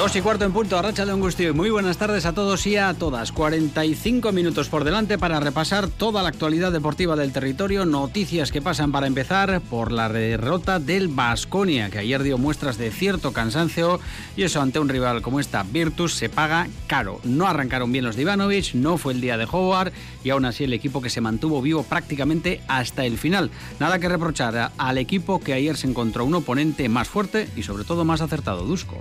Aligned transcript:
Dos 0.00 0.16
y 0.16 0.22
cuarto 0.22 0.46
en 0.46 0.52
punto, 0.54 0.78
Arracha 0.78 1.04
de 1.04 1.12
Angustio. 1.12 1.52
Muy 1.52 1.68
buenas 1.68 1.98
tardes 1.98 2.24
a 2.24 2.32
todos 2.32 2.66
y 2.66 2.74
a 2.74 2.94
todas. 2.94 3.32
45 3.32 4.32
minutos 4.32 4.70
por 4.70 4.82
delante 4.82 5.18
para 5.18 5.40
repasar 5.40 5.88
toda 5.88 6.22
la 6.22 6.30
actualidad 6.30 6.72
deportiva 6.72 7.16
del 7.16 7.34
territorio. 7.34 7.84
Noticias 7.84 8.50
que 8.50 8.62
pasan 8.62 8.92
para 8.92 9.06
empezar 9.06 9.60
por 9.60 9.92
la 9.92 10.08
derrota 10.08 10.78
del 10.78 11.08
Basconia, 11.08 11.90
que 11.90 11.98
ayer 11.98 12.22
dio 12.22 12.38
muestras 12.38 12.78
de 12.78 12.90
cierto 12.90 13.34
cansancio. 13.34 14.00
Y 14.38 14.44
eso 14.44 14.62
ante 14.62 14.78
un 14.78 14.88
rival 14.88 15.20
como 15.20 15.38
esta 15.38 15.64
Virtus 15.64 16.14
se 16.14 16.30
paga 16.30 16.68
caro. 16.86 17.20
No 17.24 17.46
arrancaron 17.46 17.92
bien 17.92 18.06
los 18.06 18.16
de 18.16 18.24
no 18.72 18.96
fue 18.96 19.12
el 19.12 19.20
día 19.20 19.36
de 19.36 19.44
Howard 19.44 19.92
y 20.24 20.30
aún 20.30 20.46
así 20.46 20.64
el 20.64 20.72
equipo 20.72 21.02
que 21.02 21.10
se 21.10 21.20
mantuvo 21.20 21.60
vivo 21.60 21.82
prácticamente 21.82 22.62
hasta 22.68 23.04
el 23.04 23.18
final. 23.18 23.50
Nada 23.78 23.98
que 23.98 24.08
reprochar 24.08 24.72
al 24.78 24.96
equipo 24.96 25.40
que 25.40 25.52
ayer 25.52 25.76
se 25.76 25.88
encontró 25.88 26.24
un 26.24 26.36
oponente 26.36 26.88
más 26.88 27.06
fuerte 27.06 27.50
y 27.54 27.64
sobre 27.64 27.84
todo 27.84 28.06
más 28.06 28.22
acertado, 28.22 28.64
Dusko. 28.64 28.96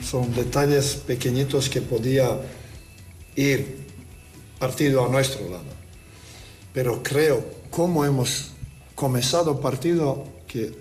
Son 0.00 0.32
detalles 0.34 0.94
pequeñitos 1.06 1.68
que 1.68 1.82
podía 1.82 2.40
ir 3.36 3.86
partido 4.58 5.04
a 5.04 5.08
nuestro 5.08 5.48
lado. 5.50 5.64
Pero 6.72 7.02
creo, 7.02 7.44
como 7.70 8.04
hemos 8.04 8.52
comenzado 8.94 9.60
partido, 9.60 10.24
que 10.46 10.72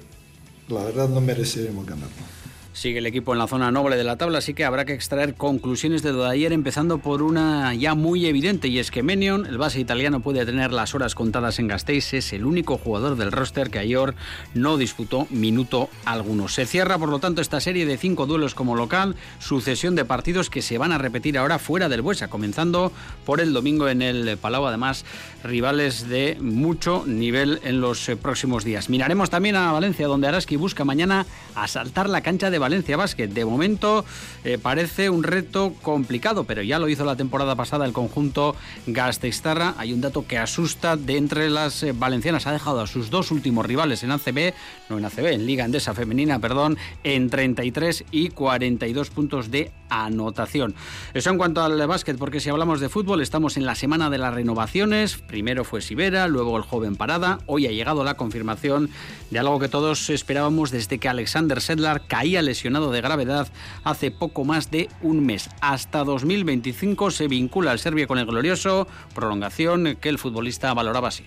la 0.69 0.83
verdad 0.83 1.09
no 1.09 1.19
mereceremos 1.19 1.85
ganarlo. 1.85 2.30
Sigue 2.73 2.99
el 2.99 3.05
equipo 3.05 3.33
en 3.33 3.39
la 3.39 3.47
zona 3.47 3.69
noble 3.69 3.97
de 3.97 4.05
la 4.05 4.15
tabla, 4.15 4.37
así 4.37 4.53
que 4.53 4.63
habrá 4.63 4.85
que 4.85 4.93
extraer 4.93 5.35
conclusiones 5.35 6.03
de 6.03 6.13
lo 6.13 6.23
de 6.23 6.29
ayer, 6.29 6.53
empezando 6.53 6.99
por 6.99 7.21
una 7.21 7.73
ya 7.73 7.95
muy 7.95 8.25
evidente, 8.25 8.69
y 8.69 8.79
es 8.79 8.91
que 8.91 9.03
Menion, 9.03 9.45
el 9.45 9.57
base 9.57 9.81
italiano, 9.81 10.21
puede 10.21 10.45
tener 10.45 10.71
las 10.71 10.95
horas 10.95 11.13
contadas 11.13 11.59
en 11.59 11.67
Gasteiz, 11.67 12.13
es 12.13 12.31
el 12.31 12.45
único 12.45 12.77
jugador 12.77 13.17
del 13.17 13.33
roster 13.33 13.69
que 13.69 13.79
ayer 13.79 14.15
no 14.53 14.77
disputó 14.77 15.27
minuto 15.29 15.89
alguno. 16.05 16.47
Se 16.47 16.65
cierra, 16.65 16.97
por 16.97 17.09
lo 17.09 17.19
tanto, 17.19 17.41
esta 17.41 17.59
serie 17.59 17.85
de 17.85 17.97
cinco 17.97 18.25
duelos 18.25 18.55
como 18.55 18.77
local, 18.77 19.17
sucesión 19.39 19.95
de 19.95 20.05
partidos 20.05 20.49
que 20.49 20.61
se 20.61 20.77
van 20.77 20.93
a 20.93 20.97
repetir 20.97 21.37
ahora 21.37 21.59
fuera 21.59 21.89
del 21.89 22.01
Buesa, 22.01 22.29
comenzando 22.29 22.93
por 23.25 23.41
el 23.41 23.51
domingo 23.51 23.89
en 23.89 24.01
el 24.01 24.37
Palau, 24.37 24.65
además, 24.65 25.03
rivales 25.43 26.07
de 26.07 26.37
mucho 26.39 27.03
nivel 27.05 27.59
en 27.63 27.81
los 27.81 28.09
próximos 28.21 28.63
días. 28.63 28.89
Miraremos 28.89 29.29
también 29.29 29.57
a 29.57 29.73
Valencia, 29.73 30.07
donde 30.07 30.29
Araski 30.29 30.55
busca 30.55 30.85
mañana 30.85 31.25
asaltar 31.53 32.07
la 32.07 32.21
cancha 32.21 32.49
de 32.49 32.60
Valencia 32.61 32.95
Basket. 32.95 33.27
De 33.27 33.43
momento 33.43 34.05
eh, 34.45 34.57
parece 34.57 35.09
un 35.09 35.23
reto 35.23 35.73
complicado, 35.81 36.45
pero 36.45 36.61
ya 36.61 36.79
lo 36.79 36.87
hizo 36.87 37.03
la 37.03 37.17
temporada 37.17 37.55
pasada 37.55 37.85
el 37.85 37.91
conjunto 37.91 38.55
Gasteiztarra. 38.87 39.75
Hay 39.77 39.91
un 39.91 39.99
dato 39.99 40.25
que 40.25 40.37
asusta 40.37 40.95
de 40.95 41.17
entre 41.17 41.49
las 41.49 41.83
eh, 41.83 41.91
valencianas. 41.91 42.47
Ha 42.47 42.53
dejado 42.53 42.79
a 42.79 42.87
sus 42.87 43.09
dos 43.09 43.31
últimos 43.31 43.65
rivales 43.65 44.03
en 44.03 44.11
ACB, 44.11 44.53
no 44.89 44.97
en 44.97 45.05
ACB, 45.05 45.25
en 45.33 45.45
Liga 45.45 45.65
Endesa 45.65 45.93
Femenina, 45.93 46.39
perdón, 46.39 46.77
en 47.03 47.29
33 47.29 48.05
y 48.11 48.29
42 48.29 49.09
puntos 49.09 49.51
de 49.51 49.71
anotación. 49.91 50.73
Eso 51.13 51.29
en 51.29 51.37
cuanto 51.37 51.61
al 51.61 51.85
básquet, 51.85 52.17
porque 52.17 52.39
si 52.39 52.49
hablamos 52.49 52.79
de 52.79 52.89
fútbol, 52.89 53.21
estamos 53.21 53.57
en 53.57 53.65
la 53.65 53.75
semana 53.75 54.09
de 54.09 54.17
las 54.17 54.33
renovaciones. 54.33 55.17
Primero 55.17 55.63
fue 55.63 55.81
Sibera, 55.81 56.27
luego 56.27 56.57
el 56.57 56.63
joven 56.63 56.95
Parada. 56.95 57.39
Hoy 57.45 57.67
ha 57.67 57.71
llegado 57.71 58.03
la 58.03 58.15
confirmación 58.15 58.89
de 59.29 59.39
algo 59.39 59.59
que 59.59 59.67
todos 59.67 60.09
esperábamos 60.09 60.71
desde 60.71 60.97
que 60.97 61.09
Alexander 61.09 61.61
Sedlar 61.61 62.07
caía 62.07 62.41
lesionado 62.41 62.91
de 62.91 63.01
gravedad 63.01 63.47
hace 63.83 64.09
poco 64.09 64.45
más 64.45 64.71
de 64.71 64.89
un 65.01 65.25
mes. 65.25 65.49
Hasta 65.59 66.03
2025 66.03 67.11
se 67.11 67.27
vincula 67.27 67.73
el 67.73 67.79
Serbia 67.79 68.07
con 68.07 68.17
el 68.17 68.25
glorioso, 68.25 68.87
prolongación 69.13 69.97
que 69.99 70.09
el 70.09 70.17
futbolista 70.17 70.73
valoraba 70.73 71.09
así. 71.09 71.25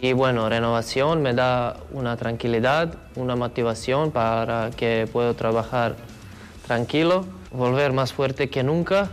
Y 0.00 0.12
bueno, 0.12 0.48
renovación 0.48 1.22
me 1.22 1.32
da 1.32 1.78
una 1.90 2.16
tranquilidad, 2.16 2.98
una 3.16 3.36
motivación 3.36 4.10
para 4.10 4.70
que 4.70 5.08
puedo 5.10 5.34
trabajar 5.34 5.96
tranquilo, 6.66 7.24
volver 7.54 7.92
más 7.92 8.12
fuerte 8.12 8.50
que 8.50 8.62
nunca 8.62 9.08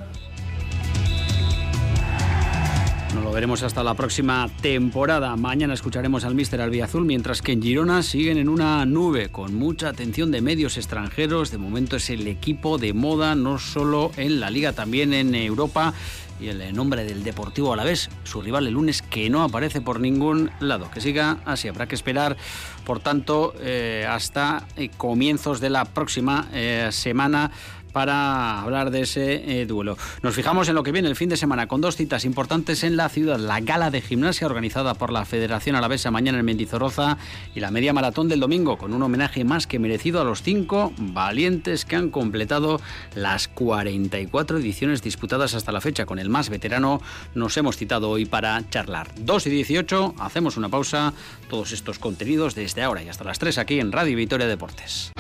lo 3.24 3.32
veremos 3.32 3.62
hasta 3.64 3.84
la 3.84 3.94
próxima 3.94 4.50
temporada. 4.62 5.36
Mañana 5.36 5.74
escucharemos 5.74 6.26
al 6.26 6.34
Mister 6.34 6.60
Albiazul, 6.60 7.06
mientras 7.06 7.42
que 7.42 7.52
en 7.52 7.62
Girona 7.62 8.04
siguen 8.04 8.38
en 8.38 8.50
una 8.50 8.86
nube 8.86 9.30
con 9.30 9.54
mucha 9.56 9.90
atención 9.90 10.32
de 10.32 10.42
medios 10.42 10.78
extranjeros. 10.78 11.52
De 11.52 11.58
momento 11.58 11.98
es 11.98 12.10
el 12.10 12.28
equipo 12.28 12.78
de 12.78 12.94
moda, 12.94 13.36
no 13.36 13.60
solo 13.60 14.12
en 14.18 14.40
la 14.40 14.50
liga, 14.50 14.74
también 14.74 15.14
en 15.14 15.36
Europa. 15.36 15.94
Y 16.42 16.48
el 16.48 16.74
nombre 16.76 17.04
del 17.04 17.24
Deportivo 17.24 17.72
a 17.72 17.76
la 17.76 17.84
vez, 17.84 18.10
su 18.24 18.42
rival 18.42 18.66
el 18.66 18.74
lunes, 18.74 19.04
que 19.04 19.30
no 19.30 19.44
aparece 19.44 19.80
por 19.80 20.00
ningún 20.00 20.50
lado. 20.60 20.90
Que 20.90 21.00
siga 21.00 21.38
así, 21.46 21.68
habrá 21.68 21.88
que 21.88 21.94
esperar, 21.94 22.36
por 22.84 23.00
tanto, 23.00 23.54
eh, 23.60 24.08
hasta 24.10 24.66
eh, 24.76 24.90
comienzos 24.98 25.62
de 25.62 25.70
la 25.70 25.86
próxima 25.86 26.50
eh, 26.52 26.90
semana 26.92 27.52
para 27.92 28.62
hablar 28.62 28.92
de 28.92 29.02
ese 29.02 29.62
eh, 29.62 29.66
duelo. 29.66 29.98
Nos 30.22 30.36
fijamos 30.36 30.70
en 30.70 30.76
lo 30.76 30.84
que 30.84 30.92
viene 30.92 31.08
el 31.08 31.16
fin 31.16 31.30
de 31.30 31.38
semana 31.38 31.68
con 31.68 31.82
dos 31.82 31.96
citas 31.96 32.26
importantes 32.26 32.84
en 32.84 32.98
la 32.98 33.10
ciudad, 33.10 33.40
la 33.40 33.60
gala 33.60 33.92
de 33.92 34.02
gimnasia 34.02 34.48
organizada 34.48 34.94
por 34.94 35.12
la 35.12 35.26
Federación 35.26 35.76
Alavesa 35.76 36.12
mañana 36.12 36.40
en 36.40 36.46
Mendizorroza 36.46 37.18
y 37.56 37.60
la 37.60 37.72
media 37.72 37.94
maratón 37.94 38.28
del 38.28 38.40
domingo 38.40 38.78
con 38.78 38.94
un 38.94 39.04
homenaje 39.04 39.44
más 39.44 39.68
que 39.68 39.80
merecido 39.80 40.22
a 40.22 40.24
los 40.24 40.42
cinco 40.42 40.94
valientes 40.98 41.86
que 41.86 41.96
han 41.96 42.10
completado 42.10 42.80
las 43.16 43.48
44 43.48 44.58
ediciones 44.58 45.02
disputadas 45.02 45.54
hasta 45.54 45.72
la 45.72 45.82
fecha. 45.82 46.06
Con 46.06 46.20
el 46.20 46.30
más 46.30 46.50
veterano 46.50 47.02
nos 47.36 47.58
hemos 47.58 47.78
citado 47.78 48.10
hoy 48.10 48.26
para 48.26 48.68
charlar. 48.70 49.10
2 49.20 49.48
y 49.48 49.50
18, 49.50 50.16
hacemos 50.20 50.58
una 50.58 50.70
pausa, 50.70 51.14
todos 51.50 51.72
estos 51.72 52.00
contenidos 52.00 52.56
desde 52.56 52.84
ahora 52.84 53.04
y 53.04 53.10
hasta 53.10 53.24
las 53.24 53.40
3 53.40 53.58
aquí 53.58 53.80
en 53.80 53.92
Radio 53.92 54.16
Victoria 54.18 54.48
Deportes. 54.48 55.12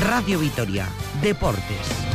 Radio 0.00 0.38
Vitoria, 0.38 0.88
Deportes. 1.22 2.06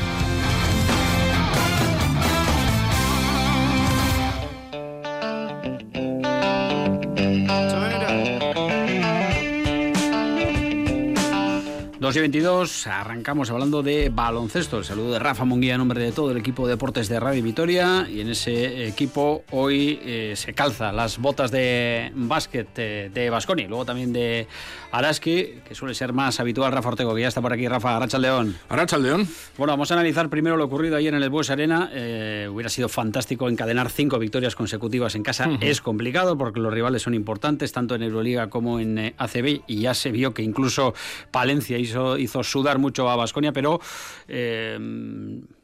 2 12.01 12.15
y 12.15 12.19
22, 12.19 12.87
arrancamos 12.87 13.51
hablando 13.51 13.83
de 13.83 14.09
baloncesto. 14.09 14.79
El 14.79 14.85
saludo 14.85 15.13
de 15.13 15.19
Rafa 15.19 15.45
Munguía 15.45 15.73
en 15.73 15.77
nombre 15.77 16.01
de 16.01 16.11
todo 16.11 16.31
el 16.31 16.37
equipo 16.37 16.65
de 16.65 16.73
deportes 16.73 17.07
de 17.09 17.19
Radio 17.19 17.43
Vitoria. 17.43 18.07
Y 18.09 18.21
en 18.21 18.29
ese 18.29 18.87
equipo 18.87 19.43
hoy 19.51 19.99
eh, 20.01 20.33
se 20.35 20.53
calza 20.53 20.91
las 20.91 21.19
botas 21.19 21.51
de 21.51 22.11
básquet 22.15 22.69
eh, 22.77 23.11
de 23.13 23.29
Basconi, 23.29 23.67
luego 23.67 23.85
también 23.85 24.11
de 24.13 24.47
Araski, 24.91 25.59
que 25.63 25.75
suele 25.75 25.93
ser 25.93 26.11
más 26.11 26.39
habitual. 26.39 26.71
Rafa 26.71 26.89
Ortego, 26.89 27.13
que 27.13 27.21
ya 27.21 27.27
está 27.27 27.39
por 27.39 27.53
aquí. 27.53 27.67
Rafa, 27.67 27.95
Aracha 27.95 28.17
León. 28.17 28.57
Aracha 28.67 28.97
León. 28.97 29.27
Bueno, 29.55 29.73
vamos 29.73 29.91
a 29.91 29.93
analizar 29.93 30.27
primero 30.27 30.57
lo 30.57 30.65
ocurrido 30.65 30.95
ayer 30.95 31.13
en 31.13 31.21
el 31.21 31.29
Bues 31.29 31.51
Arena. 31.51 31.91
Eh, 31.93 32.49
hubiera 32.51 32.71
sido 32.71 32.89
fantástico 32.89 33.47
encadenar 33.47 33.91
cinco 33.91 34.17
victorias 34.17 34.55
consecutivas 34.55 35.13
en 35.13 35.21
casa. 35.21 35.51
Es 35.61 35.81
complicado 35.81 36.35
porque 36.35 36.59
los 36.61 36.73
rivales 36.73 37.03
son 37.03 37.13
importantes, 37.13 37.71
tanto 37.71 37.93
en 37.93 38.01
Euroliga 38.01 38.49
como 38.49 38.79
en 38.79 39.13
ACB. 39.19 39.61
Y 39.67 39.81
ya 39.81 39.93
se 39.93 40.11
vio 40.11 40.33
que 40.33 40.41
incluso 40.41 40.95
Palencia 41.29 41.77
hizo 41.91 42.17
hizo, 42.17 42.43
sudar 42.43 42.79
mucho 42.79 43.09
a 43.09 43.15
Basconia, 43.15 43.51
pero 43.53 43.79
eh, 44.27 44.77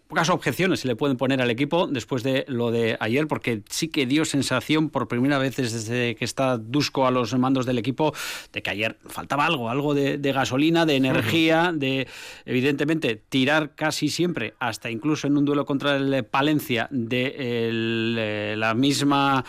pocas 0.08 0.30
objeciones 0.30 0.80
se 0.80 0.88
le 0.88 0.96
pueden 0.96 1.18
poner 1.18 1.42
al 1.42 1.52
equipo 1.52 1.88
después 1.88 2.24
de 2.24 2.46
lo 2.48 2.72
de 2.72 2.98
ayer, 3.00 3.28
porque 3.28 3.62
sí 3.70 3.90
que 3.90 4.06
dio 4.06 4.26
sensación 4.26 4.90
por 4.90 5.08
primera 5.08 5.38
vez 5.38 5.58
desde 5.58 6.16
que 6.16 6.26
está 6.26 6.58
Dusko 6.58 7.06
a 7.06 7.12
los 7.12 7.38
mandos 7.38 7.66
del 7.66 7.78
equipo 7.78 8.14
de 8.54 8.62
que 8.62 8.70
ayer 8.70 8.98
faltaba 9.08 9.46
algo, 9.46 9.70
algo 9.70 9.94
de, 9.94 10.18
gasolina, 10.32 10.86
de 10.86 10.96
energía, 10.96 11.72
de 11.74 12.08
evidentemente 12.46 13.22
tirar 13.30 13.76
casi 13.76 14.10
siempre, 14.10 14.54
hasta 14.60 14.90
incluso 14.90 15.28
en 15.28 15.38
un 15.38 15.46
duelo 15.46 15.66
contra 15.66 15.98
el 15.98 16.24
Palencia, 16.26 16.88
de 16.92 17.36
eh, 17.38 18.56
la 18.58 18.74
misma 18.74 19.44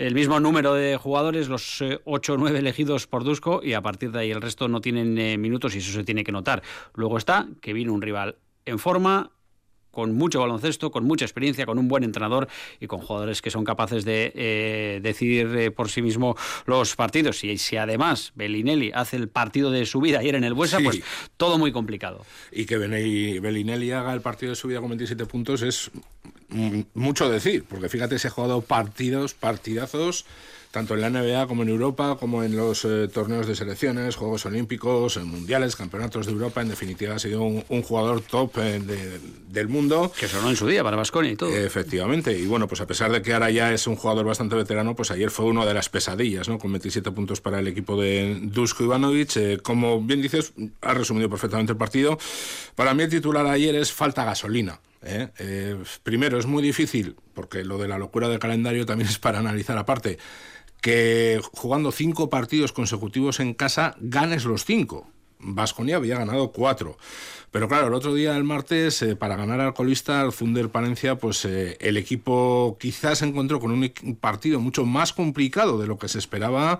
el 0.00 0.14
mismo 0.14 0.40
número 0.40 0.72
de 0.72 0.96
jugadores, 0.96 1.48
los 1.48 1.84
8 2.04 2.32
o 2.32 2.36
9 2.38 2.58
elegidos 2.58 3.06
por 3.06 3.22
Dusko, 3.22 3.60
y 3.62 3.74
a 3.74 3.82
partir 3.82 4.10
de 4.10 4.20
ahí 4.20 4.30
el 4.30 4.40
resto 4.40 4.66
no 4.66 4.80
tienen 4.80 5.18
eh, 5.18 5.36
minutos 5.36 5.74
y 5.74 5.78
eso 5.78 5.92
se 5.92 6.04
tiene 6.04 6.24
que 6.24 6.32
notar. 6.32 6.62
Luego 6.94 7.18
está 7.18 7.48
que 7.60 7.74
vino 7.74 7.92
un 7.92 8.00
rival 8.00 8.38
en 8.64 8.78
forma, 8.78 9.30
con 9.90 10.14
mucho 10.14 10.40
baloncesto, 10.40 10.90
con 10.90 11.04
mucha 11.04 11.24
experiencia, 11.24 11.66
con 11.66 11.78
un 11.78 11.88
buen 11.88 12.04
entrenador 12.04 12.48
y 12.80 12.86
con 12.86 13.00
jugadores 13.00 13.42
que 13.42 13.50
son 13.50 13.64
capaces 13.64 14.04
de 14.04 14.32
eh, 14.34 15.00
decidir 15.02 15.46
eh, 15.56 15.70
por 15.70 15.88
sí 15.88 16.02
mismo 16.02 16.36
los 16.66 16.96
partidos. 16.96 17.42
Y 17.44 17.58
si 17.58 17.76
además 17.76 18.32
Bellinelli 18.34 18.92
hace 18.94 19.16
el 19.16 19.28
partido 19.28 19.70
de 19.70 19.86
su 19.86 20.00
vida 20.00 20.20
ayer 20.20 20.34
en 20.34 20.44
el 20.44 20.54
Buesa, 20.54 20.78
pues 20.82 21.00
todo 21.36 21.58
muy 21.58 21.72
complicado. 21.72 22.24
Y 22.52 22.66
que 22.66 22.78
Bellinelli 22.78 23.92
haga 23.92 24.12
el 24.12 24.20
partido 24.20 24.50
de 24.50 24.56
su 24.56 24.68
vida 24.68 24.80
con 24.80 24.90
27 24.90 25.26
puntos 25.26 25.62
es 25.62 25.90
mucho 26.94 27.30
decir, 27.30 27.64
porque 27.68 27.88
fíjate, 27.88 28.18
se 28.18 28.28
ha 28.28 28.30
jugado 28.30 28.60
partidos, 28.60 29.34
partidazos 29.34 30.26
tanto 30.70 30.94
en 30.94 31.00
la 31.00 31.10
NBA 31.10 31.48
como 31.48 31.64
en 31.64 31.68
Europa, 31.68 32.16
como 32.18 32.44
en 32.44 32.56
los 32.56 32.84
eh, 32.84 33.08
torneos 33.08 33.46
de 33.48 33.56
selecciones, 33.56 34.14
Juegos 34.14 34.46
Olímpicos, 34.46 35.16
Mundiales, 35.24 35.74
Campeonatos 35.74 36.26
de 36.26 36.32
Europa. 36.32 36.60
En 36.62 36.68
definitiva, 36.68 37.16
ha 37.16 37.18
sido 37.18 37.42
un, 37.42 37.82
jugador 37.82 38.20
top 38.20 38.52
eh, 38.58 38.80
del 39.48 39.68
mundo. 39.68 40.12
Que 40.18 40.28
sonó 40.28 40.48
en 40.48 40.56
su 40.56 40.68
día 40.68 40.84
para 40.84 40.96
Vasconia 40.96 41.32
y 41.32 41.36
todo. 41.36 41.50
Efectivamente. 41.50 42.38
Y 42.38 42.46
bueno, 42.46 42.68
pues 42.68 42.80
a 42.80 42.86
pesar 42.86 43.10
de 43.10 43.20
que 43.20 43.32
ahora 43.32 43.50
ya 43.50 43.72
es 43.72 43.86
un 43.88 43.96
jugador 43.96 44.24
bastante 44.24 44.54
veterano, 44.54 44.94
pues 44.94 45.10
ayer 45.10 45.30
fue 45.30 45.46
una 45.46 45.66
de 45.66 45.74
las 45.74 45.88
pesadillas, 45.88 46.48
¿no? 46.48 46.58
Con 46.58 46.70
27 46.72 47.10
puntos 47.10 47.40
para 47.40 47.58
el 47.58 47.66
equipo 47.66 48.00
de 48.00 48.38
Dusko 48.40 48.84
Ivanovic. 48.84 49.36
Eh, 49.36 49.58
como 49.60 50.00
bien 50.00 50.22
dices, 50.22 50.52
ha 50.82 50.94
resumido 50.94 51.28
perfectamente 51.28 51.72
el 51.72 51.78
partido. 51.78 52.16
Para 52.76 52.94
mí 52.94 53.02
el 53.02 53.10
titular 53.10 53.44
ayer 53.46 53.74
es 53.74 53.92
falta 53.92 54.24
gasolina. 54.24 54.78
primero, 56.04 56.38
es 56.38 56.46
muy 56.46 56.62
difícil, 56.62 57.16
porque 57.34 57.64
lo 57.64 57.76
de 57.78 57.88
la 57.88 57.98
locura 57.98 58.28
del 58.28 58.38
calendario 58.38 58.86
también 58.86 59.08
es 59.10 59.18
para 59.18 59.40
analizar 59.40 59.76
aparte 59.76 60.18
que 60.80 61.40
jugando 61.52 61.92
cinco 61.92 62.30
partidos 62.30 62.72
consecutivos 62.72 63.40
en 63.40 63.54
casa 63.54 63.96
ganes 64.00 64.44
los 64.44 64.64
cinco. 64.64 65.06
Vasconia 65.42 65.96
había 65.96 66.18
ganado 66.18 66.52
cuatro. 66.52 66.98
Pero 67.50 67.66
claro, 67.66 67.88
el 67.88 67.94
otro 67.94 68.14
día, 68.14 68.36
el 68.36 68.44
martes, 68.44 69.02
eh, 69.02 69.16
para 69.16 69.34
ganar 69.34 69.60
al 69.60 69.74
colista, 69.74 70.20
al 70.20 70.32
Zunder 70.32 70.68
Palencia, 70.68 71.16
pues 71.16 71.44
eh, 71.44 71.76
el 71.80 71.96
equipo 71.96 72.76
quizás 72.78 73.18
se 73.18 73.26
encontró 73.26 73.58
con 73.58 73.72
un 73.72 73.90
partido 74.20 74.60
mucho 74.60 74.84
más 74.84 75.12
complicado 75.12 75.78
de 75.78 75.88
lo 75.88 75.98
que 75.98 76.08
se 76.08 76.18
esperaba 76.18 76.78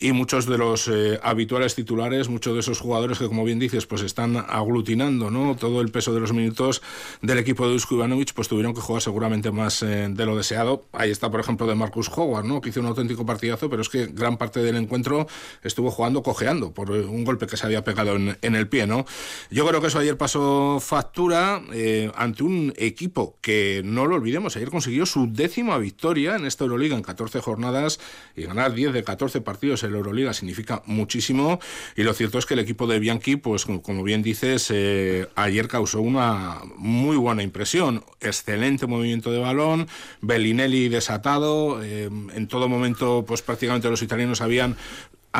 y 0.00 0.12
muchos 0.12 0.46
de 0.46 0.58
los 0.58 0.88
eh, 0.88 1.18
habituales 1.22 1.74
titulares, 1.74 2.28
muchos 2.28 2.54
de 2.54 2.60
esos 2.60 2.80
jugadores 2.80 3.18
que, 3.18 3.26
como 3.26 3.44
bien 3.44 3.58
dices, 3.58 3.86
pues 3.86 4.02
están 4.02 4.36
aglutinando 4.36 5.30
¿no? 5.30 5.56
todo 5.56 5.80
el 5.80 5.90
peso 5.90 6.14
de 6.14 6.20
los 6.20 6.32
minutos 6.32 6.82
del 7.22 7.38
equipo 7.38 7.66
de 7.66 7.72
Dusko 7.72 7.96
Ivanovic, 7.96 8.32
pues 8.34 8.48
tuvieron 8.48 8.74
que 8.74 8.80
jugar 8.80 9.02
seguramente 9.02 9.50
más 9.50 9.80
de 9.80 10.26
lo 10.26 10.36
deseado. 10.36 10.86
Ahí 10.92 11.10
está, 11.10 11.30
por 11.30 11.40
ejemplo, 11.40 11.66
de 11.66 11.74
Marcus 11.74 12.10
Howard, 12.14 12.44
¿no? 12.44 12.60
que 12.60 12.70
hizo 12.70 12.80
un 12.80 12.86
auténtico 12.86 13.24
partidazo, 13.26 13.68
pero 13.68 13.82
es 13.82 13.88
que 13.88 14.06
gran 14.06 14.36
parte 14.36 14.60
del 14.60 14.76
encuentro 14.76 15.26
estuvo 15.62 15.90
jugando 15.90 16.22
cojeando 16.22 16.72
por 16.72 16.90
un 16.90 17.24
golpe 17.24 17.46
que 17.46 17.56
se 17.56 17.66
había 17.66 17.84
pegado 17.84 18.16
en, 18.16 18.36
en 18.42 18.54
el 18.54 18.68
pie. 18.68 18.86
¿no? 18.86 19.04
Yo 19.50 19.66
creo 19.66 19.80
que 19.80 19.88
eso 19.88 19.98
ayer 19.98 20.16
pasó 20.16 20.78
factura 20.80 21.62
eh, 21.72 22.10
ante 22.14 22.42
un 22.42 22.72
equipo 22.76 23.36
que, 23.40 23.82
no 23.84 24.06
lo 24.06 24.16
olvidemos, 24.16 24.56
ayer 24.56 24.70
consiguió 24.70 25.06
su 25.06 25.32
décima 25.32 25.78
victoria 25.78 26.36
en 26.36 26.44
esta 26.44 26.64
Euroliga 26.64 26.96
en 26.96 27.02
14 27.02 27.40
jornadas 27.40 28.00
y 28.36 28.42
ganar 28.42 28.72
10 28.72 28.92
de 28.92 29.04
14 29.04 29.40
partidos 29.40 29.82
la 29.90 29.98
Euroliga 29.98 30.32
significa 30.32 30.82
muchísimo. 30.86 31.60
Y 31.96 32.02
lo 32.02 32.14
cierto 32.14 32.38
es 32.38 32.46
que 32.46 32.54
el 32.54 32.60
equipo 32.60 32.86
de 32.86 32.98
Bianchi, 32.98 33.36
pues 33.36 33.64
como 33.64 34.02
bien 34.02 34.22
dices, 34.22 34.70
eh, 34.70 35.26
ayer 35.34 35.68
causó 35.68 36.00
una 36.00 36.60
muy 36.76 37.16
buena 37.16 37.42
impresión, 37.42 38.04
excelente 38.20 38.86
movimiento 38.86 39.30
de 39.30 39.38
balón, 39.38 39.88
Bellinelli 40.20 40.88
desatado, 40.88 41.82
eh, 41.82 42.10
en 42.34 42.48
todo 42.48 42.68
momento 42.68 43.24
pues 43.26 43.42
prácticamente 43.42 43.88
los 43.90 44.02
italianos 44.02 44.40
habían 44.40 44.76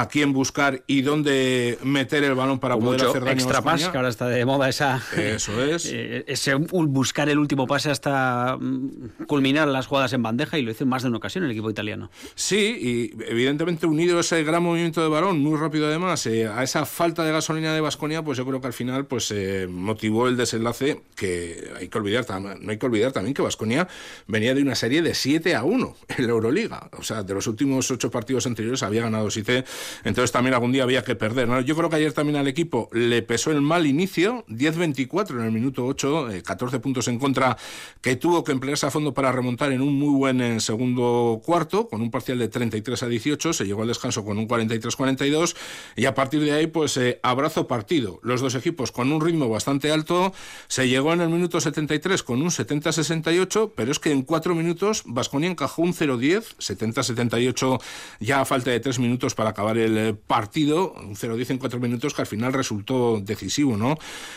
a 0.01 0.07
quién 0.07 0.33
buscar 0.33 0.85
y 0.87 1.03
dónde 1.03 1.79
meter 1.83 2.23
el 2.23 2.35
balón 2.35 2.61
para 2.61 2.77
poder 2.77 3.05
hacer 3.05 3.25
daño 3.25 3.33
extra 3.33 3.63
pass, 3.63 3.89
que 3.89 3.97
ahora 3.97 4.09
está 4.09 4.29
de 4.29 4.45
moda 4.45 4.69
esa 4.69 5.03
eso 5.17 5.63
es. 5.63 5.87
eh, 5.93 6.25
ese 6.29 6.55
buscar 6.55 7.29
el 7.29 7.39
último 7.39 7.67
pase 7.67 7.91
hasta 7.91 8.57
mm, 8.61 9.25
culminar 9.27 9.67
las 9.67 9.87
jugadas 9.87 10.13
en 10.13 10.23
bandeja 10.23 10.57
y 10.59 10.63
lo 10.63 10.71
hizo 10.71 10.85
en 10.85 10.91
más 10.91 11.03
de 11.03 11.09
una 11.09 11.19
ocasión 11.19 11.45
el 11.45 11.51
equipo 11.51 11.69
italiano. 11.69 12.11
Sí 12.35 12.79
y 12.81 13.25
evidentemente 13.25 13.87
unido 13.87 14.19
a 14.19 14.21
ese 14.21 14.45
gran 14.45 14.63
movimiento 14.63 15.03
de 15.03 15.09
balón 15.09 15.41
muy 15.41 15.59
rápido 15.59 15.89
además 15.89 16.25
eh, 16.27 16.47
a 16.47 16.63
esa 16.63 16.87
falta 16.87 17.25
de 17.25 17.33
gasolina 17.33 17.75
de 17.75 17.81
Vasconia 17.81 18.23
pues 18.23 18.39
yo 18.39 18.47
creo 18.47 18.61
que 18.61 18.69
al 18.69 18.73
final 18.73 19.07
pues 19.07 19.33
eh, 19.33 19.67
motivó 19.69 20.29
el 20.29 20.37
desenlace 20.37 21.03
que 21.17 21.73
hay 21.77 21.89
que 21.89 21.99
olvidar 21.99 22.25
no 22.61 22.71
hay 22.71 22.79
que 22.79 22.87
olvidar 22.87 23.13
también 23.13 23.35
que 23.35 23.43
Vasconia 23.43 23.89
venía 24.27 24.55
de 24.55 24.63
una 24.63 24.75
serie 24.75 25.03
de 25.03 25.15
7 25.15 25.55
a 25.55 25.65
1 25.65 25.97
en 26.17 26.27
la 26.27 26.31
Euroliga. 26.31 26.89
O 26.99 27.03
sea 27.03 27.23
de 27.23 27.35
los 27.35 27.47
últimos 27.47 27.91
8 27.91 28.11
partidos 28.11 28.47
anteriores 28.47 28.83
había 28.83 29.03
ganado 29.03 29.31
7 29.31 29.65
entonces 30.05 30.33
también 30.33 30.55
algún 30.55 30.73
día 30.73 30.83
había 30.83 31.03
que 31.03 31.15
perder. 31.15 31.49
Yo 31.65 31.77
creo 31.77 31.91
que 31.91 31.97
ayer 31.97 32.13
también 32.13 32.37
al 32.37 32.49
equipo 32.49 32.89
le 32.93 33.23
pesó 33.23 33.51
el 33.51 33.61
mal 33.61 33.87
inicio, 33.87 34.45
10-24 34.49 35.31
en 35.31 35.45
el 35.45 35.53
minuto 35.53 35.87
8, 35.87 36.29
14 36.45 36.77
eh, 36.77 36.81
puntos 36.81 37.09
en 37.09 37.19
contra, 37.19 37.57
que 38.01 38.17
tuvo 38.17 38.45
que 38.45 38.53
emplearse 38.53 38.87
a 38.87 38.91
fondo 38.91 39.15
para 39.15 39.33
remontar 39.33 39.73
en 39.73 39.81
un 39.81 39.95
muy 39.95 40.15
buen 40.15 40.41
eh, 40.41 40.61
segundo 40.61 41.41
cuarto, 41.45 41.89
con 41.89 42.01
un 42.01 42.11
parcial 42.11 42.39
de 42.39 42.49
33 42.49 43.03
a 43.03 43.07
18, 43.07 43.53
se 43.53 43.65
llegó 43.65 43.83
al 43.83 43.89
descanso 43.89 44.25
con 44.25 44.39
un 44.39 44.49
43-42, 44.49 45.57
y 45.97 46.05
a 46.07 46.15
partir 46.15 46.41
de 46.41 46.53
ahí, 46.53 46.67
pues 46.67 46.97
eh, 46.97 47.21
abrazo 47.23 47.67
partido. 47.67 48.21
Los 48.23 48.41
dos 48.41 48.55
equipos 48.55 48.93
con 48.93 49.13
un 49.13 49.21
ritmo 49.21 49.49
bastante 49.49 49.91
alto, 49.91 50.33
se 50.69 50.89
llegó 50.89 51.13
en 51.13 51.21
el 51.21 51.29
minuto 51.29 51.61
73 51.61 52.23
con 52.23 52.43
un 52.43 52.51
70-68, 52.51 53.73
pero 53.75 53.93
es 53.93 53.99
que 53.99 54.13
en 54.13 54.23
cuatro 54.23 54.55
minutos 54.55 55.03
Vasconia 55.07 55.51
encajó 55.51 55.83
un 55.83 55.95
0-10, 55.95 56.57
70-78 56.59 57.81
ya 58.21 58.41
a 58.41 58.45
falta 58.45 58.71
de 58.71 58.81
tres 58.81 58.99
minutos 58.99 59.35
para 59.35 59.51
acabar 59.51 59.68
el 59.77 59.99
eh, 59.99 60.15
partido, 60.15 60.95
un 60.95 61.17
0-10 61.17 61.51
en 61.51 61.59
cuatro 61.59 61.81
minutos 61.81 62.15
que 62.15 62.23
al 62.23 62.27
final 62.27 62.53
resultó 62.53 63.21
decisivo, 63.21 63.77
¿no? 63.77 63.97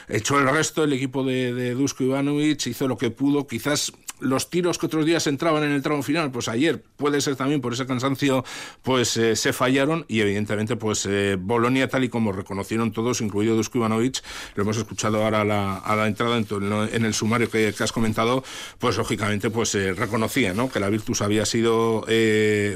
Echó 0.09 0.39
el 0.39 0.49
resto 0.49 0.83
el 0.83 0.93
equipo 0.93 1.23
de, 1.23 1.53
de 1.53 1.73
Dusko 1.73 2.03
Ivanovic, 2.03 2.67
hizo 2.67 2.87
lo 2.87 2.97
que 2.97 3.11
pudo, 3.11 3.47
quizás 3.47 3.93
los 4.21 4.49
tiros 4.49 4.77
que 4.77 4.85
otros 4.85 5.05
días 5.05 5.27
entraban 5.27 5.63
en 5.63 5.71
el 5.71 5.81
tramo 5.81 6.03
final, 6.03 6.31
pues 6.31 6.47
ayer 6.47 6.81
puede 6.95 7.19
ser 7.21 7.35
también 7.35 7.59
por 7.59 7.73
ese 7.73 7.85
cansancio, 7.85 8.45
pues 8.81 9.17
eh, 9.17 9.35
se 9.35 9.51
fallaron 9.51 10.05
y 10.07 10.21
evidentemente 10.21 10.75
pues 10.75 11.05
eh, 11.05 11.37
Bolonia 11.39 11.89
tal 11.89 12.03
y 12.03 12.09
como 12.09 12.31
reconocieron 12.31 12.91
todos, 12.91 13.21
incluido 13.21 13.55
Dusko 13.55 13.79
Ivanovic, 13.79 14.21
lo 14.55 14.63
hemos 14.63 14.77
escuchado 14.77 15.23
ahora 15.23 15.41
a 15.41 15.45
la, 15.45 15.77
a 15.77 15.95
la 15.95 16.07
entrada 16.07 16.37
en, 16.37 17.05
el 17.05 17.13
sumario 17.13 17.49
que, 17.49 17.73
has 17.79 17.91
comentado, 17.91 18.43
pues 18.77 18.97
lógicamente 18.97 19.49
pues 19.49 19.73
eh, 19.75 19.93
reconocía 19.93 20.53
¿no? 20.53 20.69
que 20.69 20.79
la 20.79 20.89
Virtus 20.89 21.21
había 21.21 21.45
sido 21.45 22.05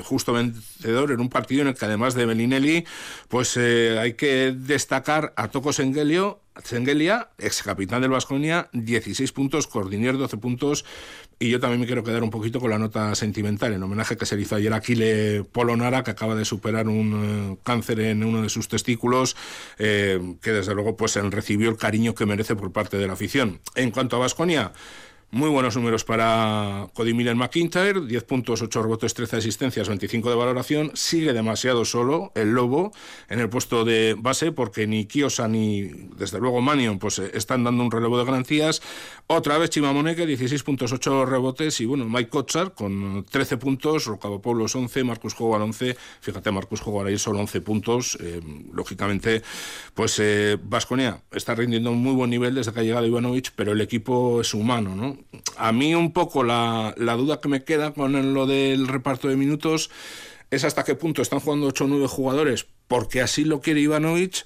justo 0.03 0.33
vencedor 0.33 1.11
en 1.11 1.19
un 1.19 1.29
partido 1.29 1.61
en 1.61 1.67
el 1.69 1.75
que 1.75 1.85
además 1.85 2.15
de 2.15 2.25
Bellinelli, 2.25 2.85
pues 3.27 3.57
hay 3.57 4.13
que 4.13 4.53
destacar 4.55 5.33
a 5.35 5.49
Toco 5.49 5.73
Sengelio 5.73 6.44
Zengelia, 6.63 7.29
ex 7.37 7.63
capitán 7.63 8.01
del 8.01 8.11
Vasconia, 8.11 8.69
16 8.73 9.31
puntos, 9.31 9.67
Cordinier 9.67 10.17
12 10.17 10.37
puntos. 10.37 10.85
Y 11.37 11.49
yo 11.49 11.59
también 11.59 11.81
me 11.81 11.85
quiero 11.85 12.03
quedar 12.03 12.23
un 12.23 12.29
poquito 12.29 12.59
con 12.59 12.69
la 12.69 12.77
nota 12.77 13.13
sentimental, 13.15 13.73
en 13.73 13.83
homenaje 13.83 14.15
que 14.15 14.25
se 14.25 14.35
le 14.35 14.43
hizo 14.43 14.55
ayer 14.55 14.71
a 14.71 14.77
Aquile 14.77 15.43
Polonara, 15.43 16.03
que 16.03 16.11
acaba 16.11 16.35
de 16.35 16.45
superar 16.45 16.87
un 16.87 17.55
eh, 17.55 17.57
cáncer 17.63 17.99
en 17.99 18.23
uno 18.23 18.41
de 18.41 18.49
sus 18.49 18.67
testículos, 18.69 19.35
eh, 19.77 20.37
que 20.41 20.51
desde 20.51 20.73
luego 20.73 20.95
pues 20.95 21.15
recibió 21.15 21.69
el 21.69 21.77
cariño 21.77 22.15
que 22.15 22.25
merece 22.25 22.55
por 22.55 22.71
parte 22.71 22.97
de 22.97 23.07
la 23.07 23.13
afición. 23.13 23.59
En 23.75 23.91
cuanto 23.91 24.15
a 24.15 24.19
Vasconia, 24.19 24.71
muy 25.35 25.49
buenos 25.49 25.75
números 25.75 26.05
para 26.05 26.87
Cody 26.93 27.13
Miller 27.13 27.35
McIntyre, 27.35 27.99
10 27.99 28.23
puntos, 28.23 28.61
8 28.61 28.81
rebotes, 28.81 29.13
13 29.13 29.35
asistencias, 29.35 29.89
25 29.89 30.29
de 30.29 30.35
valoración. 30.37 30.91
Sigue 30.93 31.33
demasiado 31.33 31.83
solo 31.83 32.31
el 32.35 32.53
Lobo 32.53 32.93
en 33.27 33.41
el 33.41 33.49
puesto 33.49 33.83
de 33.83 34.15
base 34.17 34.53
porque 34.53 34.87
ni 34.87 35.07
Kiosa 35.07 35.49
ni, 35.49 35.89
desde 36.15 36.39
luego, 36.39 36.61
Manion 36.61 36.99
pues, 36.99 37.19
eh, 37.19 37.31
están 37.33 37.65
dando 37.65 37.83
un 37.83 37.91
relevo 37.91 38.17
de 38.17 38.23
garantías. 38.23 38.81
Otra 39.27 39.57
vez 39.57 39.71
Chimamoneque, 39.71 40.25
16 40.25 40.63
puntos, 40.63 40.93
8 40.93 41.25
rebotes. 41.25 41.81
Y 41.81 41.85
bueno, 41.85 42.05
Mike 42.05 42.29
Kotsar 42.29 42.73
con 42.73 43.25
13 43.29 43.57
puntos, 43.57 44.05
Rocabo 44.05 44.41
Pueblos 44.41 44.73
11, 44.73 45.03
Marcus 45.03 45.35
Howard 45.37 45.63
11. 45.63 45.97
Fíjate, 46.21 46.49
Marcus 46.51 46.81
Howard 46.85 47.07
ahí 47.07 47.17
solo 47.17 47.39
11 47.39 47.59
puntos. 47.59 48.17
Eh, 48.21 48.39
lógicamente, 48.71 49.41
pues 49.93 50.21
Vasconia 50.63 51.19
eh, 51.29 51.35
está 51.35 51.55
rindiendo 51.55 51.91
un 51.91 52.01
muy 52.01 52.13
buen 52.13 52.29
nivel 52.29 52.55
desde 52.55 52.71
que 52.71 52.79
ha 52.79 52.83
llegado 52.83 53.05
Ivanovic, 53.05 53.51
pero 53.53 53.73
el 53.73 53.81
equipo 53.81 54.39
es 54.39 54.53
humano, 54.53 54.95
¿no? 54.95 55.24
A 55.57 55.71
mí 55.71 55.95
un 55.95 56.13
poco 56.13 56.43
la, 56.43 56.93
duda 56.97 57.41
que 57.41 57.49
me 57.49 57.63
queda 57.63 57.93
con 57.93 58.33
lo 58.33 58.45
del 58.45 58.87
reparto 58.87 59.27
de 59.27 59.35
minutos 59.35 59.89
es 60.51 60.63
hasta 60.63 60.83
qué 60.83 60.95
punto 60.95 61.21
están 61.21 61.39
jugando 61.39 61.67
8 61.67 61.85
o 61.85 61.87
9 61.87 62.07
jugadores 62.07 62.67
porque 62.87 63.21
así 63.21 63.43
lo 63.43 63.61
quiere 63.61 63.81
Ivanovic 63.81 64.45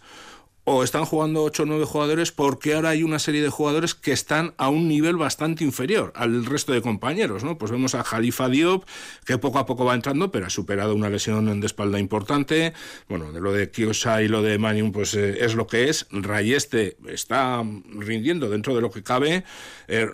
o 0.72 0.84
están 0.84 1.04
jugando 1.04 1.42
8 1.42 1.64
o 1.64 1.66
9 1.66 1.86
jugadores 1.86 2.32
porque 2.32 2.76
ahora 2.76 2.90
hay 2.90 3.02
una 3.02 3.18
serie 3.18 3.42
de 3.42 3.50
jugadores 3.50 3.96
que 3.96 4.12
están 4.12 4.54
a 4.58 4.70
un 4.70 4.88
nivel 4.88 5.18
bastante 5.18 5.64
inferior 5.64 6.14
al 6.16 6.46
resto 6.46 6.74
de 6.74 6.84
compañeros, 6.84 7.44
¿no? 7.44 7.58
Pues 7.58 7.72
vemos 7.72 7.96
a 7.96 8.04
Jalifa 8.04 8.50
Diop, 8.50 8.84
que 9.26 9.40
poco 9.40 9.58
a 9.58 9.66
poco 9.66 9.84
va 9.84 9.96
entrando, 9.96 10.32
pero 10.32 10.46
ha 10.46 10.52
superado 10.52 10.94
una 10.94 11.10
lesión 11.10 11.60
de 11.60 11.66
espalda 11.66 11.98
importante. 11.98 12.74
Bueno, 13.08 13.32
de 13.32 13.42
lo 13.42 13.52
de 13.52 13.72
Kiosa 13.72 14.22
y 14.22 14.28
lo 14.28 14.44
de 14.44 14.60
Manium, 14.60 14.92
pues 14.92 15.16
eh, 15.16 15.44
es 15.44 15.56
lo 15.56 15.66
que 15.66 15.90
es. 15.90 16.06
Rayeste 16.12 16.98
está 17.08 17.64
rindiendo 17.96 18.48
dentro 18.48 18.76
de 18.76 18.82
lo 18.82 18.92
que 18.92 19.02
cabe. 19.02 19.44
Eh, 19.88 20.08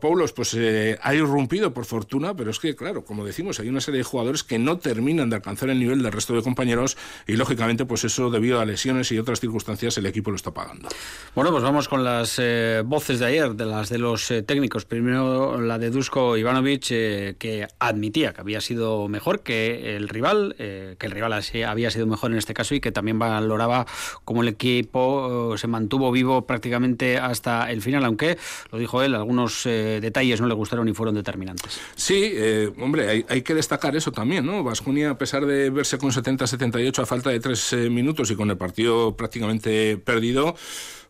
Paulos, 0.00 0.32
pues 0.32 0.52
eh, 0.54 0.98
ha 1.00 1.14
irrumpido 1.14 1.72
por 1.72 1.84
fortuna, 1.84 2.34
pero 2.34 2.50
es 2.50 2.58
que, 2.58 2.74
claro, 2.74 3.04
como 3.04 3.24
decimos, 3.24 3.60
hay 3.60 3.68
una 3.68 3.80
serie 3.80 3.98
de 3.98 4.04
jugadores 4.04 4.42
que 4.42 4.58
no 4.58 4.78
terminan 4.78 5.30
de 5.30 5.36
alcanzar 5.36 5.70
el 5.70 5.78
nivel 5.78 6.02
del 6.02 6.10
resto 6.10 6.34
de 6.34 6.42
compañeros 6.42 6.96
y, 7.28 7.36
lógicamente, 7.36 7.84
pues 7.84 8.02
eso 8.02 8.30
debido 8.30 8.58
a 8.58 8.64
lesiones 8.64 9.12
y 9.12 9.18
otras 9.20 9.38
circunstancias 9.38 9.91
días 9.92 9.98
el 9.98 10.06
equipo 10.06 10.30
lo 10.30 10.36
está 10.36 10.52
pagando. 10.52 10.88
Bueno, 11.34 11.50
pues 11.50 11.62
vamos 11.62 11.88
con 11.88 12.04
las 12.04 12.38
eh, 12.38 12.82
voces 12.84 13.18
de 13.18 13.26
ayer, 13.26 13.54
de 13.54 13.66
las 13.66 13.88
de 13.88 13.98
los 13.98 14.30
eh, 14.30 14.42
técnicos. 14.42 14.84
Primero 14.84 15.60
la 15.60 15.78
de 15.78 15.90
Dusko 15.90 16.36
Ivanovic, 16.36 16.86
eh, 16.90 17.36
que 17.38 17.66
admitía 17.78 18.32
que 18.32 18.40
había 18.40 18.60
sido 18.60 19.08
mejor 19.08 19.40
que 19.40 19.96
el 19.96 20.08
rival, 20.08 20.54
que 20.58 20.96
el 21.00 21.10
rival 21.10 21.32
había 21.32 21.90
sido 21.90 22.06
mejor 22.06 22.32
en 22.32 22.38
este 22.38 22.54
caso 22.54 22.74
y 22.74 22.80
que 22.80 22.92
también 22.92 23.18
valoraba 23.18 23.86
cómo 24.24 24.42
el 24.42 24.48
equipo 24.48 25.56
se 25.56 25.66
mantuvo 25.66 26.12
vivo 26.12 26.46
prácticamente 26.46 27.18
hasta 27.18 27.70
el 27.70 27.82
final, 27.82 28.04
aunque, 28.04 28.38
lo 28.70 28.78
dijo 28.78 29.02
él, 29.02 29.14
algunos 29.14 29.64
detalles 29.64 30.40
no 30.40 30.46
le 30.46 30.54
gustaron 30.54 30.88
y 30.88 30.94
fueron 30.94 31.14
determinantes. 31.14 31.80
Sí, 31.94 32.34
hombre, 32.80 33.08
hay, 33.08 33.24
hay, 33.28 33.42
que 33.42 33.54
destacar 33.54 33.96
eso 33.96 34.12
también, 34.12 34.46
¿no? 34.46 34.62
Vasconia, 34.62 35.10
a 35.10 35.18
pesar 35.18 35.46
de 35.46 35.70
verse 35.70 35.98
con 35.98 36.10
70-78 36.10 36.98
a 37.02 37.06
falta 37.06 37.30
de 37.30 37.40
tres 37.40 37.72
minutos 37.90 38.30
y 38.30 38.36
con 38.36 38.50
el 38.50 38.56
partido 38.56 39.16
prácticamente 39.16 39.81
perdido, 40.04 40.54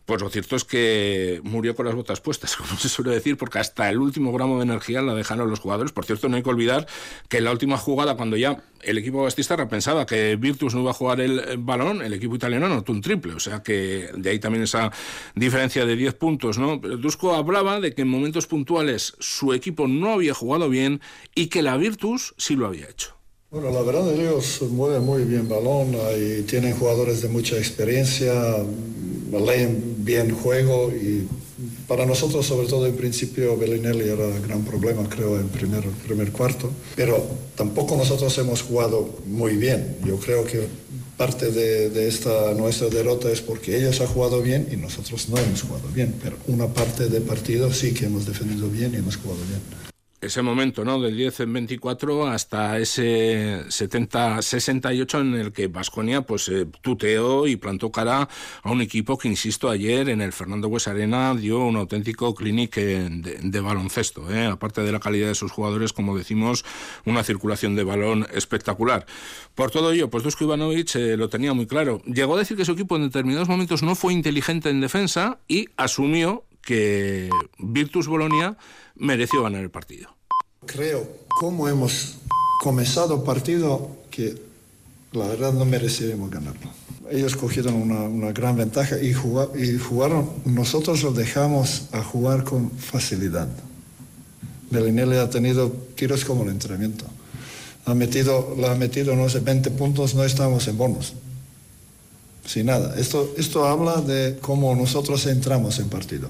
pues 0.05 0.21
lo 0.21 0.29
cierto 0.29 0.57
es 0.57 0.65
que 0.65 1.39
murió 1.43 1.75
con 1.75 1.85
las 1.85 1.95
botas 1.95 2.19
puestas, 2.19 2.55
como 2.57 2.77
se 2.77 2.89
suele 2.89 3.11
decir, 3.11 3.37
porque 3.37 3.59
hasta 3.59 3.89
el 3.89 3.99
último 3.99 4.33
gramo 4.33 4.57
de 4.57 4.63
energía 4.63 5.01
la 5.01 5.13
dejaron 5.15 5.49
los 5.49 5.59
jugadores. 5.59 5.93
Por 5.93 6.05
cierto, 6.05 6.27
no 6.27 6.35
hay 6.35 6.43
que 6.43 6.49
olvidar 6.49 6.87
que 7.29 7.37
en 7.37 7.45
la 7.45 7.51
última 7.51 7.77
jugada, 7.77 8.17
cuando 8.17 8.35
ya 8.35 8.63
el 8.81 8.97
equipo 8.97 9.23
bastistarra 9.23 9.69
pensaba 9.69 10.05
que 10.05 10.35
Virtus 10.35 10.75
no 10.75 10.81
iba 10.81 10.91
a 10.91 10.93
jugar 10.93 11.21
el 11.21 11.57
balón, 11.57 12.01
el 12.01 12.13
equipo 12.13 12.35
italiano 12.35 12.65
anotó 12.65 12.91
un 12.91 13.01
triple. 13.01 13.33
O 13.33 13.39
sea 13.39 13.63
que 13.63 14.09
de 14.13 14.29
ahí 14.29 14.39
también 14.39 14.63
esa 14.63 14.91
diferencia 15.35 15.85
de 15.85 15.95
10 15.95 16.15
puntos. 16.15 16.57
¿no? 16.57 16.81
Pero 16.81 16.97
Dusko 16.97 17.33
hablaba 17.33 17.79
de 17.79 17.93
que 17.93 18.01
en 18.01 18.09
momentos 18.09 18.45
puntuales 18.45 19.15
su 19.19 19.53
equipo 19.53 19.87
no 19.87 20.11
había 20.11 20.33
jugado 20.33 20.67
bien 20.67 20.99
y 21.33 21.47
que 21.47 21.61
la 21.61 21.77
Virtus 21.77 22.35
sí 22.37 22.57
lo 22.57 22.67
había 22.67 22.89
hecho. 22.89 23.15
Bueno, 23.53 23.69
la 23.69 23.83
verdad 23.83 24.11
ellos 24.11 24.63
mueven 24.71 25.03
muy 25.03 25.25
bien 25.25 25.47
balón 25.47 25.95
y 26.17 26.41
tienen 26.41 26.73
jugadores 26.73 27.21
de 27.21 27.29
mucha 27.29 27.55
experiencia, 27.55 28.33
leen 29.31 29.97
bien 29.99 30.33
juego 30.33 30.89
y 30.89 31.27
para 31.87 32.03
nosotros, 32.07 32.47
sobre 32.47 32.67
todo 32.67 32.87
en 32.87 32.95
principio, 32.95 33.55
Bellinelli 33.55 34.09
era 34.09 34.27
gran 34.39 34.63
problema, 34.63 35.07
creo, 35.07 35.39
en 35.39 35.49
primer, 35.49 35.83
primer 35.83 36.31
cuarto, 36.31 36.71
pero 36.95 37.23
tampoco 37.55 37.95
nosotros 37.95 38.35
hemos 38.39 38.63
jugado 38.63 39.07
muy 39.27 39.55
bien. 39.55 39.97
Yo 40.03 40.17
creo 40.17 40.43
que 40.45 40.67
parte 41.15 41.51
de, 41.51 41.91
de, 41.91 42.07
esta 42.07 42.55
nuestra 42.55 42.89
derrota 42.89 43.29
es 43.29 43.41
porque 43.41 43.77
ellos 43.77 44.01
han 44.01 44.07
jugado 44.07 44.41
bien 44.41 44.67
y 44.71 44.77
nosotros 44.77 45.29
no 45.29 45.37
hemos 45.37 45.61
jugado 45.61 45.87
bien, 45.93 46.15
pero 46.23 46.37
una 46.47 46.65
parte 46.65 47.07
del 47.07 47.21
partido 47.21 47.71
sí 47.71 47.93
que 47.93 48.05
hemos 48.05 48.25
defendido 48.25 48.67
bien 48.67 48.95
y 48.95 48.97
hemos 48.97 49.15
jugado 49.17 49.41
bien 49.47 49.92
ese 50.23 50.41
momento, 50.41 50.83
¿no? 50.85 50.99
Del 50.99 51.15
10 51.15 51.41
en 51.41 51.53
24 51.53 52.27
hasta 52.27 52.79
ese 52.79 53.65
70-68 53.67 55.21
en 55.21 55.33
el 55.35 55.51
que 55.51 55.67
Vasconia 55.67 56.21
pues 56.21 56.49
eh, 56.49 56.67
tuteó 56.81 57.47
y 57.47 57.55
plantó 57.55 57.91
cara 57.91 58.27
a 58.61 58.71
un 58.71 58.81
equipo 58.81 59.17
que, 59.17 59.27
insisto, 59.27 59.69
ayer 59.69 60.09
en 60.09 60.21
el 60.21 60.33
Fernando 60.33 60.67
Hues 60.67 60.87
Arena 60.87 61.35
dio 61.35 61.59
un 61.59 61.75
auténtico 61.75 62.33
clinic 62.33 62.75
de, 62.75 63.61
baloncesto. 63.61 64.31
¿eh? 64.33 64.45
Aparte 64.45 64.81
de 64.81 64.91
la 64.91 64.99
calidad 64.99 65.27
de 65.27 65.35
sus 65.35 65.51
jugadores, 65.51 65.93
como 65.93 66.17
decimos, 66.17 66.65
una 67.05 67.23
circulación 67.23 67.75
de 67.75 67.83
balón 67.83 68.27
espectacular. 68.33 69.05
Por 69.55 69.71
todo 69.71 69.91
ello, 69.91 70.09
pues 70.09 70.23
Dusko 70.23 70.45
Ivanovic 70.45 70.95
eh, 70.95 71.17
lo 71.17 71.29
tenía 71.29 71.53
muy 71.53 71.67
claro. 71.67 72.01
Llegó 72.05 72.35
a 72.35 72.39
decir 72.39 72.57
que 72.57 72.65
su 72.65 72.73
equipo 72.73 72.95
en 72.95 73.03
determinados 73.03 73.49
momentos 73.49 73.83
no 73.83 73.95
fue 73.95 74.13
inteligente 74.13 74.69
en 74.69 74.81
defensa 74.81 75.39
y 75.47 75.69
asumió 75.77 76.43
que 76.63 77.29
Virtus 77.59 78.07
Bolonia 78.07 78.57
mereció 78.95 79.43
ganar 79.43 79.61
el 79.61 79.69
partido. 79.69 80.15
Creo, 80.65 81.07
como 81.27 81.67
hemos 81.67 82.15
comenzado 82.61 83.23
partido, 83.23 83.97
que 84.09 84.41
la 85.11 85.27
verdad 85.27 85.53
no 85.53 85.65
merecíamos 85.65 86.31
ganarlo. 86.31 86.71
Ellos 87.11 87.35
cogieron 87.35 87.75
una, 87.75 88.31
gran 88.31 88.55
ventaja 88.55 88.97
y, 88.97 89.09
y 89.09 89.77
jugaron, 89.77 90.29
nosotros 90.45 91.03
lo 91.03 91.11
dejamos 91.11 91.89
a 91.91 92.01
jugar 92.01 92.43
con 92.43 92.71
facilidad. 92.71 93.49
Bellinelli 94.71 95.17
ha 95.17 95.29
tenido 95.29 95.69
tiros 95.95 96.25
como 96.25 96.43
el 96.43 96.49
entrenamiento. 96.49 97.05
Ha 97.85 97.93
metido, 97.93 98.55
la 98.57 98.71
ha 98.71 98.75
metido, 98.75 99.15
no 99.15 99.27
sé, 99.27 99.41
20 99.41 99.69
puntos, 99.71 100.15
no 100.15 100.23
estamos 100.23 100.67
en 100.69 100.77
bonos 100.77 101.13
sin 102.45 102.67
nada. 102.67 102.97
Esto, 102.97 103.33
esto 103.37 103.65
habla 103.65 104.01
de 104.01 104.37
cómo 104.39 104.75
nosotros 104.75 105.25
entramos 105.27 105.79
en 105.79 105.89
partido. 105.89 106.29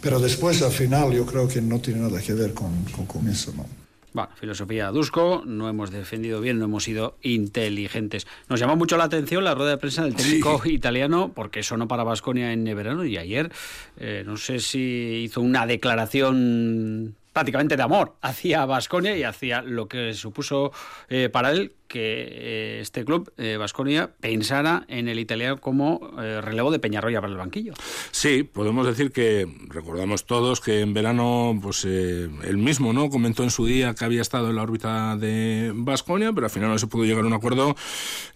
Pero 0.00 0.18
después, 0.18 0.62
al 0.62 0.72
final, 0.72 1.12
yo 1.12 1.26
creo 1.26 1.48
que 1.48 1.60
no 1.60 1.80
tiene 1.80 2.00
nada 2.00 2.20
que 2.20 2.32
ver 2.32 2.54
con, 2.54 2.84
con, 3.06 3.28
eso, 3.28 3.52
¿no? 3.56 3.66
Bueno, 4.14 4.28
filosofía 4.38 4.90
Dusko, 4.90 5.42
no 5.46 5.70
hemos 5.70 5.90
defendido 5.90 6.40
bien, 6.42 6.58
no 6.58 6.66
hemos 6.66 6.84
sido 6.84 7.16
inteligentes. 7.22 8.26
Nos 8.48 8.60
llamó 8.60 8.76
mucho 8.76 8.98
la 8.98 9.04
atención 9.04 9.42
la 9.42 9.54
rueda 9.54 9.70
de 9.70 9.78
prensa 9.78 10.04
del 10.04 10.14
técnico 10.14 10.60
italiano, 10.66 11.32
porque 11.34 11.60
eso 11.60 11.78
no 11.78 11.88
para 11.88 12.04
Vasconia 12.04 12.52
en 12.52 12.64
verano 12.64 13.06
y 13.06 13.16
ayer, 13.16 13.50
eh, 13.98 14.22
no 14.26 14.36
sé 14.36 14.58
si 14.58 15.22
hizo 15.24 15.40
una 15.40 15.66
declaración 15.66 17.14
prácticamente 17.32 17.76
de 17.76 17.82
amor 17.82 18.14
hacia 18.20 18.66
Vasconia 18.66 19.16
y 19.16 19.22
hacia 19.22 19.62
lo 19.62 19.88
que 19.88 20.12
supuso 20.14 20.72
eh, 21.08 21.28
para 21.32 21.50
él 21.50 21.72
que 21.92 22.26
eh, 22.30 22.80
este 22.80 23.04
club, 23.04 23.30
Vasconia, 23.58 24.04
eh, 24.04 24.16
pensara 24.18 24.86
en 24.88 25.08
el 25.08 25.18
italiano 25.18 25.58
como 25.58 26.10
eh, 26.18 26.40
relevo 26.40 26.70
de 26.70 26.78
Peñarroya 26.78 27.20
para 27.20 27.30
el 27.30 27.38
banquillo. 27.38 27.74
Sí, 28.10 28.44
podemos 28.44 28.86
decir 28.86 29.12
que 29.12 29.46
recordamos 29.68 30.24
todos 30.24 30.62
que 30.62 30.80
en 30.80 30.94
verano, 30.94 31.58
pues 31.62 31.84
él 31.84 32.56
mismo 32.56 32.94
no 32.94 33.10
comentó 33.10 33.42
en 33.42 33.50
su 33.50 33.66
día 33.66 33.94
que 33.94 34.06
había 34.06 34.22
estado 34.22 34.48
en 34.48 34.56
la 34.56 34.62
órbita 34.62 35.16
de 35.18 35.70
Vasconia, 35.74 36.32
pero 36.32 36.46
al 36.46 36.50
final 36.50 36.70
no 36.70 36.78
se 36.78 36.86
pudo 36.86 37.04
llegar 37.04 37.24
a 37.24 37.26
un 37.26 37.34
acuerdo. 37.34 37.76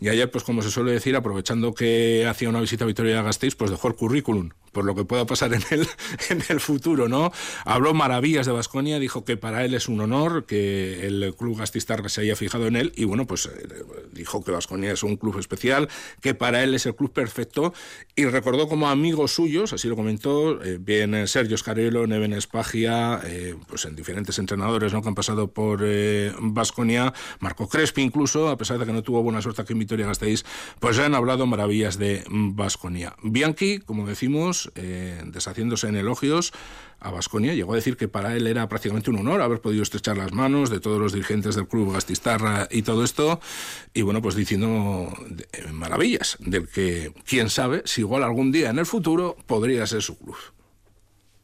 Y 0.01 0.11
ayer, 0.11 0.31
pues 0.31 0.45
como 0.45 0.61
se 0.61 0.71
suele 0.71 0.93
decir, 0.93 1.17
aprovechando 1.17 1.73
que 1.73 2.27
hacía 2.29 2.51
una 2.51 2.61
visita 2.61 2.85
a 2.85 2.89
Vitoria 2.89 3.23
Gasteiz, 3.23 3.55
pues 3.55 3.71
dejó 3.71 3.89
el 3.89 3.95
currículum 3.95 4.51
por 4.77 4.85
lo 4.85 4.95
que 4.95 5.07
pueda 5.07 5.25
pasar 5.25 5.55
en 5.55 5.63
el, 5.71 5.89
en 6.29 6.43
el 6.51 6.61
futuro, 6.61 7.09
¿no? 7.09 7.33
Habló 7.65 7.95
maravillas 7.95 8.45
de 8.45 8.53
Vasconia, 8.53 8.99
dijo 8.99 9.25
que 9.25 9.39
para 9.39 9.65
él 9.65 9.73
es 9.73 9.89
un 9.89 10.03
honor 10.03 10.45
que 10.45 11.07
el 11.07 11.35
club 11.35 11.57
gastistarra 11.57 12.11
se 12.11 12.21
haya 12.21 12.37
fijado 12.37 12.67
en 12.67 12.77
él 12.77 12.93
y 12.95 13.05
bueno, 13.05 13.27
pues 13.27 13.46
dijo 14.13 14.43
que 14.43 14.51
Vasconia 14.51 14.93
es 14.93 15.03
un 15.03 15.17
club 15.17 15.39
especial, 15.39 15.89
que 16.21 16.35
para 16.35 16.63
él 16.63 16.75
es 16.75 16.87
el 16.87 16.95
club 16.95 17.13
perfecto 17.13 17.73
y 18.15 18.25
recordó 18.25 18.69
como 18.69 18.89
amigos 18.89 19.33
suyos, 19.35 19.73
así 19.73 19.89
lo 19.89 19.97
comentó, 19.97 20.63
eh, 20.63 20.79
bien 20.81 21.27
Sergio 21.29 21.57
Scarello, 21.57 22.07
Neven 22.07 22.33
Espagia, 22.33 23.21
eh, 23.25 23.55
pues 23.69 23.85
en 23.85 23.97
diferentes 23.97 24.39
entrenadores 24.39 24.93
¿no? 24.93 25.03
que 25.03 25.09
han 25.09 25.15
pasado 25.15 25.49
por 25.49 25.85
Vasconia, 26.41 27.13
eh, 27.15 27.37
Marco 27.41 27.69
Crespi 27.69 28.03
incluso, 28.03 28.49
a 28.49 28.57
pesar 28.57 28.79
de 28.79 28.87
que 28.87 28.93
no 28.93 29.03
tuvo 29.03 29.23
buena 29.23 29.43
suerte 29.43 29.63
aquí 29.63 29.73
en 29.73 29.81
Vitoria 29.81 30.07
Gasteiz, 30.07 30.45
pues 30.81 30.97
ya 30.97 31.07
han 31.07 31.15
hablado 31.15 31.47
maravillas 31.47 31.99
de 31.99 32.25
Vasconia. 32.29 33.15
Bianchi, 33.23 33.79
como 33.79 34.07
decimos, 34.07 34.71
deshaciéndose 34.75 35.89
en 35.89 35.97
elogios, 35.97 36.53
a 37.01 37.11
Basconia. 37.11 37.55
Llegó 37.55 37.73
a 37.73 37.77
decir 37.77 37.97
que 37.97 38.09
para 38.09 38.37
él 38.37 38.47
era 38.47 38.69
prácticamente 38.69 39.11
un 39.11 39.19
honor 39.19 39.43
haber 39.43 39.61
podido 39.61 39.83
estrechar 39.83 40.17
las 40.17 40.33
manos 40.33 40.71
de 40.71 40.81
todos 40.81 40.99
los 40.99 41.13
dirigentes 41.13 41.55
del 41.55 41.69
club 41.69 41.93
Gastistarra 41.93 42.69
y 42.71 42.83
todo 42.83 43.05
esto. 43.05 43.36
Y 43.95 44.03
bueno, 44.03 44.21
pues 44.21 44.35
diciendo 44.35 45.13
eh, 45.53 45.73
maravillas 45.73 46.37
del 46.41 46.69
que, 46.69 47.13
quién 47.27 47.51
sabe, 47.51 47.83
si 47.85 48.03
igual 48.03 48.23
algún 48.23 48.53
día 48.53 48.71
en 48.71 48.79
el 48.79 48.87
futuro 48.87 49.37
podría 49.47 49.87
ser 49.87 50.03
su 50.03 50.17
club. 50.19 50.37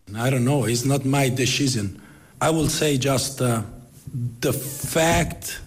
I 0.08 0.30
don't 0.30 0.44
know, 0.44 0.66
it's 0.68 0.84
not 0.84 1.04
my 1.04 1.30
decision. 1.30 2.00
I 2.40 2.50
will 2.50 2.68
say 2.68 2.98
just 2.98 3.40
uh, 3.40 3.62
the 4.40 4.52
fact 4.52 5.62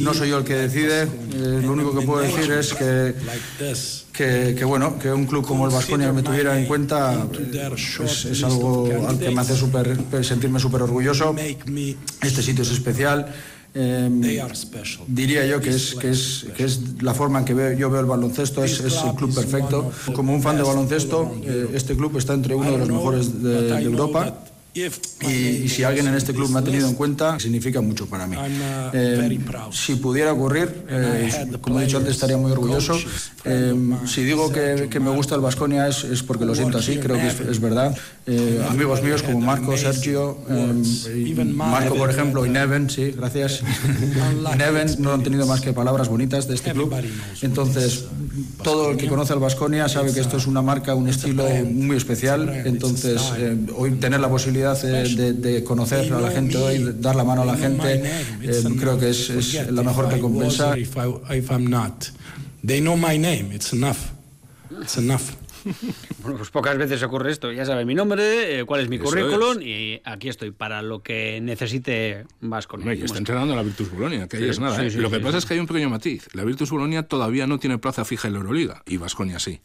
no 0.00 0.14
soy 0.14 0.30
yo 0.30 0.38
el 0.38 0.44
que 0.44 0.54
decide, 0.54 1.02
eh, 1.02 1.60
lo 1.62 1.72
único 1.72 1.98
que 1.98 2.06
puedo 2.06 2.20
decir 2.20 2.50
es 2.52 2.72
que, 2.72 3.14
que, 4.54 4.64
bueno, 4.64 4.98
que 4.98 5.12
un 5.12 5.26
club 5.26 5.46
como 5.46 5.66
el 5.66 5.72
Vasconia 5.72 6.12
me 6.12 6.22
tuviera 6.22 6.58
en 6.58 6.66
cuenta 6.66 7.26
es, 8.04 8.42
algo 8.42 8.88
que 9.18 9.30
me 9.30 9.40
hace 9.40 9.54
super, 9.54 9.96
sentirme 10.24 10.58
súper 10.58 10.82
orgulloso. 10.82 11.34
Este 12.22 12.42
sitio 12.42 12.62
es 12.62 12.70
especial. 12.70 13.32
Em, 13.78 14.22
diría 15.06 15.44
yo 15.44 15.60
que 15.60 15.68
es, 15.68 15.94
que, 15.94 16.08
es, 16.08 16.46
que 16.56 16.64
es 16.64 17.02
la 17.02 17.12
forma 17.12 17.40
en 17.40 17.44
que 17.44 17.52
veo, 17.52 17.76
yo 17.76 17.90
veo 17.90 18.00
el 18.00 18.06
baloncesto, 18.06 18.64
es, 18.64 18.80
es, 18.80 19.02
el 19.04 19.14
club 19.14 19.34
perfecto. 19.34 19.90
Como 20.14 20.32
un 20.32 20.40
fan 20.40 20.56
de 20.56 20.62
baloncesto, 20.62 21.30
eh, 21.42 21.68
este 21.74 21.94
club 21.94 22.16
está 22.16 22.32
entre 22.32 22.54
uno 22.54 22.70
de 22.70 22.78
los 22.78 22.88
mejores 22.88 23.42
de 23.42 23.82
Europa 23.82 24.34
y, 24.76 25.68
si 25.68 25.84
alguien 25.84 26.06
en 26.06 26.14
este 26.14 26.34
club 26.34 26.50
me 26.50 26.58
ha 26.58 26.62
tenido 26.62 26.86
en 26.88 26.94
cuenta, 26.94 27.38
significa 27.40 27.80
mucho 27.80 28.06
para 28.06 28.26
mí. 28.26 28.36
Uh, 28.36 28.90
eh, 28.92 29.38
si 29.72 29.96
pudiera 29.96 30.32
ocurrir, 30.32 30.84
eh, 30.88 31.56
como 31.60 31.80
he 31.80 31.84
dicho 31.84 31.96
antes, 31.96 32.14
estaría 32.14 32.36
muy 32.36 32.52
orgulloso. 32.52 32.94
Eh, 33.44 33.74
si 34.06 34.24
digo 34.24 34.52
que, 34.52 34.88
que, 34.90 35.00
me 35.00 35.10
gusta 35.10 35.34
el 35.34 35.40
Vasconia 35.40 35.88
es, 35.88 36.04
es, 36.04 36.22
porque 36.22 36.44
lo 36.44 36.54
siento 36.54 36.78
así, 36.78 36.98
creo 36.98 37.16
que 37.16 37.28
es, 37.28 37.60
verdad. 37.60 37.96
amigos 38.68 39.02
míos 39.02 39.22
como 39.22 39.40
Marco, 39.40 39.76
Sergio, 39.76 40.38
Marco, 41.54 41.94
por 41.94 42.10
ejemplo, 42.10 42.44
y 42.44 42.50
Neven, 42.50 42.90
sí, 42.90 43.12
gracias. 43.16 43.62
Neven 44.58 44.96
no 44.98 45.12
han 45.12 45.22
tenido 45.22 45.46
más 45.46 45.60
que 45.60 45.72
palabras 45.72 46.08
bonitas 46.08 46.48
de 46.48 46.54
este 46.54 46.72
club. 46.72 46.94
Entonces, 47.40 48.04
todo 48.62 48.90
el 48.90 48.96
que 48.96 49.08
conoce 49.08 49.32
al 49.32 49.38
Vasconia 49.38 49.88
sabe 49.88 50.12
que 50.12 50.20
esto 50.20 50.36
es 50.36 50.46
una 50.46 50.60
marca, 50.60 50.94
un 50.94 51.08
estilo 51.08 51.46
muy 51.64 51.96
especial. 51.96 52.62
Entonces, 52.66 53.22
hoy 53.74 53.92
tener 53.92 54.20
la 54.20 54.28
posibilidad 54.28 54.65
de, 54.74 55.64
conocer 55.64 56.12
a 56.12 56.20
la 56.20 56.30
gente 56.30 56.56
hoy, 56.56 56.94
dar 56.98 57.16
la 57.16 57.24
mano 57.24 57.42
a 57.42 57.44
la 57.44 57.56
gente, 57.56 58.02
eh, 58.42 58.62
creo 58.78 58.98
que 58.98 59.10
es, 59.10 59.30
es 59.30 59.70
la 59.70 59.82
mejor 59.82 60.10
recompensa. 60.10 60.74
They 62.64 62.80
know 62.80 62.96
my 62.96 63.16
name, 63.16 63.54
it's 63.54 63.72
enough. 63.72 63.98
It's 64.80 64.96
enough. 64.98 65.36
Bueno, 66.22 66.38
pues 66.38 66.50
pocas 66.50 66.76
veces 66.78 67.02
ocurre 67.02 67.30
esto. 67.30 67.52
Ya 67.52 67.64
sabe 67.64 67.84
mi 67.84 67.94
nombre, 67.94 68.58
eh, 68.58 68.64
cuál 68.64 68.80
es 68.80 68.88
mi 68.88 68.98
currículum 68.98 69.60
y 69.62 70.00
aquí 70.04 70.28
estoy 70.28 70.50
para 70.50 70.82
lo 70.82 71.02
que 71.02 71.40
necesite 71.40 72.24
Vasco. 72.40 72.76
No, 72.76 72.90
está 72.90 73.18
entrenando 73.18 73.54
la 73.54 73.62
Virtus 73.62 73.90
Bolonia, 73.90 74.28
que 74.28 74.38
ahí 74.38 74.48
es 74.48 74.60
nada. 74.60 74.84
¿eh? 74.84 74.90
lo 74.92 75.10
que 75.10 75.20
pasa 75.20 75.38
es 75.38 75.46
que 75.46 75.54
hay 75.54 75.60
un 75.60 75.66
pequeño 75.66 75.90
matiz. 75.90 76.28
La 76.32 76.44
Virtus 76.44 76.70
Bolonia 76.70 77.04
todavía 77.04 77.46
no 77.46 77.58
tiene 77.58 77.78
plaza 77.78 78.04
fija 78.04 78.28
en 78.28 78.34
la 78.34 78.40
Euroliga 78.40 78.82
y 78.86 78.96
Vasconia 78.96 79.38
sí. 79.38 79.60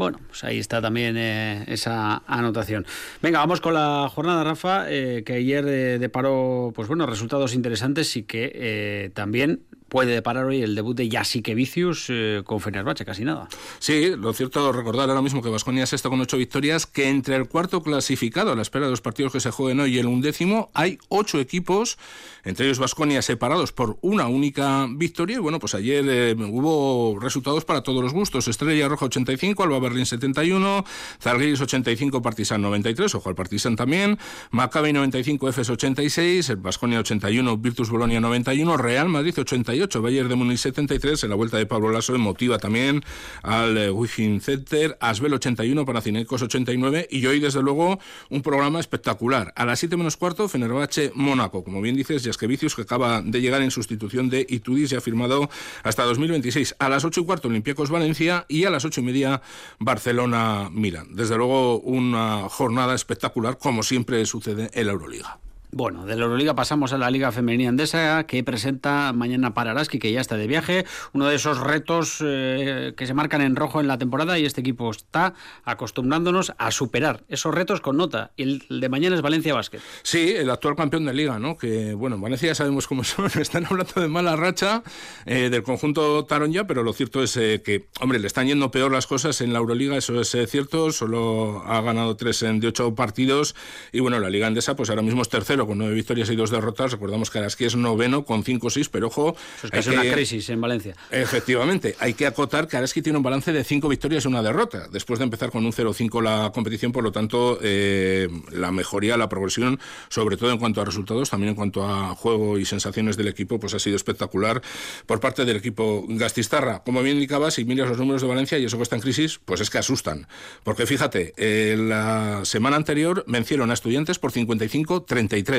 Bueno, 0.00 0.18
pues 0.26 0.44
ahí 0.44 0.58
está 0.58 0.80
también 0.80 1.16
eh, 1.18 1.64
esa 1.68 2.22
anotación. 2.26 2.86
Venga, 3.20 3.38
vamos 3.40 3.60
con 3.60 3.74
la 3.74 4.08
jornada, 4.08 4.42
Rafa, 4.42 4.86
que 4.88 5.32
ayer 5.32 5.64
deparó 5.98 6.72
pues 6.74 6.88
bueno, 6.88 7.04
resultados 7.04 7.54
interesantes 7.54 8.16
y 8.16 8.22
que 8.22 9.12
también 9.14 9.60
puede 9.90 10.14
deparar 10.14 10.46
hoy 10.46 10.62
el 10.62 10.74
debut 10.74 10.96
de 10.96 11.08
Yasique 11.10 11.54
Vicius 11.54 12.06
eh, 12.08 12.42
con 12.44 12.60
Fenerbahce, 12.60 13.04
casi 13.04 13.24
nada. 13.24 13.48
Sí, 13.78 14.12
lo 14.16 14.32
cierto 14.32 14.72
recordar 14.72 15.10
ahora 15.10 15.20
mismo 15.20 15.42
que 15.42 15.50
Vasconia 15.50 15.84
está 15.84 16.08
con 16.08 16.20
ocho 16.20 16.38
victorias, 16.38 16.86
que 16.86 17.08
entre 17.08 17.36
el 17.36 17.48
cuarto 17.48 17.82
clasificado 17.82 18.52
a 18.52 18.56
la 18.56 18.62
espera 18.62 18.86
de 18.86 18.92
los 18.92 19.02
partidos 19.02 19.32
que 19.32 19.40
se 19.40 19.50
jueguen 19.50 19.80
hoy 19.80 19.96
y 19.96 19.98
el 19.98 20.06
undécimo 20.06 20.70
hay 20.72 20.98
ocho 21.08 21.40
equipos, 21.40 21.98
entre 22.44 22.66
ellos 22.66 22.78
Vasconia 22.78 23.20
separados 23.20 23.72
por 23.72 23.98
una 24.00 24.28
única 24.28 24.86
victoria. 24.88 25.36
Y 25.36 25.40
bueno, 25.40 25.58
pues 25.58 25.74
ayer 25.74 26.04
eh, 26.08 26.34
hubo 26.38 27.18
resultados 27.20 27.64
para 27.64 27.82
todos 27.82 28.02
los 28.02 28.12
gustos. 28.12 28.48
Estrella 28.48 28.88
Roja 28.88 29.06
85, 29.06 29.62
Alba 29.62 29.80
Berlín 29.80 30.06
71, 30.06 30.84
Zarguiris 31.20 31.60
85, 31.60 32.22
Partizan 32.22 32.62
93, 32.62 33.14
ojo 33.16 33.28
al 33.28 33.34
Partizan 33.34 33.76
también, 33.76 34.18
Maccabi 34.50 34.92
95, 34.92 35.48
Efes 35.48 35.70
86, 35.70 36.62
Vasconia 36.62 37.00
81, 37.00 37.56
Virtus 37.58 37.90
Bolonia 37.90 38.20
91, 38.20 38.76
Real 38.76 39.08
Madrid 39.08 39.34
88, 39.80 40.02
Bayern 40.02 40.28
de 40.28 40.34
Múnich 40.34 40.58
73, 40.58 41.24
en 41.24 41.30
la 41.30 41.36
vuelta 41.36 41.56
de 41.56 41.64
Pablo 41.64 41.90
Lasso 41.90 42.14
emotiva 42.14 42.58
también 42.58 43.02
al 43.42 43.78
eh, 43.78 43.90
Wiggin 43.90 44.40
Center, 44.40 44.96
Asbel 45.00 45.32
81, 45.32 45.86
para 45.86 46.00
Cinecos 46.00 46.42
89 46.42 47.08
y 47.10 47.24
hoy 47.26 47.40
desde 47.40 47.62
luego 47.62 47.98
un 48.28 48.42
programa 48.42 48.80
espectacular. 48.80 49.52
A 49.56 49.64
las 49.64 49.78
7 49.78 49.96
menos 49.96 50.16
cuarto, 50.16 50.48
Fenerbahce 50.48 51.12
Mónaco, 51.14 51.64
como 51.64 51.80
bien 51.80 51.96
dices, 51.96 52.22
Jaskevicius 52.24 52.74
que 52.74 52.82
acaba 52.82 53.22
de 53.22 53.40
llegar 53.40 53.62
en 53.62 53.70
sustitución 53.70 54.28
de 54.28 54.46
Itudis 54.48 54.92
y 54.92 54.96
ha 54.96 55.00
firmado 55.00 55.48
hasta 55.82 56.04
2026. 56.04 56.76
A 56.78 56.88
las 56.88 57.04
8 57.04 57.20
y 57.20 57.24
cuarto 57.24 57.48
Olympiacos 57.48 57.90
Valencia 57.90 58.44
y 58.48 58.64
a 58.64 58.70
las 58.70 58.84
8 58.84 59.00
y 59.00 59.04
media 59.04 59.40
Barcelona 59.78 60.68
Milan. 60.70 61.14
Desde 61.14 61.36
luego 61.36 61.80
una 61.80 62.48
jornada 62.48 62.94
espectacular 62.94 63.56
como 63.56 63.82
siempre 63.82 64.24
sucede 64.26 64.70
en 64.74 64.86
la 64.86 64.92
Euroliga. 64.92 65.40
Bueno, 65.72 66.04
de 66.04 66.16
la 66.16 66.24
Euroliga 66.24 66.56
pasamos 66.56 66.92
a 66.92 66.98
la 66.98 67.12
Liga 67.12 67.30
Femenina 67.30 67.68
Andesa, 67.68 68.24
que 68.24 68.42
presenta 68.42 69.12
mañana 69.12 69.54
para 69.54 69.70
Araski, 69.70 70.00
que 70.00 70.10
ya 70.10 70.20
está 70.20 70.36
de 70.36 70.48
viaje. 70.48 70.84
Uno 71.12 71.28
de 71.28 71.36
esos 71.36 71.60
retos 71.60 72.18
eh, 72.26 72.92
que 72.96 73.06
se 73.06 73.14
marcan 73.14 73.40
en 73.40 73.54
rojo 73.54 73.80
en 73.80 73.86
la 73.86 73.96
temporada 73.96 74.36
y 74.36 74.46
este 74.46 74.62
equipo 74.62 74.90
está 74.90 75.34
acostumbrándonos 75.64 76.54
a 76.58 76.72
superar 76.72 77.22
esos 77.28 77.54
retos 77.54 77.80
con 77.80 77.96
nota. 77.98 78.32
Y 78.36 78.42
el 78.42 78.80
de 78.80 78.88
mañana 78.88 79.14
es 79.14 79.22
Valencia 79.22 79.54
Basket. 79.54 79.78
Sí, 80.02 80.32
el 80.36 80.50
actual 80.50 80.74
campeón 80.74 81.04
de 81.04 81.14
Liga, 81.14 81.38
¿no? 81.38 81.56
Que, 81.56 81.94
bueno, 81.94 82.16
en 82.16 82.22
Valencia 82.22 82.48
ya 82.48 82.56
sabemos 82.56 82.88
cómo 82.88 83.04
son. 83.04 83.30
Están 83.40 83.64
hablando 83.66 84.00
de 84.00 84.08
mala 84.08 84.34
racha 84.34 84.82
eh, 85.24 85.50
del 85.50 85.62
conjunto 85.62 86.24
Taronja, 86.24 86.66
pero 86.66 86.82
lo 86.82 86.92
cierto 86.92 87.22
es 87.22 87.36
eh, 87.36 87.62
que, 87.64 87.86
hombre, 88.00 88.18
le 88.18 88.26
están 88.26 88.48
yendo 88.48 88.72
peor 88.72 88.90
las 88.90 89.06
cosas 89.06 89.40
en 89.40 89.52
la 89.52 89.60
Euroliga, 89.60 89.96
eso 89.96 90.20
es 90.20 90.36
cierto. 90.50 90.90
Solo 90.90 91.62
ha 91.64 91.80
ganado 91.80 92.16
tres 92.16 92.40
de 92.40 92.66
ocho 92.66 92.92
partidos. 92.96 93.54
Y, 93.92 94.00
bueno, 94.00 94.18
la 94.18 94.30
Liga 94.30 94.48
Andesa, 94.48 94.74
pues 94.74 94.90
ahora 94.90 95.02
mismo 95.02 95.22
es 95.22 95.28
tercero 95.28 95.59
con 95.66 95.78
nueve 95.78 95.94
victorias 95.94 96.30
y 96.30 96.36
dos 96.36 96.50
derrotas. 96.50 96.92
Recordamos 96.92 97.30
que 97.30 97.38
Araski 97.38 97.64
es 97.64 97.76
noveno 97.76 98.24
con 98.24 98.44
cinco 98.44 98.70
seis, 98.70 98.88
pero 98.88 99.08
ojo. 99.08 99.36
es 99.72 99.86
una 99.86 100.02
crisis 100.02 100.48
en 100.50 100.60
Valencia. 100.60 100.94
Efectivamente, 101.10 101.96
hay 101.98 102.14
que 102.14 102.26
acotar 102.26 102.68
que 102.68 102.76
Araski 102.76 103.02
tiene 103.02 103.18
un 103.18 103.22
balance 103.22 103.52
de 103.52 103.64
cinco 103.64 103.88
victorias 103.88 104.24
y 104.24 104.28
una 104.28 104.42
derrota, 104.42 104.88
después 104.90 105.18
de 105.18 105.24
empezar 105.24 105.50
con 105.50 105.64
un 105.64 105.72
0-5 105.72 106.22
la 106.22 106.50
competición, 106.52 106.92
por 106.92 107.04
lo 107.04 107.12
tanto, 107.12 107.58
eh, 107.62 108.28
la 108.50 108.70
mejoría, 108.72 109.16
la 109.16 109.28
progresión, 109.28 109.78
sobre 110.08 110.36
todo 110.36 110.50
en 110.50 110.58
cuanto 110.58 110.80
a 110.80 110.84
resultados, 110.84 111.30
también 111.30 111.50
en 111.50 111.56
cuanto 111.56 111.84
a 111.84 112.14
juego 112.14 112.58
y 112.58 112.64
sensaciones 112.64 113.16
del 113.16 113.28
equipo, 113.28 113.58
pues 113.58 113.74
ha 113.74 113.78
sido 113.78 113.96
espectacular 113.96 114.62
por 115.06 115.20
parte 115.20 115.44
del 115.44 115.56
equipo 115.56 116.04
Gastistarra. 116.08 116.82
Como 116.84 117.02
bien 117.02 117.16
indicaba, 117.16 117.50
si 117.50 117.64
miras 117.64 117.88
los 117.88 117.98
números 117.98 118.22
de 118.22 118.28
Valencia 118.28 118.58
y 118.58 118.64
eso 118.64 118.76
que 118.76 118.82
está 118.82 118.96
en 118.96 119.02
crisis, 119.02 119.40
pues 119.44 119.60
es 119.60 119.70
que 119.70 119.78
asustan. 119.78 120.26
Porque 120.64 120.86
fíjate, 120.86 121.32
eh, 121.36 121.76
la 121.78 122.44
semana 122.44 122.76
anterior 122.76 123.24
vencieron 123.26 123.70
a 123.70 123.74
estudiantes 123.74 124.18
por 124.18 124.32
55-33. 124.32 125.49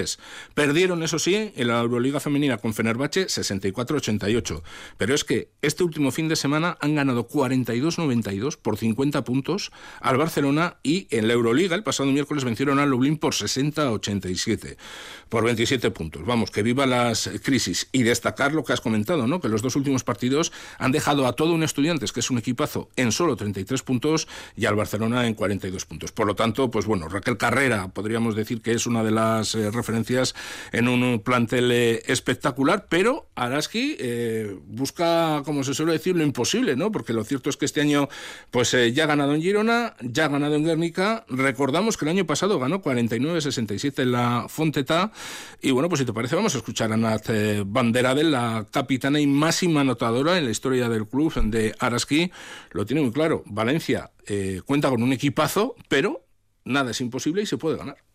Perdieron, 0.53 1.03
eso 1.03 1.19
sí, 1.19 1.51
en 1.55 1.67
la 1.67 1.81
Euroliga 1.81 2.19
Femenina 2.19 2.57
con 2.57 2.73
Fenerbahce 2.73 3.27
64-88. 3.27 4.61
Pero 4.97 5.13
es 5.13 5.23
que 5.23 5.49
este 5.61 5.83
último 5.83 6.11
fin 6.11 6.27
de 6.27 6.35
semana 6.35 6.77
han 6.79 6.95
ganado 6.95 7.27
42-92 7.27 8.57
por 8.57 8.77
50 8.77 9.23
puntos 9.23 9.71
al 9.99 10.17
Barcelona 10.17 10.77
y 10.83 11.07
en 11.11 11.27
la 11.27 11.33
Euroliga 11.33 11.75
el 11.75 11.83
pasado 11.83 12.11
miércoles 12.11 12.43
vencieron 12.43 12.79
al 12.79 12.89
Lublin 12.89 13.17
por 13.17 13.33
60-87 13.33 14.77
por 15.29 15.43
27 15.43 15.91
puntos. 15.91 16.25
Vamos, 16.25 16.51
que 16.51 16.63
viva 16.63 16.85
las 16.85 17.29
crisis 17.43 17.87
y 17.91 18.03
destacar 18.03 18.53
lo 18.53 18.63
que 18.63 18.73
has 18.73 18.81
comentado, 18.81 19.27
¿no? 19.27 19.39
Que 19.39 19.49
los 19.49 19.61
dos 19.61 19.75
últimos 19.75 20.03
partidos 20.03 20.51
han 20.77 20.91
dejado 20.91 21.27
a 21.27 21.33
todo 21.33 21.53
un 21.53 21.63
Estudiantes, 21.63 22.11
que 22.11 22.19
es 22.19 22.29
un 22.29 22.37
equipazo, 22.37 22.89
en 22.95 23.11
solo 23.11 23.35
33 23.35 23.81
puntos 23.83 24.27
y 24.55 24.65
al 24.65 24.75
Barcelona 24.75 25.27
en 25.27 25.33
42 25.33 25.85
puntos. 25.85 26.11
Por 26.11 26.27
lo 26.27 26.35
tanto, 26.35 26.69
pues 26.69 26.85
bueno, 26.85 27.07
Raquel 27.07 27.37
Carrera 27.37 27.89
podríamos 27.89 28.35
decir 28.35 28.61
que 28.61 28.71
es 28.71 28.85
una 28.85 29.03
de 29.03 29.11
las 29.11 29.55
eh, 29.55 29.71
referencias 29.81 30.35
en 30.71 30.87
un 30.87 31.19
plantel 31.19 31.71
eh, 31.71 32.03
espectacular, 32.05 32.85
pero 32.89 33.29
Araski 33.35 33.97
eh, 33.99 34.55
busca, 34.67 35.41
como 35.43 35.63
se 35.63 35.73
suele 35.73 35.93
decir, 35.93 36.15
lo 36.15 36.23
imposible, 36.23 36.75
¿no? 36.75 36.91
Porque 36.91 37.13
lo 37.13 37.23
cierto 37.23 37.49
es 37.49 37.57
que 37.57 37.65
este 37.65 37.81
año 37.81 38.07
pues 38.51 38.73
eh, 38.73 38.93
ya 38.93 39.05
ha 39.05 39.07
ganado 39.07 39.33
en 39.33 39.41
Girona, 39.41 39.95
ya 40.01 40.25
ha 40.25 40.27
ganado 40.27 40.55
en 40.55 40.63
Guernica. 40.63 41.25
Recordamos 41.27 41.97
que 41.97 42.05
el 42.05 42.09
año 42.09 42.25
pasado 42.25 42.59
ganó 42.59 42.81
49-67 42.81 44.03
en 44.03 44.11
la 44.11 44.45
Fonteta. 44.47 45.11
Y 45.61 45.71
bueno, 45.71 45.89
pues 45.89 45.99
si 45.99 46.05
te 46.05 46.13
parece, 46.13 46.35
vamos 46.35 46.53
a 46.55 46.59
escuchar 46.59 46.93
a 46.93 46.97
Nat 46.97 47.27
Bandera 47.65 48.15
de 48.15 48.23
la 48.23 48.67
capitana 48.71 49.19
y 49.19 49.27
máxima 49.27 49.81
anotadora 49.81 50.37
en 50.37 50.45
la 50.45 50.51
historia 50.51 50.89
del 50.89 51.07
club 51.07 51.33
de 51.45 51.75
Araski. 51.79 52.31
Lo 52.71 52.85
tiene 52.85 53.01
muy 53.01 53.11
claro. 53.11 53.43
Valencia 53.45 54.11
cuenta 54.65 54.89
con 54.89 55.03
un 55.03 55.11
equipazo, 55.11 55.75
pero 55.89 56.25
nada 56.63 56.91
es 56.91 57.01
imposible 57.01 57.41
y 57.41 57.45
se 57.45 57.57
puede 57.57 57.77
ganar. 57.77 58.10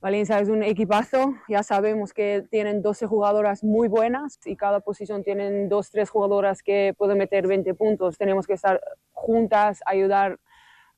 Valencia 0.00 0.38
es 0.38 0.48
un 0.48 0.62
equipazo, 0.62 1.34
ya 1.48 1.64
sabemos 1.64 2.12
que 2.12 2.44
tienen 2.52 2.82
12 2.82 3.06
jugadoras 3.06 3.64
muy 3.64 3.88
buenas 3.88 4.38
y 4.44 4.54
cada 4.54 4.78
posición 4.78 5.24
tienen 5.24 5.68
dos, 5.68 5.90
tres 5.90 6.08
jugadoras 6.08 6.62
que 6.62 6.94
pueden 6.96 7.18
meter 7.18 7.48
20 7.48 7.74
puntos. 7.74 8.16
Tenemos 8.16 8.46
que 8.46 8.52
estar 8.52 8.80
juntas, 9.10 9.80
ayudar 9.86 10.38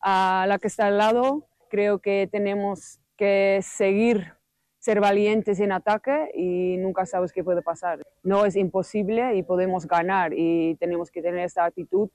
a 0.03 0.45
la 0.47 0.59
que 0.59 0.69
está 0.69 0.89
al 0.89 0.99
lado. 0.99 1.47
Creo 1.71 2.01
que 2.01 2.29
tenemos 2.31 3.01
que 3.17 3.61
seguir 3.63 4.35
ser 4.79 5.01
valientes 5.01 5.61
en 5.61 5.73
ataque 5.73 6.31
y 6.35 6.77
nunca 6.77 7.07
sabes 7.07 7.33
qué 7.33 7.43
puede 7.43 7.63
pasar. 7.63 8.03
No 8.23 8.45
es 8.45 8.55
imposible 8.55 9.35
y 9.35 9.43
podemos 9.43 9.87
ganar 9.87 10.35
y 10.35 10.75
tenemos 10.77 11.11
que 11.11 11.23
tener 11.23 11.41
esta 11.41 11.65
actitud. 11.65 12.11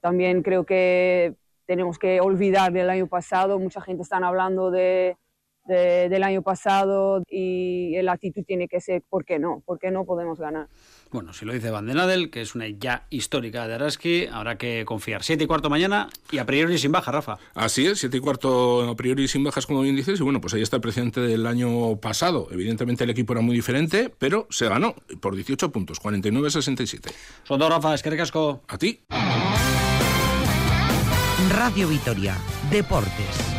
También 0.00 0.44
creo 0.44 0.66
que 0.66 1.34
tenemos 1.66 1.98
que 1.98 2.20
olvidar 2.20 2.72
del 2.72 2.90
año 2.90 3.08
pasado. 3.08 3.58
Mucha 3.58 3.80
gente 3.80 4.04
está 4.04 4.18
hablando 4.18 4.70
de 4.70 5.16
del 5.64 6.22
año 6.22 6.42
pasado 6.42 7.22
y 7.28 8.00
la 8.02 8.12
actitud 8.12 8.42
tiene 8.44 8.68
que 8.68 8.80
ser 8.80 9.02
¿por 9.08 9.24
qué 9.24 9.38
no? 9.38 9.62
¿Por 9.64 9.78
qué 9.78 9.90
no 9.90 10.04
podemos 10.04 10.38
ganar? 10.38 10.68
Bueno, 11.10 11.32
si 11.32 11.44
lo 11.44 11.52
dice 11.52 11.70
Van 11.70 11.86
Denadel, 11.86 12.30
que 12.30 12.40
es 12.40 12.54
una 12.54 12.66
ya 12.68 13.06
histórica 13.10 13.68
de 13.68 13.74
Araski, 13.74 14.26
habrá 14.26 14.56
que 14.56 14.84
confiar. 14.86 15.22
Siete 15.22 15.44
y 15.44 15.46
cuarto 15.46 15.68
mañana 15.68 16.08
y 16.30 16.38
a 16.38 16.46
priori 16.46 16.78
sin 16.78 16.90
baja, 16.90 17.12
Rafa. 17.12 17.38
Así 17.54 17.86
es, 17.86 17.98
siete 18.00 18.16
y 18.16 18.20
cuarto 18.20 18.88
a 18.88 18.96
priori 18.96 19.28
sin 19.28 19.44
bajas, 19.44 19.66
como 19.66 19.82
bien 19.82 19.94
dices, 19.94 20.18
y 20.18 20.22
bueno, 20.22 20.40
pues 20.40 20.54
ahí 20.54 20.62
está 20.62 20.76
el 20.76 20.82
presidente 20.82 21.20
del 21.20 21.46
año 21.46 21.96
pasado. 21.96 22.48
Evidentemente 22.50 23.04
el 23.04 23.10
equipo 23.10 23.34
era 23.34 23.42
muy 23.42 23.54
diferente, 23.54 24.12
pero 24.18 24.46
se 24.50 24.68
ganó 24.68 24.94
por 25.20 25.34
18 25.34 25.70
puntos, 25.70 26.00
49-67. 26.00 27.12
Son 27.44 27.58
dos, 27.58 27.68
Rafa, 27.68 27.94
es 27.94 28.02
que 28.02 28.10
recasco. 28.10 28.62
A 28.68 28.78
ti. 28.78 29.00
Radio 31.50 31.88
Vitoria, 31.88 32.36
Deportes. 32.70 33.51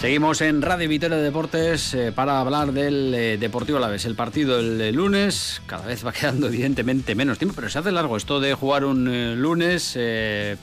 Seguimos 0.00 0.40
en 0.40 0.62
Radio 0.62 0.88
Vitoria 0.88 1.18
Deportes 1.18 1.92
eh, 1.92 2.10
para 2.10 2.40
hablar 2.40 2.72
del 2.72 3.12
eh, 3.12 3.36
Deportivo 3.36 3.76
Alavés. 3.76 4.06
El 4.06 4.14
partido 4.14 4.58
el, 4.58 4.94
lunes 4.94 5.60
cada 5.66 5.84
vez 5.84 6.06
va 6.06 6.12
quedando 6.14 6.46
evidentemente 6.46 7.14
menos 7.14 7.36
tiempo, 7.36 7.54
pero 7.54 7.68
se 7.68 7.80
hace 7.80 7.92
largo 7.92 8.16
esto 8.16 8.40
de 8.40 8.54
jugar 8.54 8.86
un 8.86 9.06
eh, 9.08 9.36
lunes, 9.36 9.98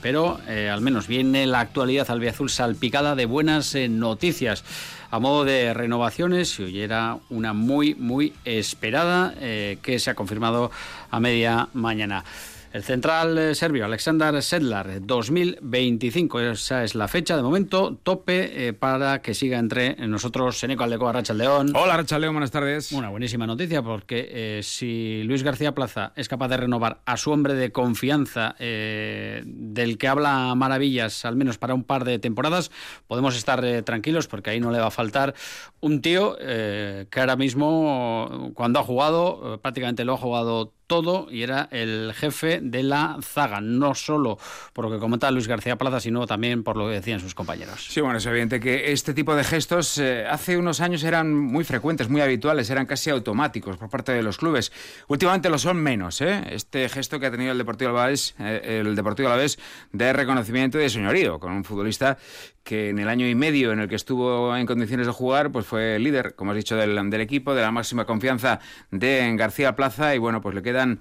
pero 0.02 0.40
al 0.48 0.80
menos 0.80 1.06
viene 1.06 1.46
la 1.46 1.60
actualidad 1.60 2.10
albiazul 2.10 2.50
salpicada 2.50 3.14
de 3.14 3.26
buenas 3.26 3.76
noticias. 3.76 4.64
A 5.12 5.20
modo 5.20 5.44
de 5.44 5.72
renovaciones, 5.72 6.58
y 6.58 6.64
hoy 6.64 6.80
era 6.80 7.18
una 7.30 7.52
muy, 7.52 7.94
muy 7.94 8.34
esperada 8.44 9.34
que 9.38 9.98
se 10.00 10.10
ha 10.10 10.14
confirmado 10.14 10.72
a 11.10 11.20
media 11.20 11.68
mañana. 11.72 12.24
El 12.70 12.82
central 12.82 13.38
eh, 13.38 13.54
serbio 13.54 13.86
Alexander 13.86 14.42
Sedlar, 14.42 15.00
2025, 15.00 16.40
esa 16.40 16.84
es 16.84 16.94
la 16.94 17.08
fecha 17.08 17.34
de 17.34 17.42
momento, 17.42 17.96
tope 18.02 18.68
eh, 18.68 18.72
para 18.74 19.22
que 19.22 19.32
siga 19.32 19.58
entre 19.58 19.96
nosotros 20.06 20.58
Seneco 20.58 20.84
Aldecoa, 20.84 21.22
León. 21.34 21.72
Hola 21.74 22.04
León, 22.18 22.34
buenas 22.34 22.50
tardes. 22.50 22.92
Una 22.92 23.08
buenísima 23.08 23.46
noticia 23.46 23.80
porque 23.82 24.28
eh, 24.30 24.60
si 24.62 25.22
Luis 25.22 25.42
García 25.42 25.74
Plaza 25.74 26.12
es 26.14 26.28
capaz 26.28 26.48
de 26.48 26.58
renovar 26.58 27.00
a 27.06 27.16
su 27.16 27.30
hombre 27.30 27.54
de 27.54 27.72
confianza, 27.72 28.54
del 28.58 29.96
que 29.98 30.08
habla 30.08 30.54
maravillas, 30.54 31.24
al 31.24 31.36
menos 31.36 31.56
para 31.56 31.72
un 31.72 31.84
par 31.84 32.04
de 32.04 32.18
temporadas, 32.18 32.70
podemos 33.06 33.34
estar 33.34 33.64
tranquilos 33.82 34.26
porque 34.26 34.50
ahí 34.50 34.60
no 34.60 34.70
le 34.70 34.78
va 34.78 34.88
a 34.88 34.90
faltar 34.90 35.34
un 35.80 36.02
tío 36.02 36.36
que 36.36 37.20
ahora 37.20 37.36
mismo, 37.36 38.52
cuando 38.54 38.78
ha 38.78 38.82
jugado, 38.82 39.58
prácticamente 39.62 40.04
lo 40.04 40.14
ha 40.14 40.18
jugado 40.18 40.74
todo 40.88 41.28
y 41.30 41.42
era 41.42 41.68
el 41.70 42.12
jefe 42.14 42.60
de 42.60 42.82
la 42.82 43.18
zaga, 43.22 43.60
no 43.60 43.94
solo 43.94 44.38
por 44.72 44.86
lo 44.86 44.90
que 44.90 44.98
comentaba 44.98 45.30
Luis 45.30 45.46
García 45.46 45.76
Plaza, 45.76 46.00
sino 46.00 46.26
también 46.26 46.64
por 46.64 46.76
lo 46.76 46.88
que 46.88 46.94
decían 46.94 47.20
sus 47.20 47.34
compañeros. 47.34 47.86
Sí, 47.88 48.00
bueno, 48.00 48.18
es 48.18 48.26
evidente 48.26 48.58
que 48.58 48.90
este 48.90 49.14
tipo 49.14 49.36
de 49.36 49.44
gestos 49.44 49.98
eh, 49.98 50.26
hace 50.28 50.56
unos 50.56 50.80
años 50.80 51.04
eran 51.04 51.32
muy 51.32 51.62
frecuentes, 51.62 52.08
muy 52.08 52.22
habituales, 52.22 52.70
eran 52.70 52.86
casi 52.86 53.10
automáticos 53.10 53.76
por 53.76 53.88
parte 53.88 54.12
de 54.12 54.22
los 54.22 54.38
clubes. 54.38 54.72
Últimamente 55.06 55.50
lo 55.50 55.58
son 55.58 55.76
menos, 55.76 56.20
¿eh? 56.20 56.42
Este 56.50 56.88
gesto 56.88 57.20
que 57.20 57.26
ha 57.26 57.30
tenido 57.30 57.52
el 57.52 57.58
Deportivo 57.58 57.90
Alavés, 57.90 58.34
eh, 58.40 58.80
el 58.80 58.96
Deportivo 58.96 59.28
Alavés 59.28 59.58
de 59.92 60.12
reconocimiento 60.12 60.78
y 60.78 60.82
de 60.82 60.90
señorío, 60.90 61.38
con 61.38 61.52
un 61.52 61.64
futbolista 61.64 62.18
que 62.64 62.90
en 62.90 62.98
el 62.98 63.08
año 63.08 63.26
y 63.26 63.34
medio 63.34 63.72
en 63.72 63.80
el 63.80 63.88
que 63.88 63.94
estuvo 63.94 64.54
en 64.54 64.66
condiciones 64.66 65.06
de 65.06 65.12
jugar, 65.12 65.50
pues 65.50 65.64
fue 65.64 65.98
líder, 65.98 66.34
como 66.34 66.50
has 66.50 66.56
dicho, 66.58 66.76
del, 66.76 67.08
del 67.08 67.20
equipo, 67.22 67.54
de 67.54 67.62
la 67.62 67.70
máxima 67.70 68.04
confianza 68.04 68.60
de 68.90 69.34
García 69.36 69.74
Plaza 69.74 70.14
y 70.14 70.18
bueno, 70.18 70.42
pues 70.42 70.54
le 70.54 70.60
quedan 70.78 71.00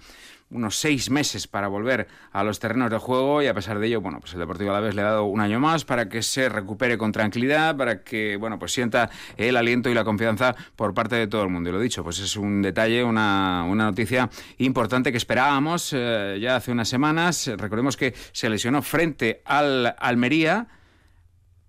unos 0.50 0.80
seis 0.80 1.12
meses 1.12 1.46
para 1.46 1.68
volver 1.68 2.08
a 2.32 2.44
los 2.44 2.60
terrenos 2.60 2.90
de 2.90 2.98
juego 2.98 3.44
y 3.44 3.48
a 3.48 3.54
pesar 3.54 3.78
de 3.78 3.88
ello, 3.88 4.02
bueno, 4.02 4.20
pues 4.20 4.34
el 4.34 4.40
Deportivo 4.40 4.72
Alavés 4.72 4.96
le 4.96 5.02
ha 5.02 5.06
dado 5.06 5.26
un 5.26 5.40
año 5.42 5.60
más 5.60 5.86
para 5.86 6.10
que 6.10 6.24
se 6.24 6.50
recupere 6.50 6.98
con 6.98 7.12
tranquilidad, 7.12 7.76
para 7.76 8.02
que, 8.02 8.38
bueno, 8.38 8.58
pues 8.58 8.72
sienta 8.72 9.12
el 9.36 9.56
aliento 9.56 9.90
y 9.90 9.94
la 9.94 10.04
confianza 10.04 10.56
por 10.76 10.94
parte 10.94 11.16
de 11.16 11.28
todo 11.28 11.44
el 11.44 11.50
mundo. 11.50 11.70
Y 11.70 11.74
lo 11.74 11.80
dicho, 11.80 12.04
pues 12.04 12.20
es 12.20 12.38
un 12.38 12.62
detalle, 12.62 13.04
una, 13.04 13.66
una 13.70 13.84
noticia 13.84 14.30
importante 14.58 15.12
que 15.12 15.18
esperábamos 15.18 15.92
eh, 15.94 16.40
ya 16.42 16.56
hace 16.56 16.72
unas 16.72 16.88
semanas. 16.88 17.52
Recordemos 17.58 17.98
que 17.98 18.16
se 18.32 18.50
lesionó 18.50 18.82
frente 18.82 19.42
al 19.46 19.96
Almería 20.00 20.68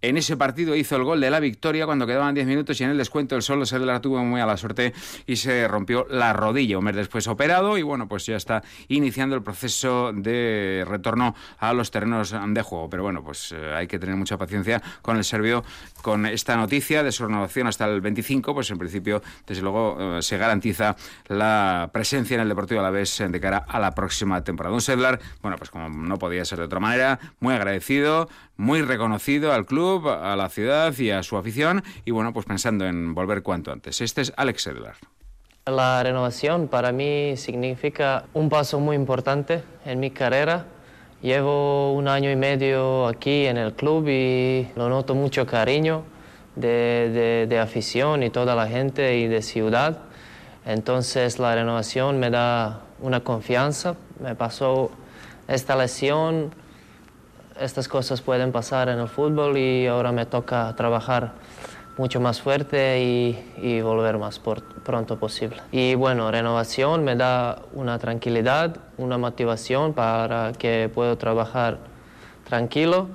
en 0.02 0.16
ese 0.16 0.36
partido 0.36 0.76
hizo 0.76 0.96
el 0.96 1.04
gol 1.04 1.20
de 1.20 1.30
la 1.30 1.40
victoria 1.40 1.86
cuando 1.86 2.06
quedaban 2.06 2.34
10 2.34 2.46
minutos 2.46 2.80
y 2.80 2.84
en 2.84 2.90
el 2.90 2.98
descuento 2.98 3.36
el 3.36 3.42
solo 3.42 3.66
se 3.66 3.78
tuvo 4.00 4.22
muy 4.24 4.40
a 4.40 4.46
la 4.46 4.56
suerte 4.56 4.92
y 5.26 5.36
se 5.36 5.66
rompió 5.66 6.06
la 6.10 6.32
rodilla. 6.32 6.78
Un 6.78 6.84
mes 6.84 6.96
después 6.96 7.26
operado 7.26 7.78
y 7.78 7.82
bueno, 7.82 8.08
pues 8.08 8.26
ya 8.26 8.36
está 8.36 8.62
iniciando 8.88 9.34
el 9.34 9.42
proceso 9.42 10.12
de 10.12 10.84
retorno 10.86 11.34
a 11.58 11.72
los 11.72 11.90
terrenos 11.90 12.34
de 12.48 12.62
juego. 12.62 12.88
Pero 12.90 13.02
bueno, 13.02 13.24
pues 13.24 13.52
eh, 13.52 13.74
hay 13.74 13.86
que 13.86 13.98
tener 13.98 14.16
mucha 14.16 14.36
paciencia 14.36 14.82
con 15.02 15.16
el 15.16 15.24
serbio 15.24 15.64
con 16.02 16.26
esta 16.26 16.56
noticia 16.56 17.02
de 17.02 17.12
su 17.12 17.26
renovación 17.26 17.66
hasta 17.66 17.86
el 17.86 18.00
25, 18.00 18.54
pues 18.54 18.70
en 18.70 18.78
principio, 18.78 19.22
desde 19.46 19.62
luego, 19.62 20.18
eh, 20.18 20.22
se 20.22 20.38
garantiza 20.38 20.96
la 21.26 21.90
presencia 21.92 22.36
en 22.36 22.42
el 22.42 22.48
Deportivo 22.48 22.80
a 22.80 22.84
la 22.84 22.90
vez 22.90 23.18
de 23.18 23.40
cara 23.40 23.64
a 23.68 23.78
la 23.80 23.92
próxima 23.92 24.42
temporada. 24.42 24.74
Un 24.74 24.80
Sedlar, 24.80 25.20
bueno, 25.42 25.56
pues 25.56 25.70
como 25.70 25.88
no 25.88 26.18
podía 26.18 26.44
ser 26.44 26.58
de 26.58 26.64
otra 26.64 26.80
manera, 26.80 27.18
muy 27.40 27.54
agradecido, 27.54 28.28
muy 28.56 28.82
reconocido 28.82 29.52
al 29.52 29.66
club, 29.66 29.87
a 29.96 30.36
la 30.36 30.48
ciudad 30.48 30.96
y 30.98 31.10
a 31.10 31.22
su 31.22 31.36
afición 31.36 31.82
y 32.04 32.10
bueno, 32.10 32.32
pues 32.32 32.46
pensando 32.46 32.86
en 32.86 33.14
volver 33.14 33.42
cuanto 33.42 33.72
antes. 33.72 34.00
Este 34.00 34.20
es 34.20 34.32
Alex 34.36 34.62
Sedlar. 34.62 34.96
La 35.66 36.02
renovación 36.02 36.68
para 36.68 36.92
mí 36.92 37.36
significa 37.36 38.24
un 38.34 38.48
paso 38.48 38.80
muy 38.80 38.96
importante 38.96 39.62
en 39.84 40.00
mi 40.00 40.10
carrera. 40.10 40.66
Llevo 41.20 41.92
un 41.92 42.08
año 42.08 42.30
y 42.30 42.36
medio 42.36 43.06
aquí 43.06 43.46
en 43.46 43.56
el 43.56 43.74
club 43.74 44.08
y 44.08 44.68
lo 44.76 44.88
noto 44.88 45.14
mucho 45.14 45.46
cariño 45.46 46.04
de, 46.56 47.46
de 47.48 47.58
afición 47.58 48.22
y 48.22 48.30
toda 48.30 48.54
la 48.54 48.66
gente 48.66 49.18
y 49.18 49.26
de 49.26 49.42
ciudad. 49.42 49.98
Entonces 50.64 51.38
la 51.38 51.54
renovación 51.54 52.18
me 52.18 52.30
da 52.30 52.82
una 53.00 53.20
confianza. 53.20 53.96
Me 54.20 54.34
pasó 54.34 54.90
esta 55.48 55.76
lesión 55.76 56.54
estas 57.60 57.88
cosas 57.88 58.20
pueden 58.20 58.52
pasar 58.52 58.88
en 58.88 58.98
el 58.98 59.08
fútbol 59.08 59.56
y 59.56 59.86
ahora 59.86 60.12
me 60.12 60.26
toca 60.26 60.74
trabajar 60.76 61.32
mucho 61.96 62.20
más 62.20 62.40
fuerte 62.40 63.02
y, 63.02 63.80
volver 63.80 64.18
más 64.18 64.40
pronto 64.84 65.18
posible. 65.18 65.58
Y 65.72 65.94
bueno, 65.96 66.30
renovación 66.30 67.04
me 67.04 67.16
da 67.16 67.62
una 67.72 67.98
tranquilidad, 67.98 68.76
una 68.96 69.18
motivación 69.18 69.92
para 69.92 70.52
que 70.52 70.90
puedo 70.94 71.18
trabajar 71.18 71.78
tranquilo, 72.48 73.08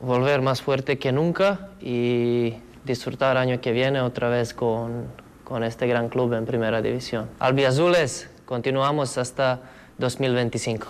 volver 0.00 0.40
más 0.40 0.62
fuerte 0.62 0.98
que 0.98 1.12
nunca 1.12 1.68
y 1.80 2.54
disfrutar 2.84 3.36
año 3.36 3.60
que 3.60 3.72
viene 3.72 4.00
otra 4.00 4.28
vez 4.28 4.54
con, 4.54 5.04
con 5.44 5.62
este 5.62 5.86
gran 5.86 6.08
club 6.08 6.32
en 6.32 6.46
primera 6.46 6.80
división. 6.80 7.28
Albiazules, 7.38 8.30
continuamos 8.46 9.18
hasta 9.18 9.60
2025. 9.98 10.86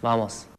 Vamos. 0.00 0.51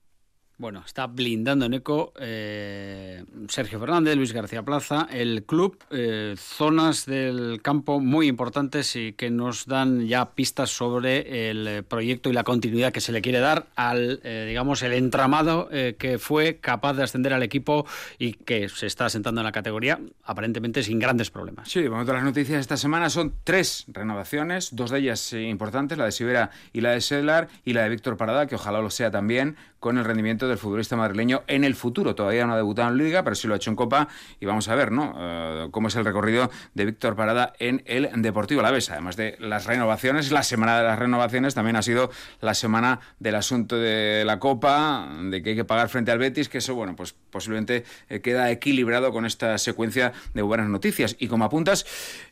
Bueno, 0.64 0.82
está 0.86 1.08
blindando 1.08 1.66
en 1.66 1.74
eco 1.74 2.14
eh, 2.18 3.26
Sergio 3.50 3.82
Fernández, 3.82 4.16
Luis 4.16 4.32
García 4.32 4.64
Plaza, 4.64 5.10
el 5.12 5.44
club, 5.44 5.78
eh, 5.92 6.36
zonas 6.38 7.06
del 7.06 7.62
campo 7.62 8.00
muy 8.00 8.28
importantes 8.28 8.96
y 8.96 9.12
que 9.12 9.30
nos 9.30 9.66
dan 9.66 10.08
ya 10.08 10.30
pistas 10.36 10.70
sobre 10.70 11.50
el 11.50 11.84
proyecto 11.84 12.30
y 12.30 12.34
la 12.34 12.46
continuidad 12.46 12.94
que 12.94 13.02
se 13.02 13.12
le 13.12 13.22
quiere 13.22 13.42
dar 13.42 13.68
al, 13.76 14.22
eh, 14.24 14.46
digamos, 14.48 14.82
el 14.84 14.94
entramado 14.94 15.68
que 15.70 16.18
fue 16.18 16.60
capaz 16.62 16.94
de 16.94 17.04
ascender 17.04 17.34
al 17.34 17.44
equipo 17.44 17.86
y 18.18 18.32
que 18.32 18.70
se 18.70 18.88
está 18.88 19.08
asentando 19.08 19.42
en 19.42 19.46
la 19.46 19.52
categoría 19.52 20.00
aparentemente 20.24 20.82
sin 20.82 20.98
grandes 20.98 21.30
problemas. 21.30 21.70
Sí, 21.70 21.82
de 21.82 21.90
momento 21.90 22.14
las 22.14 22.24
noticias 22.24 22.56
de 22.56 22.62
esta 22.62 22.78
semana 22.78 23.10
son 23.10 23.34
tres 23.44 23.84
renovaciones, 23.90 24.74
dos 24.74 24.92
de 24.92 25.00
ellas 25.00 25.34
importantes, 25.34 25.98
la 25.98 26.06
de 26.06 26.14
Sibera 26.14 26.52
y 26.72 26.80
la 26.80 26.92
de 26.92 27.02
Sedlar 27.02 27.50
y 27.66 27.74
la 27.74 27.84
de 27.84 27.90
Víctor 27.90 28.16
Parada, 28.16 28.48
que 28.48 28.56
ojalá 28.56 28.80
lo 28.80 28.90
sea 28.90 29.12
también 29.12 29.58
con 29.84 29.98
el 29.98 30.06
rendimiento 30.06 30.48
del 30.54 30.60
futbolista 30.60 30.96
madrileño 30.96 31.44
en 31.48 31.64
el 31.64 31.76
futuro. 31.76 32.16
Todavía 32.16 32.46
no 32.46 32.54
ha 32.54 32.58
debutado 32.58 32.90
en 32.90 32.98
Liga, 32.98 33.24
pero 33.24 33.36
sí 33.36 33.48
lo 33.48 33.54
ha 33.54 33.58
hecho 33.58 33.70
en 33.70 33.76
Copa 33.76 34.08
y 34.40 34.46
vamos 34.46 34.68
a 34.70 34.76
ver, 34.76 34.92
¿no? 34.92 35.16
Eh, 35.18 35.68
cómo 35.72 35.88
es 35.88 35.96
el 35.96 36.06
recorrido 36.06 36.50
de 36.74 36.86
Víctor 36.86 37.16
Parada 37.16 37.54
en 37.60 37.84
el 37.86 38.10
Deportivo 38.22 38.62
Alavés. 38.62 38.90
Además 38.90 39.16
de 39.16 39.36
las 39.40 39.66
renovaciones, 39.66 40.32
la 40.32 40.44
semana 40.44 40.78
de 40.78 40.84
las 40.84 41.00
renovaciones 41.00 41.56
también 41.56 41.76
ha 41.76 41.82
sido 41.82 42.12
la 42.40 42.54
semana 42.54 43.00
del 43.20 43.36
asunto 43.36 43.78
de 43.78 44.24
la 44.26 44.40
Copa, 44.40 45.10
de 45.24 45.42
que 45.42 45.52
hay 45.52 45.56
que 45.56 45.66
pagar 45.66 45.90
frente 45.90 46.12
al 46.12 46.20
Betis, 46.20 46.50
que 46.50 46.60
eso, 46.60 46.76
bueno, 46.76 46.96
pues 46.96 47.16
posiblemente 47.30 47.84
eh, 48.10 48.22
queda 48.22 48.52
equilibrado 48.52 49.12
con 49.12 49.26
esta 49.26 49.58
secuencia 49.58 50.14
de 50.34 50.42
buenas 50.42 50.70
noticias. 50.70 51.16
Y 51.20 51.28
como 51.28 51.46
apuntas, 51.46 51.86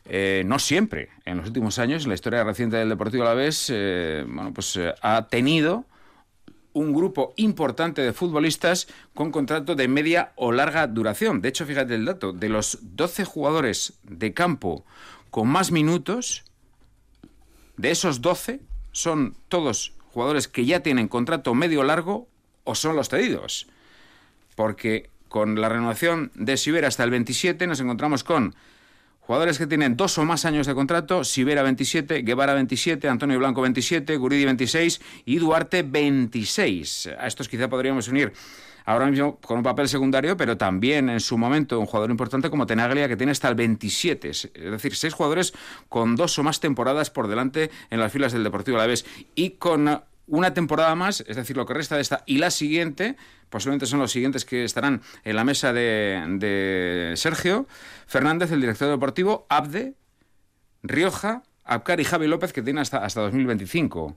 eh, 0.04 0.44
no 0.46 0.58
siempre, 0.58 1.10
en 1.24 1.38
los 1.38 1.46
últimos 1.48 1.78
años, 1.78 2.06
la 2.06 2.14
historia 2.14 2.44
reciente 2.44 2.76
del 2.76 2.88
Deportivo 2.88 3.24
Alavés, 3.24 3.72
bueno, 4.26 4.52
pues 4.54 4.78
ha 5.02 5.26
tenido 5.28 5.84
un 6.72 6.92
grupo 6.92 7.34
importante 7.36 8.02
de 8.02 8.12
futbolistas 8.12 8.88
con 9.14 9.30
contrato 9.30 9.74
de 9.74 9.88
media 9.88 10.32
o 10.36 10.52
larga 10.52 10.86
duración. 10.86 11.40
De 11.40 11.48
hecho, 11.48 11.66
fíjate 11.66 11.94
el 11.94 12.04
dato, 12.04 12.32
de 12.32 12.48
los 12.48 12.78
12 12.82 13.24
jugadores 13.24 13.94
de 14.02 14.32
campo 14.32 14.84
con 15.30 15.48
más 15.48 15.70
minutos, 15.70 16.44
de 17.76 17.90
esos 17.90 18.20
12 18.20 18.60
son 18.92 19.36
todos 19.48 19.94
jugadores 20.12 20.48
que 20.48 20.66
ya 20.66 20.80
tienen 20.80 21.08
contrato 21.08 21.54
medio 21.54 21.82
largo 21.82 22.28
o 22.64 22.74
son 22.74 22.96
los 22.96 23.08
cedidos. 23.08 23.66
Porque 24.54 25.10
con 25.28 25.60
la 25.60 25.70
renovación 25.70 26.30
de 26.34 26.56
Sibera 26.56 26.88
hasta 26.88 27.04
el 27.04 27.10
27 27.10 27.66
nos 27.66 27.80
encontramos 27.80 28.22
con 28.24 28.54
Jugadores 29.32 29.56
que 29.56 29.66
tienen 29.66 29.96
dos 29.96 30.18
o 30.18 30.26
más 30.26 30.44
años 30.44 30.66
de 30.66 30.74
contrato, 30.74 31.24
Sibera 31.24 31.62
27, 31.62 32.20
Guevara 32.20 32.52
27, 32.52 33.08
Antonio 33.08 33.38
Blanco 33.38 33.62
27, 33.62 34.18
Guridi 34.18 34.44
26 34.44 35.00
y 35.24 35.38
Duarte 35.38 35.82
26. 35.82 37.12
A 37.18 37.26
estos 37.26 37.48
quizá 37.48 37.66
podríamos 37.70 38.08
unir 38.08 38.34
ahora 38.84 39.06
mismo 39.06 39.36
con 39.36 39.56
un 39.56 39.62
papel 39.62 39.88
secundario, 39.88 40.36
pero 40.36 40.58
también 40.58 41.08
en 41.08 41.18
su 41.18 41.38
momento 41.38 41.80
un 41.80 41.86
jugador 41.86 42.10
importante 42.10 42.50
como 42.50 42.66
Tenaglia 42.66 43.08
que 43.08 43.16
tiene 43.16 43.32
hasta 43.32 43.48
el 43.48 43.54
27. 43.54 44.28
Es 44.28 44.50
decir, 44.52 44.94
seis 44.94 45.14
jugadores 45.14 45.54
con 45.88 46.14
dos 46.14 46.38
o 46.38 46.42
más 46.42 46.60
temporadas 46.60 47.08
por 47.08 47.26
delante 47.26 47.70
en 47.88 48.00
las 48.00 48.12
filas 48.12 48.34
del 48.34 48.44
Deportivo 48.44 48.76
Alavés 48.76 49.06
y 49.34 49.52
con 49.52 50.02
una 50.26 50.54
temporada 50.54 50.94
más, 50.94 51.24
es 51.26 51.36
decir, 51.36 51.56
lo 51.56 51.66
que 51.66 51.74
resta 51.74 51.96
de 51.96 52.02
esta 52.02 52.22
y 52.26 52.38
la 52.38 52.50
siguiente, 52.50 53.16
posiblemente 53.50 53.86
son 53.86 53.98
los 53.98 54.12
siguientes 54.12 54.44
que 54.44 54.64
estarán 54.64 55.02
en 55.24 55.36
la 55.36 55.44
mesa 55.44 55.72
de, 55.72 57.12
Sergio 57.16 57.66
Fernández, 58.06 58.52
el 58.52 58.60
director 58.60 58.88
deportivo, 58.88 59.46
Abde, 59.48 59.94
Rioja, 60.82 61.42
Abcar 61.64 62.00
y 62.00 62.04
Javi 62.04 62.26
López, 62.26 62.52
que 62.52 62.62
tiene 62.62 62.80
hasta, 62.80 63.04
hasta 63.04 63.20
2025. 63.20 64.16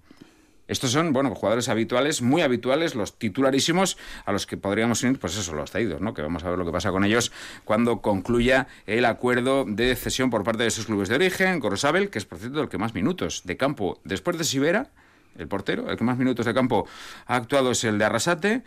Estos 0.67 0.91
son, 0.91 1.13
bueno, 1.13 1.33
jugadores 1.35 1.69
habituales, 1.69 2.23
muy 2.23 2.41
habituales, 2.41 2.95
los 2.95 3.19
titularísimos, 3.19 3.97
a 4.25 4.31
los 4.31 4.47
que 4.47 4.57
podríamos 4.57 5.03
unir, 5.03 5.19
pues 5.19 5.37
eso, 5.37 5.53
los 5.53 5.69
traídos, 5.69 6.01
¿no? 6.01 6.15
Que 6.15 6.23
vamos 6.23 6.43
a 6.43 6.49
ver 6.49 6.57
lo 6.57 6.65
que 6.65 6.71
pasa 6.71 6.91
con 6.91 7.03
ellos 7.03 7.31
cuando 7.65 8.01
concluya 8.01 8.67
el 8.87 9.05
acuerdo 9.05 9.65
de 9.67 9.95
cesión 9.95 10.31
por 10.31 10.43
parte 10.43 10.63
de 10.63 10.71
sus 10.71 10.87
clubes 10.87 11.07
de 11.07 11.15
origen, 11.15 11.59
Corosabel, 11.59 12.09
que 12.09 12.17
es, 12.17 12.25
por 12.25 12.39
cierto, 12.39 12.61
el 12.61 12.69
que 12.69 12.79
más 12.79 12.95
minutos 12.95 13.43
de 13.45 13.57
campo 13.57 13.99
después 14.03 14.39
de 14.39 14.43
Sibera 14.43 14.89
el 15.35 15.47
portero. 15.47 15.89
El 15.89 15.97
que 15.97 16.03
más 16.03 16.17
minutos 16.17 16.45
de 16.45 16.53
campo 16.53 16.87
ha 17.25 17.35
actuado 17.35 17.71
es 17.71 17.83
el 17.83 17.97
de 17.97 18.05
Arrasate. 18.05 18.63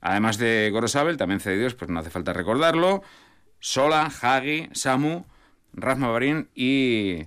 Además 0.00 0.38
de 0.38 0.68
Gorosabel, 0.70 1.16
también 1.16 1.40
cedidos, 1.40 1.74
pues 1.74 1.90
no 1.90 2.00
hace 2.00 2.10
falta 2.10 2.32
recordarlo. 2.32 3.02
Sola, 3.58 4.12
Hagi, 4.20 4.68
Samu, 4.72 5.24
Razma 5.72 6.08
Barín 6.08 6.50
y 6.54 7.26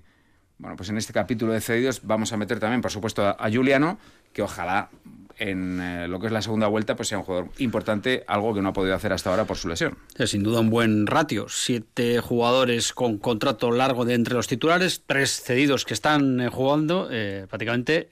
bueno, 0.60 0.76
pues 0.76 0.90
en 0.90 0.98
este 0.98 1.14
capítulo 1.14 1.54
de 1.54 1.62
cedidos 1.62 2.02
vamos 2.04 2.34
a 2.34 2.38
meter 2.38 2.60
también, 2.60 2.82
por 2.82 2.92
supuesto, 2.92 3.28
a, 3.28 3.52
Juliano, 3.52 4.00
que 4.34 4.42
ojalá 4.42 4.90
en 5.38 5.80
eh, 5.82 6.08
lo 6.08 6.20
que 6.20 6.28
es 6.28 6.34
la 6.34 6.42
segunda 6.42 6.68
vuelta 6.68 6.96
pues 6.96 7.10
sea 7.10 7.18
un 7.18 7.24
jugador 7.24 7.50
importante, 7.58 8.24
algo 8.28 8.54
que 8.54 8.62
no 8.62 8.70
ha 8.70 8.74
podido 8.74 8.96
hacer 8.96 9.14
hasta 9.14 9.30
ahora 9.30 9.46
por 9.46 9.58
su 9.58 9.68
lesión. 9.68 9.98
Es 10.18 10.32
sin 10.32 10.44
duda 10.44 10.60
un 10.60 10.70
buen 10.70 11.08
ratio. 11.08 11.48
Siete 11.50 12.20
jugadores 12.20 12.94
con 12.94 13.18
contrato 13.18 13.72
largo 13.72 14.06
de 14.06 14.14
entre 14.14 14.34
los 14.34 14.48
titulares, 14.48 15.04
tres 15.06 15.42
cedidos 15.42 15.86
que 15.86 15.94
están 15.94 16.42
eh, 16.42 16.50
jugando, 16.50 17.08
eh, 17.12 17.46
prácticamente, 17.50 18.10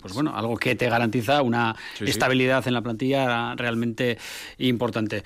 pues 0.00 0.14
bueno, 0.14 0.36
algo 0.36 0.56
que 0.56 0.74
te 0.74 0.88
garantiza 0.88 1.42
una 1.42 1.76
estabilidad 2.00 2.66
en 2.66 2.74
la 2.74 2.82
plantilla 2.82 3.54
realmente 3.54 4.18
importante. 4.58 5.22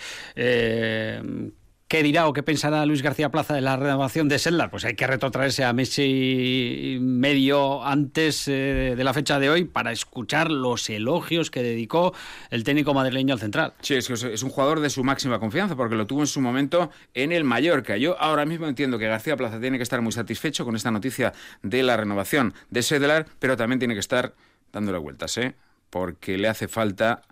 ¿Qué 1.91 2.05
dirá 2.05 2.29
o 2.29 2.33
qué 2.33 2.45
pensará 2.45 2.87
Luis 2.87 3.03
García 3.03 3.33
Plaza 3.33 3.53
de 3.53 3.63
la 3.63 3.77
renovación 3.77 4.29
de 4.29 4.39
Sellar? 4.39 4.71
Pues 4.71 4.85
hay 4.85 4.95
que 4.95 5.09
retrotraerse 5.09 5.65
a 5.65 5.73
Messi 5.73 6.99
medio 7.01 7.85
antes 7.85 8.47
eh, 8.47 8.95
de 8.97 9.03
la 9.03 9.13
fecha 9.13 9.41
de 9.41 9.51
hoy 9.51 9.65
para 9.65 9.91
escuchar 9.91 10.53
los 10.53 10.89
elogios 10.89 11.51
que 11.51 11.65
dedicó 11.65 12.15
el 12.51 12.63
técnico 12.63 12.95
madrileño 12.95 13.35
al 13.35 13.41
central. 13.41 13.73
Sí, 13.81 13.97
es, 13.97 14.09
es 14.09 14.43
un 14.45 14.51
jugador 14.51 14.79
de 14.79 14.89
su 14.89 15.03
máxima 15.03 15.41
confianza 15.41 15.75
porque 15.75 15.97
lo 15.97 16.07
tuvo 16.07 16.21
en 16.21 16.29
su 16.29 16.41
momento 16.41 16.93
en 17.13 17.33
el 17.33 17.43
Mallorca. 17.43 17.97
Yo 17.97 18.17
ahora 18.21 18.47
mismo 18.47 18.69
entiendo 18.69 18.97
que 18.97 19.09
García 19.09 19.37
Plaza 19.37 19.59
tiene 19.59 19.77
que 19.77 19.83
estar 19.83 20.01
muy 20.01 20.13
satisfecho 20.13 20.65
con 20.65 20.77
esta 20.77 20.93
noticia 20.93 21.33
de 21.65 21.83
la 21.83 21.97
renovación 21.97 22.55
de 22.71 22.85
Sedlar, 22.85 23.27
pero 23.41 23.57
también 23.57 23.81
tiene 23.81 23.95
que 23.95 24.01
estar 24.01 24.33
dándole 24.73 24.99
vueltas, 24.99 25.37
¿eh? 25.39 25.57
porque 25.91 26.39
le 26.39 26.47
hace 26.47 26.69
falta 26.69 27.23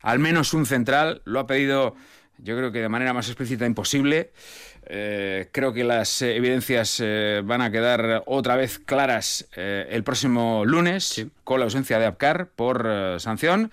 al 0.00 0.20
menos 0.20 0.54
un 0.54 0.64
central. 0.64 1.22
Lo 1.24 1.40
ha 1.40 1.48
pedido 1.48 1.96
yo 2.38 2.56
creo 2.56 2.72
que 2.72 2.80
de 2.80 2.88
manera 2.88 3.12
más 3.12 3.28
explícita 3.28 3.66
imposible. 3.66 4.30
Eh, 4.88 5.48
creo 5.50 5.72
que 5.72 5.82
las 5.82 6.22
evidencias 6.22 7.00
eh, 7.02 7.42
van 7.44 7.60
a 7.60 7.72
quedar 7.72 8.22
otra 8.26 8.54
vez 8.54 8.78
claras 8.78 9.48
eh, 9.56 9.88
el 9.90 10.04
próximo 10.04 10.64
lunes 10.64 11.26
con 11.42 11.58
la 11.58 11.64
ausencia 11.64 11.98
de 11.98 12.06
Apcar 12.06 12.48
por 12.54 12.88
sanción. 13.18 13.72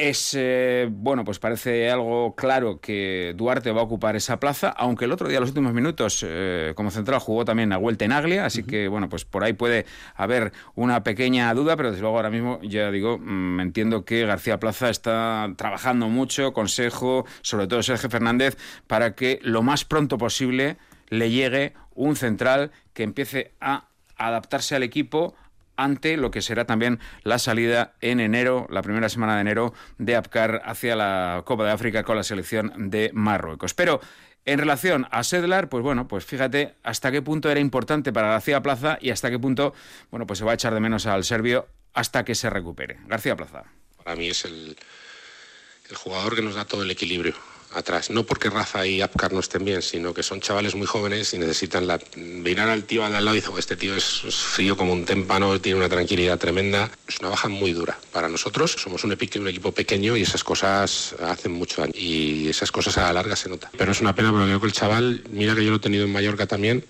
Es, 0.00 0.32
eh, 0.38 0.88
bueno, 0.88 1.24
pues 1.24 1.40
parece 1.40 1.90
algo 1.90 2.36
claro 2.36 2.80
que 2.80 3.34
Duarte 3.36 3.72
va 3.72 3.80
a 3.80 3.84
ocupar 3.84 4.14
esa 4.14 4.38
plaza, 4.38 4.68
aunque 4.68 5.06
el 5.06 5.10
otro 5.10 5.28
día, 5.28 5.40
los 5.40 5.48
últimos 5.48 5.74
minutos, 5.74 6.24
eh, 6.24 6.72
como 6.76 6.92
central 6.92 7.18
jugó 7.18 7.44
también 7.44 7.72
a 7.72 7.78
Vuelta 7.78 8.04
en 8.04 8.12
Aglia, 8.12 8.44
así 8.44 8.62
que, 8.62 8.86
bueno, 8.86 9.08
pues 9.08 9.24
por 9.24 9.42
ahí 9.42 9.54
puede 9.54 9.86
haber 10.14 10.52
una 10.76 11.02
pequeña 11.02 11.52
duda, 11.52 11.76
pero 11.76 11.90
desde 11.90 12.02
luego 12.02 12.16
ahora 12.16 12.30
mismo, 12.30 12.60
ya 12.62 12.92
digo, 12.92 13.18
mm, 13.18 13.58
entiendo 13.58 14.04
que 14.04 14.24
García 14.24 14.60
Plaza 14.60 14.88
está 14.88 15.52
trabajando 15.56 16.08
mucho, 16.08 16.52
consejo, 16.52 17.26
sobre 17.42 17.66
todo 17.66 17.82
Sergio 17.82 18.08
Fernández, 18.08 18.56
para 18.86 19.16
que 19.16 19.40
lo 19.42 19.62
más 19.62 19.84
pronto 19.84 20.16
posible 20.16 20.76
le 21.08 21.30
llegue 21.30 21.72
un 21.96 22.14
central 22.14 22.70
que 22.92 23.02
empiece 23.02 23.50
a 23.60 23.88
adaptarse 24.16 24.76
al 24.76 24.84
equipo, 24.84 25.34
ante 25.78 26.18
lo 26.18 26.30
que 26.30 26.42
será 26.42 26.66
también 26.66 27.00
la 27.22 27.38
salida 27.38 27.94
en 28.02 28.20
enero, 28.20 28.66
la 28.68 28.82
primera 28.82 29.08
semana 29.08 29.36
de 29.36 29.40
enero, 29.40 29.72
de 29.96 30.16
Apcar 30.16 30.60
hacia 30.66 30.96
la 30.96 31.42
Copa 31.46 31.64
de 31.64 31.70
África 31.70 32.02
con 32.02 32.16
la 32.16 32.24
selección 32.24 32.90
de 32.90 33.10
Marruecos. 33.14 33.72
Pero 33.72 34.00
en 34.44 34.58
relación 34.58 35.06
a 35.10 35.24
Sedlar, 35.24 35.68
pues 35.68 35.82
bueno, 35.82 36.08
pues 36.08 36.24
fíjate 36.26 36.74
hasta 36.82 37.10
qué 37.10 37.22
punto 37.22 37.48
era 37.48 37.60
importante 37.60 38.12
para 38.12 38.28
García 38.28 38.60
Plaza 38.60 38.98
y 39.00 39.10
hasta 39.10 39.30
qué 39.30 39.38
punto, 39.38 39.72
bueno, 40.10 40.26
pues 40.26 40.40
se 40.40 40.44
va 40.44 40.50
a 40.50 40.54
echar 40.54 40.74
de 40.74 40.80
menos 40.80 41.06
al 41.06 41.24
serbio 41.24 41.68
hasta 41.94 42.24
que 42.24 42.34
se 42.34 42.50
recupere. 42.50 42.98
García 43.06 43.36
Plaza. 43.36 43.64
Para 44.02 44.16
mí 44.16 44.28
es 44.28 44.44
el, 44.44 44.76
el 45.88 45.96
jugador 45.96 46.34
que 46.34 46.42
nos 46.42 46.56
da 46.56 46.64
todo 46.64 46.82
el 46.82 46.90
equilibrio 46.90 47.34
atrás. 47.74 48.10
No 48.10 48.24
porque 48.24 48.50
Raza 48.50 48.86
y 48.86 49.00
Apcar 49.00 49.32
no 49.32 49.40
estén 49.40 49.64
bien, 49.64 49.82
sino 49.82 50.14
que 50.14 50.22
son 50.22 50.40
chavales 50.40 50.74
muy 50.74 50.86
jóvenes 50.86 51.34
y 51.34 51.38
necesitan 51.38 51.86
la... 51.86 51.98
mirar 52.16 52.68
al 52.68 52.84
tío 52.84 53.04
al 53.04 53.12
lado 53.12 53.36
y 53.36 53.40
dicen, 53.40 53.54
este 53.58 53.76
tío 53.76 53.94
es, 53.94 54.20
frío 54.20 54.76
como 54.76 54.92
un 54.92 55.04
témpano, 55.04 55.60
tiene 55.60 55.78
una 55.78 55.88
tranquilidad 55.88 56.38
tremenda. 56.38 56.90
Es 57.06 57.20
una 57.20 57.30
baja 57.30 57.48
muy 57.48 57.72
dura 57.72 57.98
para 58.12 58.28
nosotros. 58.28 58.72
Somos 58.72 59.04
un, 59.04 59.12
un 59.12 59.48
equipo 59.48 59.72
pequeño 59.72 60.16
y 60.16 60.22
esas 60.22 60.44
cosas 60.44 61.14
hacen 61.20 61.52
mucho 61.52 61.82
daño. 61.82 61.92
Y 61.94 62.48
esas 62.48 62.72
cosas 62.72 62.98
a 62.98 63.02
la 63.02 63.12
larga 63.14 63.36
se 63.36 63.48
notan. 63.48 63.70
Pero 63.76 63.92
es 63.92 64.00
una 64.00 64.14
pena 64.14 64.30
porque 64.30 64.46
creo 64.46 64.60
que 64.60 64.66
el 64.66 64.72
chaval, 64.72 65.24
mira 65.30 65.54
que 65.54 65.64
yo 65.64 65.70
lo 65.70 65.76
he 65.76 65.80
tenido 65.80 66.04
en 66.04 66.12
Mallorca 66.12 66.46
también, 66.46 66.84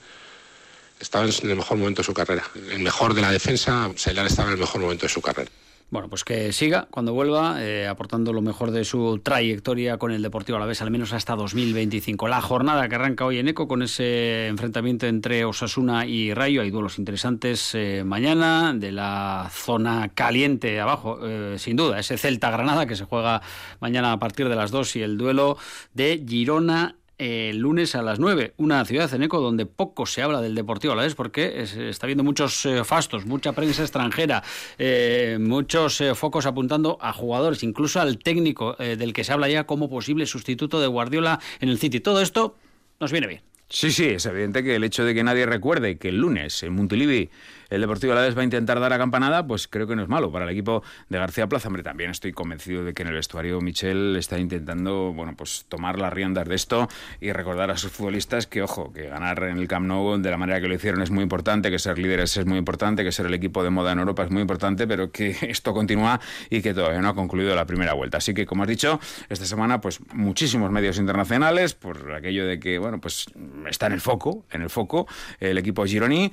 estaba 1.00 1.24
en 1.24 1.50
el 1.50 1.56
mejor 1.56 1.78
momento 1.78 2.02
de 2.02 2.06
su 2.06 2.14
carrera. 2.14 2.44
El 2.70 2.80
mejor 2.80 3.14
de 3.14 3.22
la 3.22 3.30
defensa, 3.30 3.90
Seilar 3.96 4.26
estaba 4.26 4.48
en 4.48 4.54
el 4.54 4.60
mejor 4.60 4.80
momento 4.80 5.06
de 5.06 5.12
su 5.12 5.20
carrera. 5.20 5.50
Bueno, 5.90 6.10
pues 6.10 6.22
que 6.22 6.52
siga 6.52 6.86
cuando 6.90 7.14
vuelva, 7.14 7.64
eh, 7.64 7.86
aportando 7.86 8.34
lo 8.34 8.42
mejor 8.42 8.72
de 8.72 8.84
su 8.84 9.20
trayectoria 9.20 9.96
con 9.96 10.12
el 10.12 10.20
Deportivo 10.20 10.56
a 10.56 10.60
la 10.60 10.66
vez, 10.66 10.82
al 10.82 10.90
menos 10.90 11.14
hasta 11.14 11.34
2025. 11.34 12.28
La 12.28 12.42
jornada 12.42 12.86
que 12.90 12.96
arranca 12.96 13.24
hoy 13.24 13.38
en 13.38 13.48
ECO 13.48 13.66
con 13.68 13.80
ese 13.80 14.48
enfrentamiento 14.48 15.06
entre 15.06 15.46
Osasuna 15.46 16.04
y 16.04 16.34
Rayo. 16.34 16.60
Hay 16.60 16.70
duelos 16.70 16.98
interesantes 16.98 17.74
eh, 17.74 18.02
mañana 18.04 18.74
de 18.74 18.92
la 18.92 19.48
zona 19.50 20.10
caliente 20.14 20.78
abajo, 20.78 21.20
eh, 21.22 21.54
sin 21.58 21.76
duda. 21.76 21.98
Ese 21.98 22.18
Celta 22.18 22.50
Granada 22.50 22.84
que 22.84 22.94
se 22.94 23.04
juega 23.06 23.40
mañana 23.80 24.12
a 24.12 24.18
partir 24.18 24.50
de 24.50 24.56
las 24.56 24.70
2 24.70 24.96
y 24.96 25.00
el 25.00 25.16
duelo 25.16 25.56
de 25.94 26.22
Girona 26.28 26.97
el 27.18 27.58
lunes 27.58 27.94
a 27.94 28.02
las 28.02 28.18
9. 28.18 28.54
Una 28.56 28.84
ciudad 28.84 29.12
en 29.12 29.24
Eco 29.24 29.40
donde 29.40 29.66
poco 29.66 30.06
se 30.06 30.22
habla 30.22 30.40
del 30.40 30.54
Deportivo 30.54 30.92
a 30.92 30.96
la 30.96 31.02
vez 31.02 31.14
porque 31.14 31.62
está 31.62 32.06
habiendo 32.06 32.24
muchos 32.24 32.64
eh, 32.64 32.84
fastos, 32.84 33.26
mucha 33.26 33.52
prensa 33.52 33.82
extranjera, 33.82 34.42
eh, 34.78 35.36
muchos 35.40 36.00
eh, 36.00 36.14
focos 36.14 36.46
apuntando 36.46 36.96
a 37.00 37.12
jugadores, 37.12 37.62
incluso 37.62 38.00
al 38.00 38.18
técnico 38.18 38.74
del 38.78 39.12
que 39.12 39.24
se 39.24 39.32
habla 39.32 39.48
ya 39.48 39.64
como 39.64 39.90
posible 39.90 40.26
sustituto 40.26 40.80
de 40.80 40.86
Guardiola 40.86 41.40
en 41.60 41.68
el 41.68 41.78
City. 41.78 42.00
Todo 42.00 42.22
esto 42.22 42.56
nos 43.00 43.12
viene 43.12 43.26
bien. 43.26 43.42
Sí, 43.70 43.90
sí, 43.90 44.06
es 44.06 44.24
evidente 44.24 44.62
que 44.64 44.76
el 44.76 44.84
hecho 44.84 45.04
de 45.04 45.14
que 45.14 45.22
nadie 45.22 45.44
recuerde 45.44 45.98
que 45.98 46.08
el 46.08 46.16
lunes 46.16 46.62
en 46.62 46.74
Montilivi 46.74 47.28
el 47.70 47.80
Deportivo 47.80 48.12
Alavés 48.12 48.36
va 48.36 48.42
a 48.42 48.44
intentar 48.44 48.80
dar 48.80 48.92
a 48.92 48.98
campanada, 48.98 49.46
pues 49.46 49.68
creo 49.68 49.86
que 49.86 49.96
no 49.96 50.02
es 50.02 50.08
malo 50.08 50.32
para 50.32 50.44
el 50.44 50.50
equipo 50.50 50.82
de 51.08 51.18
García 51.18 51.46
Plaza. 51.46 51.68
Hombre, 51.68 51.82
también 51.82 52.10
estoy 52.10 52.32
convencido 52.32 52.84
de 52.84 52.94
que 52.94 53.02
en 53.02 53.08
el 53.08 53.14
vestuario 53.14 53.60
Michel 53.60 54.16
está 54.16 54.38
intentando, 54.38 55.12
bueno, 55.14 55.34
pues 55.36 55.66
tomar 55.68 55.98
las 55.98 56.12
riendas 56.12 56.48
de 56.48 56.54
esto 56.54 56.88
y 57.20 57.32
recordar 57.32 57.70
a 57.70 57.76
sus 57.76 57.92
futbolistas 57.92 58.46
que, 58.46 58.62
ojo, 58.62 58.92
que 58.92 59.08
ganar 59.08 59.42
en 59.44 59.58
el 59.58 59.68
Camp 59.68 59.86
Nou 59.86 60.18
de 60.18 60.30
la 60.30 60.36
manera 60.36 60.60
que 60.60 60.68
lo 60.68 60.74
hicieron 60.74 61.02
es 61.02 61.10
muy 61.10 61.22
importante, 61.22 61.70
que 61.70 61.78
ser 61.78 61.98
líderes 61.98 62.36
es 62.36 62.46
muy 62.46 62.58
importante, 62.58 63.04
que 63.04 63.12
ser 63.12 63.26
el 63.26 63.34
equipo 63.34 63.62
de 63.62 63.70
moda 63.70 63.92
en 63.92 63.98
Europa 63.98 64.24
es 64.24 64.30
muy 64.30 64.40
importante, 64.40 64.86
pero 64.86 65.10
que 65.10 65.36
esto 65.42 65.72
continúa 65.74 66.20
y 66.50 66.62
que 66.62 66.74
todavía 66.74 67.00
no 67.00 67.08
ha 67.08 67.14
concluido 67.14 67.54
la 67.54 67.66
primera 67.66 67.92
vuelta. 67.92 68.18
Así 68.18 68.34
que, 68.34 68.46
como 68.46 68.62
has 68.62 68.68
dicho, 68.68 69.00
esta 69.28 69.44
semana, 69.44 69.80
pues 69.80 70.00
muchísimos 70.12 70.70
medios 70.70 70.98
internacionales, 70.98 71.74
por 71.74 72.14
aquello 72.14 72.46
de 72.46 72.58
que, 72.58 72.78
bueno, 72.78 73.00
pues 73.00 73.26
está 73.68 73.86
en 73.86 73.92
el 73.92 74.00
foco, 74.00 74.44
en 74.50 74.62
el 74.62 74.70
foco, 74.70 75.06
el 75.40 75.58
equipo 75.58 75.84
Gironi, 75.84 76.32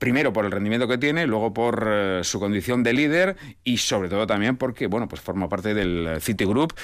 primero 0.00 0.32
por 0.32 0.44
el 0.44 0.50
rendimiento 0.50 0.88
que 0.88 0.98
tiene, 0.98 1.28
luego 1.28 1.54
por 1.54 1.86
eh, 1.86 2.20
su 2.24 2.40
condición 2.40 2.82
de 2.82 2.94
líder 2.94 3.36
y 3.62 3.76
sobre 3.76 4.08
todo 4.08 4.26
también 4.26 4.56
porque, 4.56 4.88
bueno, 4.88 5.06
pues 5.06 5.20
forma 5.20 5.48
parte 5.48 5.74
del 5.74 6.20
City 6.20 6.44
Group 6.44 6.74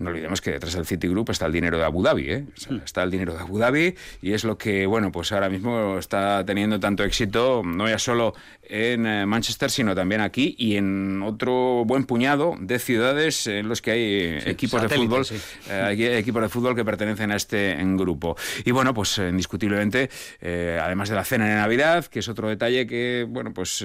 no 0.00 0.10
olvidemos 0.10 0.40
que 0.40 0.52
detrás 0.52 0.74
del 0.74 0.86
Citigroup 0.86 1.30
está 1.30 1.44
el 1.44 1.52
dinero 1.52 1.76
de 1.76 1.84
Abu 1.84 2.02
Dhabi, 2.02 2.30
¿eh? 2.30 2.44
está 2.84 3.02
el 3.02 3.10
dinero 3.10 3.34
de 3.34 3.40
Abu 3.40 3.58
Dhabi 3.58 3.94
y 4.22 4.32
es 4.32 4.44
lo 4.44 4.56
que, 4.56 4.86
bueno, 4.86 5.12
pues 5.12 5.30
ahora 5.30 5.50
mismo 5.50 5.98
está 5.98 6.42
teniendo 6.46 6.80
tanto 6.80 7.04
éxito, 7.04 7.62
no 7.62 7.86
ya 7.86 7.98
solo 7.98 8.34
en 8.62 9.06
eh, 9.06 9.26
Manchester, 9.26 9.70
sino 9.70 9.94
también 9.94 10.22
aquí 10.22 10.56
y 10.58 10.76
en 10.76 11.22
otro 11.22 11.84
buen 11.84 12.04
puñado 12.04 12.54
de 12.58 12.78
ciudades 12.78 13.46
en 13.46 13.68
los 13.68 13.82
que 13.82 13.90
hay 13.90 14.50
equipos 14.50 14.80
de 14.80 14.88
fútbol, 14.88 15.26
eh, 15.68 16.16
equipos 16.18 16.42
de 16.42 16.48
fútbol 16.48 16.74
que 16.74 16.84
pertenecen 16.84 17.30
a 17.30 17.36
este 17.36 17.76
grupo. 17.98 18.36
Y 18.64 18.70
bueno, 18.70 18.94
pues 18.94 19.18
indiscutiblemente, 19.18 20.08
además 20.40 21.10
de 21.10 21.14
la 21.14 21.24
cena 21.24 21.46
de 21.46 21.56
Navidad, 21.56 22.06
que 22.06 22.20
es 22.20 22.28
otro 22.28 22.48
detalle 22.48 22.86
que, 22.86 23.26
bueno, 23.28 23.52
pues 23.52 23.84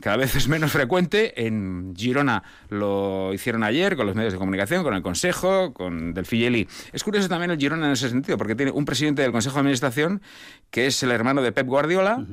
cada 0.00 0.16
vez 0.16 0.34
es 0.34 0.48
menos 0.48 0.72
frecuente, 0.72 1.46
en 1.46 1.94
Girona 1.96 2.42
lo 2.70 3.32
hicieron 3.32 3.62
ayer 3.62 3.94
con 3.94 4.06
los 4.06 4.16
medios 4.16 4.32
de 4.32 4.38
comunicación, 4.40 4.82
con 4.82 4.94
el 4.94 5.02
Consejo, 5.02 5.43
con 5.74 6.14
Del 6.14 6.26
Figeli. 6.26 6.66
Es 6.92 7.04
curioso 7.04 7.28
también 7.28 7.50
el 7.50 7.58
Girona 7.58 7.86
en 7.86 7.92
ese 7.92 8.08
sentido, 8.08 8.38
porque 8.38 8.54
tiene 8.54 8.72
un 8.72 8.84
presidente 8.84 9.22
del 9.22 9.32
Consejo 9.32 9.54
de 9.56 9.60
Administración 9.60 10.22
que 10.70 10.86
es 10.86 11.02
el 11.02 11.10
hermano 11.10 11.42
de 11.42 11.52
Pep 11.52 11.66
Guardiola. 11.66 12.24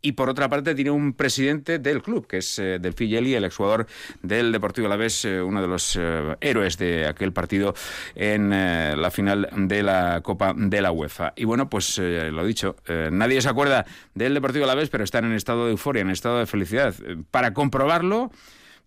Y 0.00 0.12
por 0.12 0.28
otra 0.28 0.48
parte 0.48 0.76
tiene 0.76 0.92
un 0.92 1.12
presidente 1.12 1.80
del 1.80 2.02
club, 2.02 2.28
que 2.28 2.38
es 2.38 2.58
eh, 2.60 2.78
Del 2.80 2.92
Figeli, 2.92 3.34
el 3.34 3.44
exjugador 3.44 3.88
del 4.22 4.52
Deportivo 4.52 4.86
Alavés, 4.86 5.24
eh, 5.24 5.42
uno 5.42 5.60
de 5.60 5.66
los 5.66 5.96
eh, 5.96 6.36
héroes 6.40 6.78
de 6.78 7.08
aquel 7.08 7.32
partido 7.32 7.74
en 8.14 8.50
la 8.50 9.10
final 9.10 9.48
de 9.56 9.82
la 9.82 10.20
Copa 10.22 10.54
de 10.56 10.80
la 10.80 10.92
UEFA. 10.92 11.32
Y 11.34 11.44
bueno, 11.44 11.68
pues 11.68 11.98
lo 11.98 12.44
dicho, 12.44 12.76
nadie 13.10 13.42
se 13.42 13.48
acuerda 13.48 13.86
del 14.14 14.34
Deportivo 14.34 14.64
Alavés, 14.64 14.88
pero 14.88 15.02
están 15.02 15.24
en 15.24 15.32
estado 15.32 15.64
de 15.64 15.72
euforia, 15.72 16.02
en 16.02 16.10
estado 16.10 16.38
de 16.38 16.46
felicidad. 16.46 16.94
para 17.32 17.52
comprobarlo, 17.52 18.30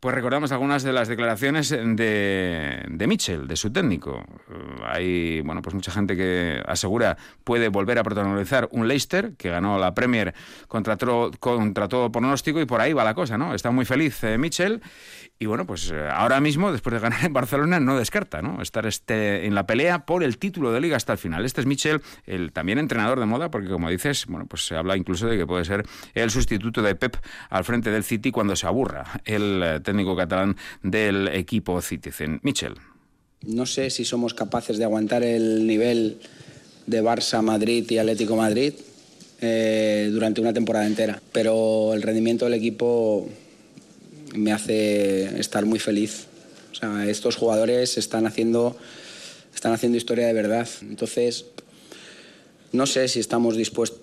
Pues 0.01 0.15
recordamos 0.15 0.51
algunas 0.51 0.81
de 0.81 0.93
las 0.93 1.07
declaraciones 1.07 1.69
de, 1.69 2.83
de 2.89 3.07
Mitchell, 3.07 3.47
de 3.47 3.55
su 3.55 3.71
técnico. 3.71 4.25
Hay 4.83 5.41
bueno, 5.41 5.61
pues 5.61 5.75
mucha 5.75 5.91
gente 5.91 6.17
que 6.17 6.59
asegura 6.65 7.17
puede 7.43 7.69
volver 7.69 7.99
a 7.99 8.03
protagonizar 8.03 8.67
un 8.71 8.87
Leicester 8.87 9.35
que 9.37 9.51
ganó 9.51 9.77
la 9.77 9.93
Premier 9.93 10.33
contra, 10.67 10.97
contra 11.39 11.87
todo 11.87 12.11
pronóstico 12.11 12.59
y 12.59 12.65
por 12.65 12.81
ahí 12.81 12.93
va 12.93 13.03
la 13.03 13.13
cosa, 13.13 13.37
¿no? 13.37 13.53
Está 13.53 13.69
muy 13.69 13.85
feliz 13.85 14.23
eh, 14.23 14.39
Mitchell 14.39 14.81
y 15.41 15.47
bueno, 15.47 15.65
pues 15.65 15.89
eh, 15.89 16.07
ahora 16.07 16.39
mismo, 16.39 16.71
después 16.71 16.93
de 16.93 16.99
ganar 16.99 17.25
en 17.25 17.33
Barcelona, 17.33 17.79
no 17.79 17.97
descarta 17.97 18.43
¿no? 18.43 18.61
estar 18.61 18.85
este, 18.85 19.47
en 19.47 19.55
la 19.55 19.65
pelea 19.65 20.05
por 20.05 20.23
el 20.23 20.37
título 20.37 20.71
de 20.71 20.79
liga 20.79 20.97
hasta 20.97 21.13
el 21.13 21.17
final. 21.17 21.45
Este 21.45 21.61
es 21.61 21.65
Michel, 21.65 22.03
el 22.27 22.51
también 22.51 22.77
entrenador 22.77 23.19
de 23.19 23.25
moda, 23.25 23.49
porque 23.49 23.67
como 23.67 23.89
dices, 23.89 24.27
bueno, 24.27 24.45
pues 24.45 24.67
se 24.67 24.75
habla 24.75 24.95
incluso 24.95 25.25
de 25.25 25.39
que 25.39 25.47
puede 25.47 25.65
ser 25.65 25.83
el 26.13 26.29
sustituto 26.29 26.83
de 26.83 26.93
Pep 26.93 27.17
al 27.49 27.63
frente 27.63 27.89
del 27.89 28.03
City 28.03 28.29
cuando 28.29 28.55
se 28.55 28.67
aburra 28.67 29.03
eh, 29.25 29.79
técnico 29.91 30.15
catalán 30.15 30.55
del 30.83 31.27
equipo 31.27 31.81
Citizen. 31.81 32.39
Michel. 32.43 32.75
No 33.45 33.65
sé 33.65 33.89
si 33.89 34.05
somos 34.05 34.33
capaces 34.33 34.77
de 34.77 34.85
aguantar 34.85 35.23
el 35.23 35.67
nivel 35.67 36.19
de 36.87 37.03
Barça, 37.03 37.41
Madrid 37.41 37.89
y 37.89 37.97
Atlético 37.97 38.35
Madrid 38.35 38.73
eh, 39.41 40.09
durante 40.11 40.39
una 40.39 40.53
temporada 40.53 40.87
entera, 40.87 41.21
pero 41.31 41.93
el 41.93 42.01
rendimiento 42.01 42.45
del 42.45 42.53
equipo 42.53 43.27
me 44.35 44.53
hace 44.53 45.39
estar 45.39 45.65
muy 45.65 45.79
feliz. 45.79 46.27
Estos 47.05 47.35
jugadores 47.35 47.97
están 47.97 48.25
haciendo, 48.25 48.77
están 49.53 49.73
haciendo 49.73 49.97
historia 49.97 50.25
de 50.27 50.33
verdad. 50.33 50.67
Entonces, 50.81 51.45
no 52.71 52.85
sé 52.85 53.07
si 53.07 53.19
estamos 53.19 53.57
dispuestos 53.57 54.01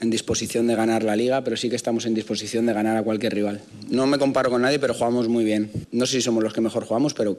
en, 0.00 0.10
disposición 0.10 0.66
de 0.66 0.74
ganar 0.74 1.02
la 1.02 1.16
liga, 1.16 1.42
pero 1.42 1.56
sí 1.56 1.68
que 1.68 1.76
estamos 1.76 2.06
en 2.06 2.14
disposición 2.14 2.66
de 2.66 2.72
ganar 2.72 2.96
a 2.96 3.02
cualquier 3.02 3.34
rival. 3.34 3.60
No 3.88 4.06
me 4.06 4.18
comparo 4.18 4.50
con 4.50 4.62
nadie, 4.62 4.78
pero 4.78 4.94
jugamos 4.94 5.28
muy 5.28 5.44
bien. 5.44 5.70
No 5.92 6.06
sé 6.06 6.16
si 6.16 6.22
somos 6.22 6.42
los 6.42 6.52
que 6.52 6.60
mejor 6.60 6.84
jugamos, 6.84 7.14
pero 7.14 7.38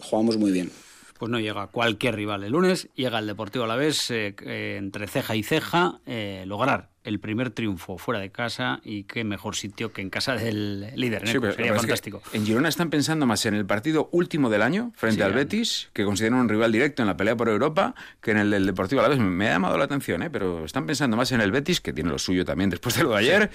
jugamos 0.00 0.36
muy 0.36 0.52
bien 0.52 0.70
pues 1.18 1.30
no 1.30 1.40
llega 1.40 1.66
cualquier 1.68 2.16
rival. 2.16 2.44
El 2.44 2.52
lunes 2.52 2.88
llega 2.94 3.18
el 3.18 3.26
Deportivo 3.26 3.64
a 3.64 3.68
la 3.68 3.76
vez, 3.76 4.10
eh, 4.10 4.34
eh, 4.42 4.76
entre 4.78 5.06
ceja 5.06 5.34
y 5.36 5.42
ceja, 5.42 6.00
eh, 6.06 6.44
lograr 6.46 6.90
el 7.04 7.20
primer 7.20 7.50
triunfo 7.50 7.98
fuera 7.98 8.18
de 8.18 8.30
casa 8.30 8.80
y 8.82 9.04
qué 9.04 9.24
mejor 9.24 9.56
sitio 9.56 9.92
que 9.92 10.00
en 10.00 10.08
casa 10.08 10.34
del 10.34 10.90
líder. 10.96 11.28
Sería 11.28 11.74
fantástico. 11.74 12.22
En 12.32 12.46
Girona 12.46 12.68
están 12.68 12.88
pensando 12.88 13.26
más 13.26 13.44
en 13.46 13.54
el 13.54 13.66
partido 13.66 14.08
último 14.10 14.48
del 14.48 14.62
año 14.62 14.90
frente 14.96 15.22
al 15.22 15.34
Betis, 15.34 15.90
que 15.92 16.04
consideran 16.04 16.38
un 16.40 16.48
rival 16.48 16.72
directo 16.72 17.02
en 17.02 17.08
la 17.08 17.16
pelea 17.16 17.36
por 17.36 17.48
Europa, 17.48 17.94
que 18.22 18.30
en 18.30 18.38
el 18.38 18.50
del 18.50 18.66
Deportivo 18.66 19.00
a 19.00 19.04
la 19.04 19.10
vez. 19.10 19.18
Me 19.18 19.48
ha 19.48 19.52
llamado 19.52 19.76
la 19.76 19.84
atención, 19.84 20.22
¿eh? 20.22 20.30
pero 20.30 20.64
están 20.64 20.86
pensando 20.86 21.16
más 21.16 21.30
en 21.32 21.42
el 21.42 21.52
Betis, 21.52 21.80
que 21.80 21.92
tiene 21.92 22.10
lo 22.10 22.18
suyo 22.18 22.44
también 22.44 22.70
después 22.70 22.96
de 22.96 23.02
lo 23.02 23.10
de 23.10 23.18
ayer, 23.18 23.50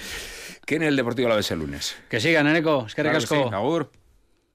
que 0.66 0.76
en 0.76 0.84
el 0.84 0.96
Deportivo 0.96 1.28
a 1.28 1.32
la 1.32 1.36
vez 1.36 1.50
el 1.50 1.60
lunes. 1.60 1.96
Que 2.08 2.20
sigan, 2.20 2.46
Eneco. 2.48 2.86
Es 2.86 2.94
que 2.94 3.02
claro 3.02 3.56
agur. 3.56 3.92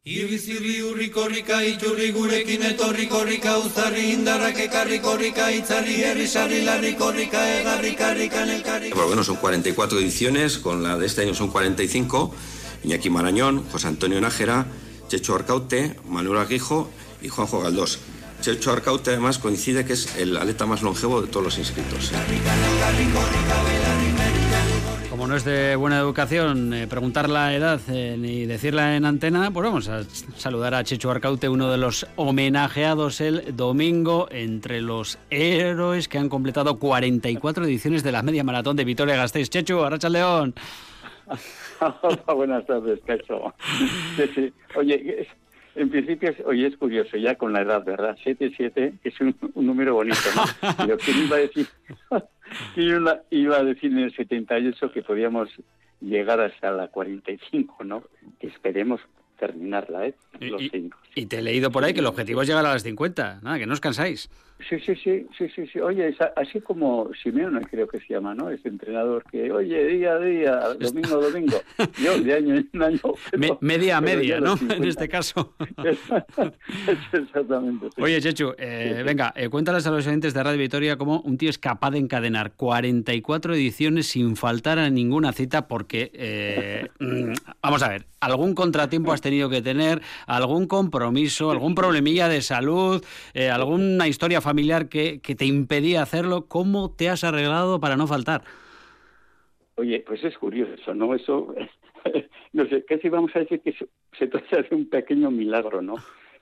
Irbizirri 0.04 0.82
urri 0.84 1.06
korrika, 1.08 1.62
iturri 1.64 2.10
gurekin 2.12 2.60
etorri 2.68 3.06
son 9.24 9.36
44 9.36 9.98
ediciones, 9.98 10.58
con 10.58 10.82
la 10.82 10.98
de 10.98 11.06
este 11.06 11.22
año 11.22 11.32
son 11.32 11.48
45. 11.48 12.34
Iñaki 12.84 13.08
Marañón, 13.08 13.64
José 13.72 13.88
Antonio 13.88 14.20
Nájera, 14.20 14.66
Checho 15.08 15.34
Arcaute, 15.36 15.96
Manuel 16.06 16.36
Aguijo 16.36 16.90
y 17.22 17.30
Juanjo 17.30 17.62
Galdós. 17.62 17.98
Checho 18.42 18.72
Arcaute 18.72 19.12
además 19.12 19.38
coincide 19.38 19.86
que 19.86 19.94
es 19.94 20.16
el 20.16 20.36
atleta 20.36 20.66
más 20.66 20.82
longevo 20.82 21.22
de 21.22 21.28
todos 21.28 21.44
los 21.44 21.56
inscritos. 21.56 22.12
Como 25.24 25.32
no 25.32 25.38
es 25.38 25.44
de 25.46 25.74
buena 25.76 25.98
educación 25.98 26.74
eh, 26.74 26.86
preguntar 26.86 27.30
la 27.30 27.54
edad 27.54 27.80
eh, 27.88 28.14
ni 28.18 28.44
decirla 28.44 28.94
en 28.94 29.06
antena, 29.06 29.50
pues 29.50 29.64
vamos 29.64 29.88
a 29.88 30.04
saludar 30.36 30.74
a 30.74 30.84
Chechu 30.84 31.08
Arcaute, 31.08 31.48
uno 31.48 31.70
de 31.70 31.78
los 31.78 32.06
homenajeados 32.16 33.22
el 33.22 33.56
domingo 33.56 34.28
entre 34.30 34.82
los 34.82 35.18
héroes 35.30 36.08
que 36.08 36.18
han 36.18 36.28
completado 36.28 36.78
44 36.78 37.64
ediciones 37.64 38.02
de 38.02 38.12
la 38.12 38.22
media 38.22 38.44
maratón 38.44 38.76
de 38.76 38.84
Vitoria 38.84 39.16
Gasteiz. 39.16 39.48
Chechu, 39.48 39.82
Arracha 39.82 40.10
León. 40.10 40.52
Hola, 41.80 42.34
buenas 42.34 42.66
tardes, 42.66 43.00
Cacho. 43.06 43.54
Oye, 44.76 45.26
en 45.76 45.90
principio, 45.90 46.32
oye, 46.44 46.68
es 46.68 46.76
curioso, 46.76 47.16
ya 47.16 47.34
con 47.34 47.52
la 47.52 47.62
edad, 47.62 47.82
¿verdad? 47.84 48.16
7-7 48.24 48.98
es 49.02 49.20
un, 49.20 49.34
número 49.54 49.94
bonito, 49.94 50.18
¿no? 50.36 50.42
Pero 50.76 50.98
¿quién 50.98 51.24
iba 51.24 51.36
a 51.36 51.40
decir? 51.40 51.66
Iba, 52.82 53.22
iba 53.30 53.56
a 53.56 53.64
decir 53.64 53.92
en 53.92 53.98
el 53.98 54.14
78 54.14 54.92
que 54.92 55.02
podíamos 55.02 55.48
llegar 56.00 56.40
hasta 56.40 56.70
la 56.70 56.88
45, 56.88 57.84
¿no? 57.84 58.04
Esperemos 58.40 59.00
terminarla, 59.38 60.06
¿eh? 60.06 60.14
y, 60.40 61.26
te 61.26 61.38
he 61.38 61.42
leído 61.42 61.70
por 61.70 61.84
ahí 61.84 61.92
que 61.92 62.00
el 62.00 62.06
objetivo 62.06 62.42
es 62.42 62.48
llegar 62.48 62.64
a 62.64 62.72
las 62.72 62.82
50, 62.82 63.40
nada, 63.42 63.58
que 63.58 63.66
no 63.66 63.72
os 63.72 63.80
cansáis. 63.80 64.30
Sí, 64.68 64.78
sí, 64.80 64.94
sí, 64.96 65.26
sí, 65.36 65.48
sí, 65.54 65.66
sí. 65.66 65.80
Oye, 65.80 66.14
así 66.36 66.60
como 66.60 67.10
Simeone 67.22 67.60
creo 67.62 67.86
que 67.86 67.98
se 68.00 68.14
llama, 68.14 68.34
¿no? 68.34 68.50
Ese 68.50 68.68
entrenador 68.68 69.24
que, 69.30 69.50
oye, 69.52 69.86
día 69.86 70.12
a 70.12 70.18
día, 70.18 70.60
domingo 70.80 71.16
a 71.16 71.24
domingo. 71.28 71.60
Yo 72.02 72.18
de 72.20 72.34
año 72.34 72.54
en 72.56 72.82
año. 72.82 73.00
media 73.60 73.98
a 73.98 74.00
media, 74.00 74.40
¿no? 74.40 74.54
En 74.74 74.84
este 74.84 75.08
caso. 75.08 75.54
Exactamente. 77.12 77.88
Oye, 77.98 78.20
Chechu, 78.20 78.54
eh, 78.58 79.02
venga, 79.04 79.32
eh, 79.36 79.48
cuéntales 79.48 79.86
a 79.86 79.90
los 79.90 80.06
oyentes 80.06 80.34
de 80.34 80.42
Radio 80.42 80.58
Victoria 80.58 80.96
cómo 80.96 81.20
un 81.20 81.36
tío 81.38 81.50
es 81.50 81.58
capaz 81.58 81.92
de 81.92 81.98
encadenar 81.98 82.52
44 82.52 83.54
ediciones 83.54 84.06
sin 84.06 84.36
faltar 84.36 84.78
a 84.78 84.90
ninguna 84.90 85.32
cita 85.32 85.68
porque, 85.68 86.10
eh, 86.14 86.88
mm, 86.98 87.32
vamos 87.62 87.82
a 87.82 87.88
ver, 87.88 88.06
algún 88.20 88.54
contratiempo 88.54 89.12
has 89.12 89.20
tenido 89.20 89.48
que 89.48 89.62
tener, 89.62 90.00
algún 90.26 90.66
compromiso, 90.66 91.50
algún 91.50 91.74
problemilla 91.74 92.28
de 92.28 92.40
salud, 92.40 93.04
alguna 93.34 94.08
historia 94.08 94.40
familiar 94.40 94.53
que, 94.88 95.20
que 95.20 95.34
te 95.34 95.46
impedía 95.46 96.02
hacerlo, 96.02 96.46
¿cómo 96.46 96.90
te 96.94 97.08
has 97.08 97.24
arreglado 97.24 97.80
para 97.80 97.96
no 97.96 98.06
faltar? 98.06 98.42
Oye, 99.76 100.04
pues 100.06 100.22
es 100.24 100.36
curioso, 100.38 100.94
¿no? 100.94 101.14
Eso, 101.14 101.54
no 102.52 102.66
sé, 102.68 102.84
casi 102.84 103.08
vamos 103.08 103.34
a 103.34 103.40
decir 103.40 103.60
que 103.60 103.74
se 104.18 104.26
trata 104.28 104.62
de 104.62 104.74
un 104.74 104.88
pequeño 104.88 105.30
milagro, 105.30 105.82
¿no? 105.82 105.96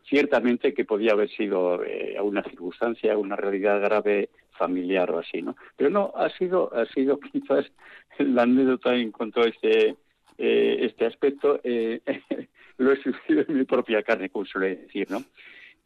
Ciertamente 0.08 0.74
que 0.74 0.84
podía 0.84 1.12
haber 1.12 1.30
sido 1.30 1.82
eh, 1.84 2.16
una 2.20 2.42
circunstancia, 2.42 3.16
una 3.16 3.36
realidad 3.36 3.80
grave 3.80 4.28
familiar 4.58 5.10
o 5.10 5.20
así, 5.20 5.40
¿no? 5.40 5.56
Pero 5.76 5.90
no, 5.90 6.12
ha 6.14 6.28
sido, 6.30 6.74
ha 6.74 6.84
sido 6.86 7.18
quizás 7.32 7.70
la 8.18 8.42
anécdota 8.42 8.94
en 8.94 9.12
cuanto 9.12 9.40
a 9.40 9.46
este, 9.46 9.96
eh, 10.38 10.76
este 10.80 11.06
aspecto, 11.06 11.60
eh, 11.64 12.00
lo 12.78 12.92
he 12.92 13.02
sufrido 13.02 13.44
en 13.48 13.58
mi 13.58 13.64
propia 13.64 14.02
carne, 14.02 14.28
como 14.28 14.44
suele 14.44 14.76
decir, 14.76 15.10
¿no? 15.10 15.22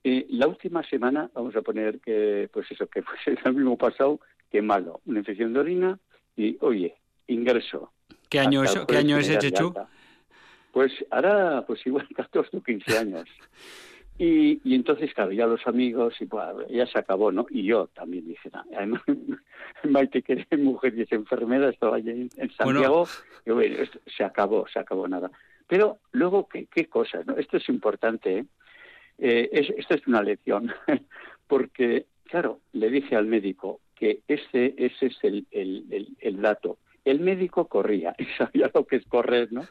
Eh, 0.08 0.24
la 0.30 0.46
última 0.46 0.84
semana, 0.84 1.28
vamos 1.34 1.56
a 1.56 1.62
poner 1.62 1.98
que, 1.98 2.48
pues 2.52 2.70
eso, 2.70 2.86
que 2.86 3.02
fue 3.24 3.36
el 3.44 3.54
mismo 3.54 3.76
pasado, 3.76 4.20
que 4.52 4.62
malo, 4.62 5.00
una 5.04 5.18
infección 5.18 5.52
de 5.52 5.58
orina 5.58 5.98
y, 6.36 6.56
oye, 6.60 6.94
ingreso. 7.26 7.90
¿Qué 8.28 8.38
año 8.38 8.62
es, 8.62 8.78
¿qué 8.86 8.98
año 8.98 9.18
es 9.18 9.36
Chechu? 9.36 9.74
Pues 10.70 10.92
hará, 11.10 11.64
pues 11.66 11.84
igual 11.84 12.06
14 12.16 12.56
o 12.56 12.62
15 12.62 12.98
años. 12.98 13.24
Y, 14.18 14.62
y 14.64 14.74
entonces, 14.74 15.12
claro, 15.12 15.30
ya 15.30 15.46
los 15.46 15.66
amigos, 15.66 16.14
y 16.20 16.24
pues, 16.24 16.42
ya 16.70 16.86
se 16.86 16.98
acabó, 16.98 17.30
¿no? 17.30 17.46
Y 17.50 17.64
yo 17.64 17.88
también 17.88 18.26
dije, 18.26 18.50
además, 18.74 19.02
Maite, 19.84 20.22
que 20.22 20.46
es 20.48 20.58
mujer 20.58 20.94
y 20.96 21.02
es 21.02 21.12
enfermera, 21.12 21.68
estaba 21.68 21.96
allí 21.96 22.30
en, 22.34 22.50
Santiago, 22.56 23.06
y 23.44 23.50
bueno, 23.50 23.76
se 24.06 24.24
acabó, 24.24 24.66
se 24.72 24.78
acabó 24.78 25.06
nada. 25.06 25.30
Pero 25.66 25.98
luego, 26.12 26.48
¿qué, 26.48 26.66
qué 26.74 26.86
cosas? 26.86 27.26
¿no? 27.26 27.36
Esto 27.36 27.58
es 27.58 27.68
importante, 27.68 28.38
¿eh? 28.38 28.46
Eh, 29.18 29.48
es, 29.52 29.70
esta 29.70 29.94
es 29.94 30.06
una 30.06 30.22
lección, 30.22 30.72
porque, 31.46 32.06
claro, 32.24 32.60
le 32.72 32.90
dije 32.90 33.16
al 33.16 33.26
médico 33.26 33.80
que 33.94 34.20
ese, 34.28 34.74
ese 34.76 35.06
es 35.06 35.16
el, 35.22 35.46
el, 36.20 36.42
dato. 36.42 36.78
El 37.04 37.20
médico 37.20 37.66
corría 37.66 38.14
y 38.18 38.24
sabía 38.36 38.70
lo 38.74 38.86
que 38.86 38.96
es 38.96 39.06
correr, 39.06 39.52
¿no? 39.52 39.66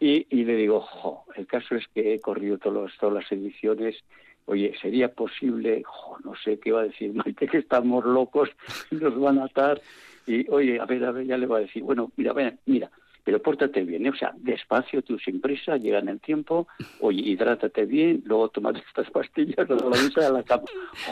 Y, 0.00 0.26
y 0.30 0.44
le 0.44 0.56
digo, 0.56 0.80
jo, 0.80 1.24
el 1.36 1.46
caso 1.46 1.76
es 1.76 1.86
que 1.94 2.14
he 2.14 2.20
corrido 2.20 2.58
todas 2.58 2.92
las 3.12 3.30
ediciones. 3.30 4.02
Oye, 4.46 4.74
¿sería 4.80 5.12
posible? 5.12 5.82
Jo, 5.84 6.18
no 6.24 6.34
sé 6.34 6.58
qué 6.58 6.72
va 6.72 6.80
a 6.80 6.84
decir 6.84 7.12
Maite, 7.14 7.46
que 7.46 7.58
estamos 7.58 8.04
locos, 8.04 8.50
nos 8.90 9.20
van 9.20 9.38
a 9.38 9.44
atar. 9.44 9.80
Y, 10.26 10.48
oye, 10.50 10.80
a 10.80 10.86
ver, 10.86 11.04
a 11.04 11.12
ver, 11.12 11.26
ya 11.26 11.36
le 11.36 11.46
va 11.46 11.58
a 11.58 11.60
decir, 11.60 11.82
bueno, 11.82 12.10
mira, 12.16 12.32
mira, 12.64 12.90
pero 13.24 13.40
pórtate 13.40 13.82
bien, 13.82 14.06
¿eh? 14.06 14.10
o 14.10 14.14
sea, 14.14 14.32
despacio, 14.36 15.02
tú 15.02 15.18
sin 15.18 15.40
prisa, 15.40 15.76
llega 15.76 16.00
en 16.00 16.08
el 16.08 16.20
tiempo, 16.20 16.66
oye, 17.00 17.20
hidrátate 17.20 17.86
bien, 17.86 18.22
luego 18.24 18.48
tomas 18.48 18.74
estas 18.88 19.10
pastillas, 19.10 19.68
luego 19.68 19.90
la 19.90 20.02
misa 20.02 20.26
a 20.26 20.30
la 20.30 20.42
cama. 20.42 20.64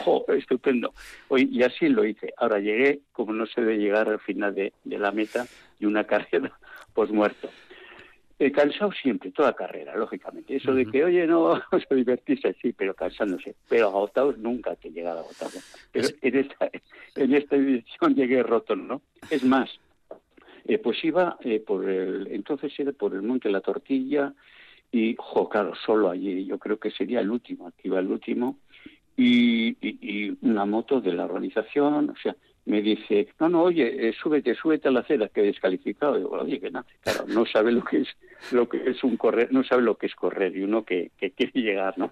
¡Jo, 0.03 0.25
estupendo! 0.29 0.93
Oye, 1.29 1.47
y 1.49 1.63
así 1.63 1.87
lo 1.87 2.05
hice. 2.05 2.33
Ahora 2.37 2.59
llegué, 2.59 3.01
como 3.13 3.33
no 3.33 3.45
se 3.45 3.61
debe 3.61 3.77
llegar 3.77 4.09
al 4.09 4.19
final 4.19 4.53
de, 4.53 4.73
la 4.85 5.11
meta, 5.11 5.45
y 5.79 5.85
una 5.85 6.03
carrera 6.07 6.51
pues 6.93 7.09
muerto. 7.11 7.49
He 8.37 8.51
cansado 8.51 8.91
siempre, 8.91 9.31
toda 9.31 9.53
carrera, 9.53 9.95
lógicamente. 9.95 10.55
Eso 10.55 10.73
de 10.73 10.87
que, 10.87 11.03
oye, 11.03 11.27
no, 11.27 11.43
vamos 11.71 11.85
a 11.89 11.95
divertirse, 11.95 12.55
sí, 12.61 12.73
pero 12.73 12.95
cansándose. 12.95 13.55
Pero 13.69 13.87
agotados 13.87 14.37
nunca 14.39 14.75
te 14.75 14.89
llegado 14.89 15.19
agotado. 15.19 15.59
Pero 15.91 16.07
en 16.21 16.37
esta, 16.37 16.69
en 17.15 17.33
esta 17.35 17.55
edición 17.55 18.15
llegué 18.15 18.41
roto, 18.41 18.75
¿no? 18.75 19.03
Es 19.29 19.43
más, 19.43 19.69
Eh, 20.65 20.77
pues 20.77 21.03
iba 21.03 21.37
eh, 21.41 21.59
por 21.59 21.89
el, 21.89 22.27
entonces 22.31 22.71
era 22.77 22.91
por 22.91 23.13
el 23.13 23.21
Monte 23.21 23.49
La 23.49 23.61
Tortilla 23.61 24.33
y, 24.91 25.15
jo, 25.17 25.49
claro, 25.49 25.73
solo 25.75 26.09
allí, 26.09 26.45
yo 26.45 26.59
creo 26.59 26.77
que 26.77 26.91
sería 26.91 27.21
el 27.21 27.31
último, 27.31 27.67
aquí 27.67 27.81
iba 27.83 27.99
el 27.99 28.07
último, 28.07 28.57
y, 29.15 29.69
y, 29.81 29.97
y 30.01 30.37
una 30.41 30.65
moto 30.65 30.99
de 30.99 31.13
la 31.13 31.25
organización, 31.25 32.09
o 32.09 32.15
sea, 32.21 32.35
me 32.65 32.81
dice, 32.81 33.27
no, 33.39 33.49
no, 33.49 33.63
oye, 33.63 34.09
eh, 34.09 34.13
súbete, 34.13 34.53
súbete 34.55 34.87
a 34.87 34.91
la 34.91 34.99
acera, 34.99 35.29
que 35.29 35.41
descalificado. 35.41 36.17
digo, 36.17 36.31
oye, 36.31 36.59
que 36.59 36.69
nada, 36.69 36.85
claro, 37.01 37.25
no 37.27 37.45
sabe 37.45 37.71
lo 37.71 37.83
que 37.83 38.01
es, 38.01 38.09
lo 38.51 38.69
que 38.69 38.83
es 38.89 39.03
un 39.03 39.17
correr, 39.17 39.51
no 39.51 39.63
sabe 39.63 39.81
lo 39.81 39.97
que 39.97 40.05
es 40.05 40.15
correr 40.15 40.55
y 40.55 40.63
uno 40.63 40.83
que, 40.83 41.11
que 41.17 41.31
quiere 41.31 41.59
llegar, 41.59 41.97
¿no? 41.97 42.11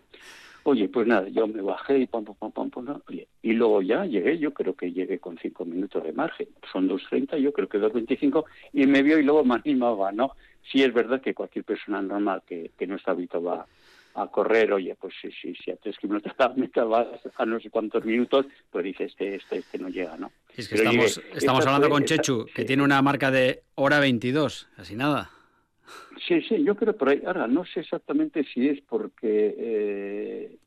Oye, 0.63 0.89
pues 0.89 1.07
nada, 1.07 1.27
yo 1.29 1.47
me 1.47 1.61
bajé 1.61 1.99
y 1.99 2.07
pam, 2.07 2.25
pam, 2.25 2.51
pam, 2.51 2.69
pam. 2.69 3.01
Oye, 3.07 3.27
y 3.41 3.53
luego 3.53 3.81
ya 3.81 4.05
llegué, 4.05 4.37
yo 4.37 4.53
creo 4.53 4.75
que 4.75 4.91
llegué 4.91 5.19
con 5.19 5.37
cinco 5.37 5.65
minutos 5.65 6.03
de 6.03 6.13
margen, 6.13 6.47
son 6.71 6.89
2.30, 6.89 7.37
yo 7.37 7.53
creo 7.53 7.67
que 7.69 7.79
2.25, 7.79 8.43
y 8.73 8.85
me 8.85 9.01
vio 9.01 9.17
y 9.19 9.23
luego 9.23 9.43
me 9.43 9.55
animaba, 9.55 10.11
¿no? 10.11 10.31
Sí 10.71 10.83
es 10.83 10.93
verdad 10.93 11.21
que 11.21 11.33
cualquier 11.33 11.65
persona 11.65 12.01
normal 12.01 12.43
que, 12.45 12.71
que 12.77 12.85
no 12.87 12.95
está 12.95 13.11
habituada 13.11 13.65
a 14.15 14.27
correr, 14.27 14.73
oye, 14.73 14.95
pues 14.99 15.13
sí, 15.21 15.29
sí, 15.41 15.53
si 15.63 15.71
a 15.71 15.77
tres 15.77 15.97
kilómetros 15.97 16.35
la 16.39 16.49
meta 16.49 16.83
vas 16.83 17.07
a 17.35 17.45
no 17.45 17.59
sé 17.59 17.69
cuántos 17.69 18.03
minutos, 18.03 18.45
pues 18.69 18.83
dices, 18.83 19.11
este, 19.11 19.35
este, 19.35 19.57
este 19.59 19.77
no 19.77 19.89
llega, 19.89 20.17
¿no? 20.17 20.31
Es 20.55 20.67
que 20.67 20.75
Pero 20.75 20.89
estamos, 20.89 21.17
llegué, 21.17 21.37
estamos 21.37 21.65
hablando 21.65 21.87
fue, 21.87 21.95
con 21.95 22.05
Chechu, 22.05 22.39
esta, 22.41 22.53
que 22.53 22.61
sí. 22.63 22.67
tiene 22.67 22.83
una 22.83 23.01
marca 23.01 23.31
de 23.31 23.63
hora 23.75 23.99
22, 23.99 24.69
así 24.77 24.95
nada. 24.95 25.31
Sí, 26.27 26.41
sí, 26.41 26.63
yo 26.63 26.75
creo 26.75 26.95
por 26.95 27.09
ahí. 27.09 27.21
Ahora, 27.25 27.47
no 27.47 27.65
sé 27.65 27.81
exactamente 27.81 28.43
si 28.53 28.67
es 28.67 28.81
porque 28.81 29.55
eh, 29.57 30.57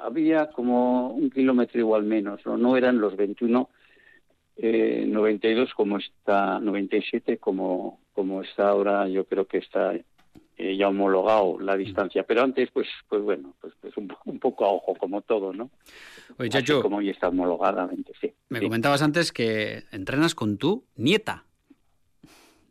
había 0.00 0.50
como 0.50 1.10
un 1.10 1.30
kilómetro 1.30 1.80
igual 1.80 2.04
menos, 2.04 2.40
¿no? 2.44 2.56
No 2.56 2.76
eran 2.76 3.00
los 3.00 3.16
21, 3.16 3.68
eh, 4.56 5.04
92 5.06 5.74
como 5.74 5.98
está, 5.98 6.60
97 6.60 7.38
como, 7.38 8.00
como 8.12 8.42
está 8.42 8.68
ahora, 8.68 9.08
yo 9.08 9.24
creo 9.24 9.46
que 9.46 9.58
está 9.58 9.94
eh, 10.56 10.76
ya 10.76 10.88
homologado 10.88 11.58
la 11.60 11.76
distancia. 11.76 12.22
Pero 12.24 12.42
antes, 12.42 12.70
pues, 12.72 12.86
pues 13.08 13.22
bueno, 13.22 13.54
pues, 13.60 13.74
pues 13.80 13.96
un, 13.96 14.12
un, 14.24 14.38
poco 14.38 14.64
a 14.64 14.72
ojo, 14.72 14.94
como 14.94 15.20
todo, 15.22 15.52
¿no? 15.52 15.70
Oye, 16.38 16.48
Chacho, 16.48 16.80
como 16.80 17.02
ya 17.02 17.10
está 17.10 17.28
homologada, 17.28 17.88
sí. 18.20 18.32
Me 18.48 18.60
sí. 18.60 18.64
comentabas 18.64 19.02
antes 19.02 19.32
que 19.32 19.84
entrenas 19.90 20.34
con 20.34 20.56
tu 20.58 20.84
nieta. 20.96 21.44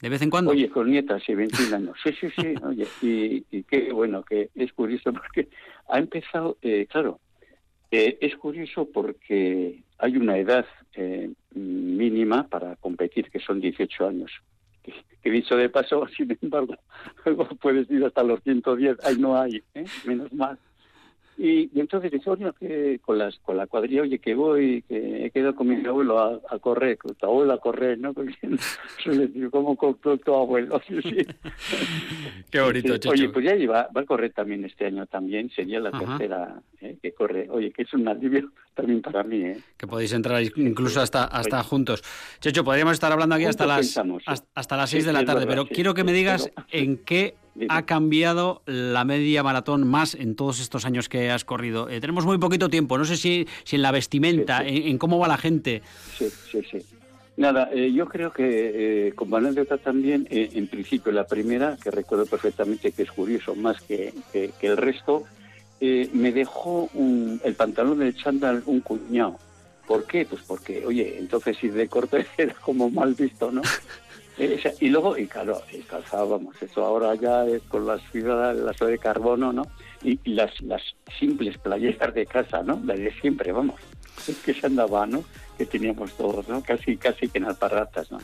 ¿De 0.04 0.10
vez 0.10 0.22
en 0.22 0.30
cuando? 0.30 0.51
Oye, 0.51 0.70
con 0.70 0.91
nieta, 0.91 1.18
sí, 1.22 1.34
21 1.34 1.78
años. 1.78 1.97
Sí, 2.04 2.12
sí, 2.20 2.28
sí. 2.36 2.54
Oye, 2.66 2.86
y, 3.01 3.45
y 3.49 3.64
qué 3.64 3.93
bueno, 3.93 4.22
que 4.22 4.49
es 4.54 4.74
curioso 4.74 5.14
porque 5.14 5.47
ha 5.88 5.97
empezado, 5.97 6.58
eh, 6.62 6.86
claro, 6.89 7.22
eh, 7.89 8.18
es 8.20 8.36
curioso 8.36 8.89
porque 8.93 9.82
hay 9.97 10.18
una 10.18 10.38
edad 10.38 10.66
eh, 10.95 11.32
mínima 11.56 12.45
para 12.49 12.76
competir, 12.76 13.32
que 13.32 13.39
son 13.39 13.62
18 13.62 14.06
años. 14.06 14.30
Que, 14.84 14.93
que 15.24 15.32
dicho 15.32 15.56
de 15.56 15.70
paso, 15.70 16.06
sin 16.18 16.38
embargo, 16.41 16.76
puedes 17.62 17.89
ir 17.89 18.04
hasta 18.04 18.24
los 18.24 18.43
110, 18.43 18.97
ahí 19.06 19.16
no 19.18 19.39
hay, 19.39 19.64
¿eh? 19.74 19.86
menos 20.06 20.34
mal. 20.34 20.60
Y, 21.38 21.70
y, 21.74 21.80
entonces 21.80 22.12
dice, 22.12 22.30
oye, 22.30 22.52
que 22.60 23.00
con, 23.04 23.18
las, 23.18 23.38
con 23.40 23.58
la 23.58 23.68
cuadrilla, 23.68 24.04
oye, 24.04 24.20
que 24.20 24.36
voy, 24.36 24.84
que 24.84 25.26
he 25.26 25.32
quedado 25.32 25.56
con 25.56 25.68
mi 25.68 25.86
abuelo 25.86 26.20
a, 26.20 26.40
a 26.50 26.60
correr, 26.60 26.98
con 26.98 27.16
tu 27.16 27.26
abuelo 27.26 27.54
a 27.54 27.60
correr, 27.60 27.98
¿no? 27.98 28.14
Porque 28.14 28.36
suele 29.04 29.28
decir, 29.28 29.50
¿cómo 29.50 29.76
compró 29.76 30.18
tu 30.18 30.34
abuelo? 30.34 30.82
Sí, 30.94 31.02
sí. 31.02 31.26
Qué 32.52 32.60
bonito, 32.60 32.96
sí, 33.02 33.10
Oye, 33.10 33.30
pues 33.30 33.46
ya 33.46 33.56
lleva, 33.56 33.88
va 33.96 34.02
a 34.02 34.06
correr 34.06 34.32
también 34.34 34.64
este 34.66 34.86
año 34.86 35.06
también, 35.08 35.50
sería 35.50 35.80
la 35.80 35.90
Ajá. 35.90 36.18
tercera 36.18 36.62
¿eh? 36.82 36.98
que 37.02 37.14
corre. 37.14 37.48
Oye, 37.50 37.72
que 37.72 37.84
es 37.84 37.94
un 37.94 38.08
alivio 38.08 38.52
también 38.76 39.02
para 39.02 39.24
mí, 39.24 39.42
¿eh? 39.44 39.58
Que 39.78 39.88
podéis 39.88 40.14
entrar 40.14 40.44
incluso 40.56 41.02
hasta, 41.02 41.24
hasta 41.24 41.60
oye. 41.60 41.68
juntos. 41.68 42.04
Checho, 42.40 42.64
podríamos 42.64 42.94
estar 42.94 43.12
hablando 43.12 43.36
aquí 43.36 43.46
hasta 43.46 43.66
las, 43.66 43.98
hasta, 44.26 44.46
hasta, 44.54 44.78
las 44.78 44.90
6 44.90 45.06
de 45.06 45.14
la 45.14 45.26
tarde, 45.26 45.48
pero 45.48 45.66
quiero 45.66 45.94
que 45.94 46.04
me 46.04 46.14
digas 46.14 46.52
en 46.72 46.98
qué 46.98 47.36
ha 47.70 47.86
cambiado 47.86 48.62
la 48.66 49.06
media 49.06 49.43
maratón 49.43 49.88
más 49.88 50.16
en 50.16 50.36
todos 50.36 50.60
estos 50.60 50.86
años 50.86 51.10
que 51.10 51.32
has 51.32 51.45
corrido? 51.45 51.89
Eh, 51.89 51.99
tenemos 51.99 52.26
muy 52.26 52.38
poquito 52.38 52.70
tiempo, 52.70 52.97
no 52.97 53.06
sé 53.06 53.18
si, 53.18 53.47
si 53.64 53.76
en 53.76 53.82
la 53.82 53.91
vestimenta, 53.91 54.60
sí, 54.60 54.70
sí. 54.70 54.78
En, 54.78 54.88
en, 54.89 54.97
cómo 54.97 55.20
va 55.20 55.28
la 55.28 55.38
gente. 55.38 55.82
Sí, 56.18 56.30
sí, 56.51 56.62
sí. 56.70 56.80
Nada, 57.36 57.70
eh, 57.74 57.91
yo 57.91 58.06
creo 58.08 58.32
que 58.32 59.08
eh, 59.08 59.14
como 59.14 59.38
anécdota 59.38 59.78
también, 59.78 60.28
eh, 60.30 60.51
en 60.54 60.68
principio 60.68 61.12
la 61.12 61.26
primera, 61.26 61.78
que 61.82 61.89
recuerdo 61.89 62.28
perfectamente 62.28 62.91
que 62.91 63.04
es 63.04 63.12
curioso 63.12 63.56
más 63.56 63.82
que, 63.82 64.14
que, 64.32 64.51
que 64.60 64.68
el 64.68 64.78
resto, 64.78 65.24
eh, 65.86 66.10
me 66.14 66.32
dejó 66.32 66.89
un, 66.93 67.41
el 67.43 67.56
pantalón 67.56 67.99
del 67.99 68.16
chándal 68.16 68.64
un 68.68 68.82
cuñado. 68.82 69.38
¿Por 69.88 70.06
qué? 70.06 70.26
Pues 70.26 70.41
porque, 70.43 70.86
oye, 70.86 71.18
entonces 71.18 71.62
ir 71.62 71.74
de 71.74 71.89
corte 71.89 72.26
era 72.38 72.54
como 72.54 72.89
mal 72.89 73.16
visto, 73.16 73.51
¿no? 73.51 73.62
Y 74.38 74.90
luego, 74.90 75.18
y 75.18 75.28
claro, 75.28 75.62
y 75.72 75.80
calzábamos, 75.80 76.60
eso 76.62 76.86
ahora 76.86 77.14
ya 77.16 77.46
es 77.46 77.62
con 77.64 77.86
las 77.86 78.02
fibras, 78.04 78.58
las 78.58 78.78
de 78.80 78.98
carbono, 78.98 79.54
¿no? 79.54 79.64
Y, 80.02 80.20
y, 80.24 80.34
las, 80.34 80.60
las 80.62 80.82
simples 81.20 81.58
playeras 81.60 82.14
de 82.14 82.26
casa, 82.26 82.64
¿no? 82.64 82.82
Las 82.84 82.98
de 82.98 83.14
siempre, 83.22 83.52
vamos. 83.52 83.80
Es 84.28 84.38
que 84.38 84.54
se 84.54 84.66
andaba, 84.66 85.06
¿no? 85.06 85.24
Que 85.58 85.66
teníamos 85.66 86.14
todos, 86.14 86.48
¿no? 86.48 86.64
Casi, 86.64 86.98
casi 86.98 87.28
que 87.28 87.38
en 87.38 87.46
alparratas, 87.46 88.12
¿no? 88.12 88.20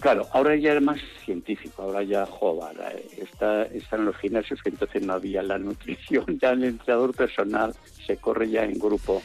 Claro, 0.00 0.26
ahora 0.32 0.54
ya 0.56 0.74
es 0.74 0.82
más 0.82 1.00
científico, 1.24 1.82
ahora 1.82 2.02
ya 2.02 2.26
joda, 2.26 2.72
está, 3.16 3.62
están 3.64 4.04
los 4.04 4.16
gimnasios 4.18 4.62
que 4.62 4.68
entonces 4.68 5.02
no 5.02 5.14
había 5.14 5.42
la 5.42 5.58
nutrición, 5.58 6.38
ya 6.40 6.50
el 6.50 6.64
entrenador 6.64 7.14
personal 7.14 7.74
se 8.06 8.18
corre 8.18 8.50
ya 8.50 8.64
en 8.64 8.78
grupo 8.78 9.22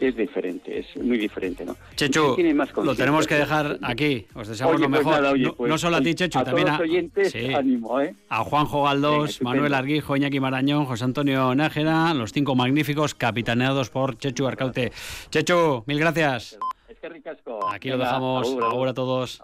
es 0.00 0.16
diferente, 0.16 0.78
es 0.78 0.96
muy 0.96 1.18
diferente, 1.18 1.64
¿no? 1.64 1.76
Chechu, 1.96 2.36
lo 2.82 2.94
tenemos 2.94 3.26
que 3.26 3.34
dejar 3.34 3.78
aquí. 3.82 4.26
Os 4.34 4.48
deseamos 4.48 4.76
oye, 4.76 4.84
lo 4.84 4.88
mejor. 4.88 5.04
Pues 5.06 5.16
nada, 5.16 5.32
oye, 5.32 5.52
pues, 5.56 5.68
no, 5.68 5.74
no, 5.74 5.78
solo 5.78 5.96
a 5.96 6.00
ti, 6.00 6.14
Chechu, 6.14 6.38
a 6.38 6.44
también 6.44 6.68
a, 6.68 6.78
oyentes, 6.78 7.32
sí, 7.32 7.52
ánimo, 7.52 8.00
¿eh? 8.00 8.14
a 8.28 8.44
Juanjo 8.44 8.84
Galdós, 8.84 9.38
Venga, 9.38 9.50
Manuel 9.50 9.74
Arguijo, 9.74 10.16
Iñaki 10.16 10.40
Marañón, 10.40 10.84
José 10.86 11.04
Antonio 11.04 11.54
Nájera, 11.54 12.14
los 12.14 12.32
cinco 12.32 12.54
magníficos 12.54 13.14
capitaneados 13.14 13.90
por 13.90 14.16
Chechu 14.18 14.46
Arcaute. 14.46 14.92
Chechu, 15.30 15.84
mil 15.86 15.98
gracias. 15.98 16.58
Es 16.88 16.98
que 16.98 17.08
ricasco. 17.08 17.68
Aquí 17.70 17.90
Venga, 17.90 17.98
lo 17.98 18.04
dejamos. 18.04 18.56
Ahora 18.62 18.90
a 18.92 18.94
todos. 18.94 19.40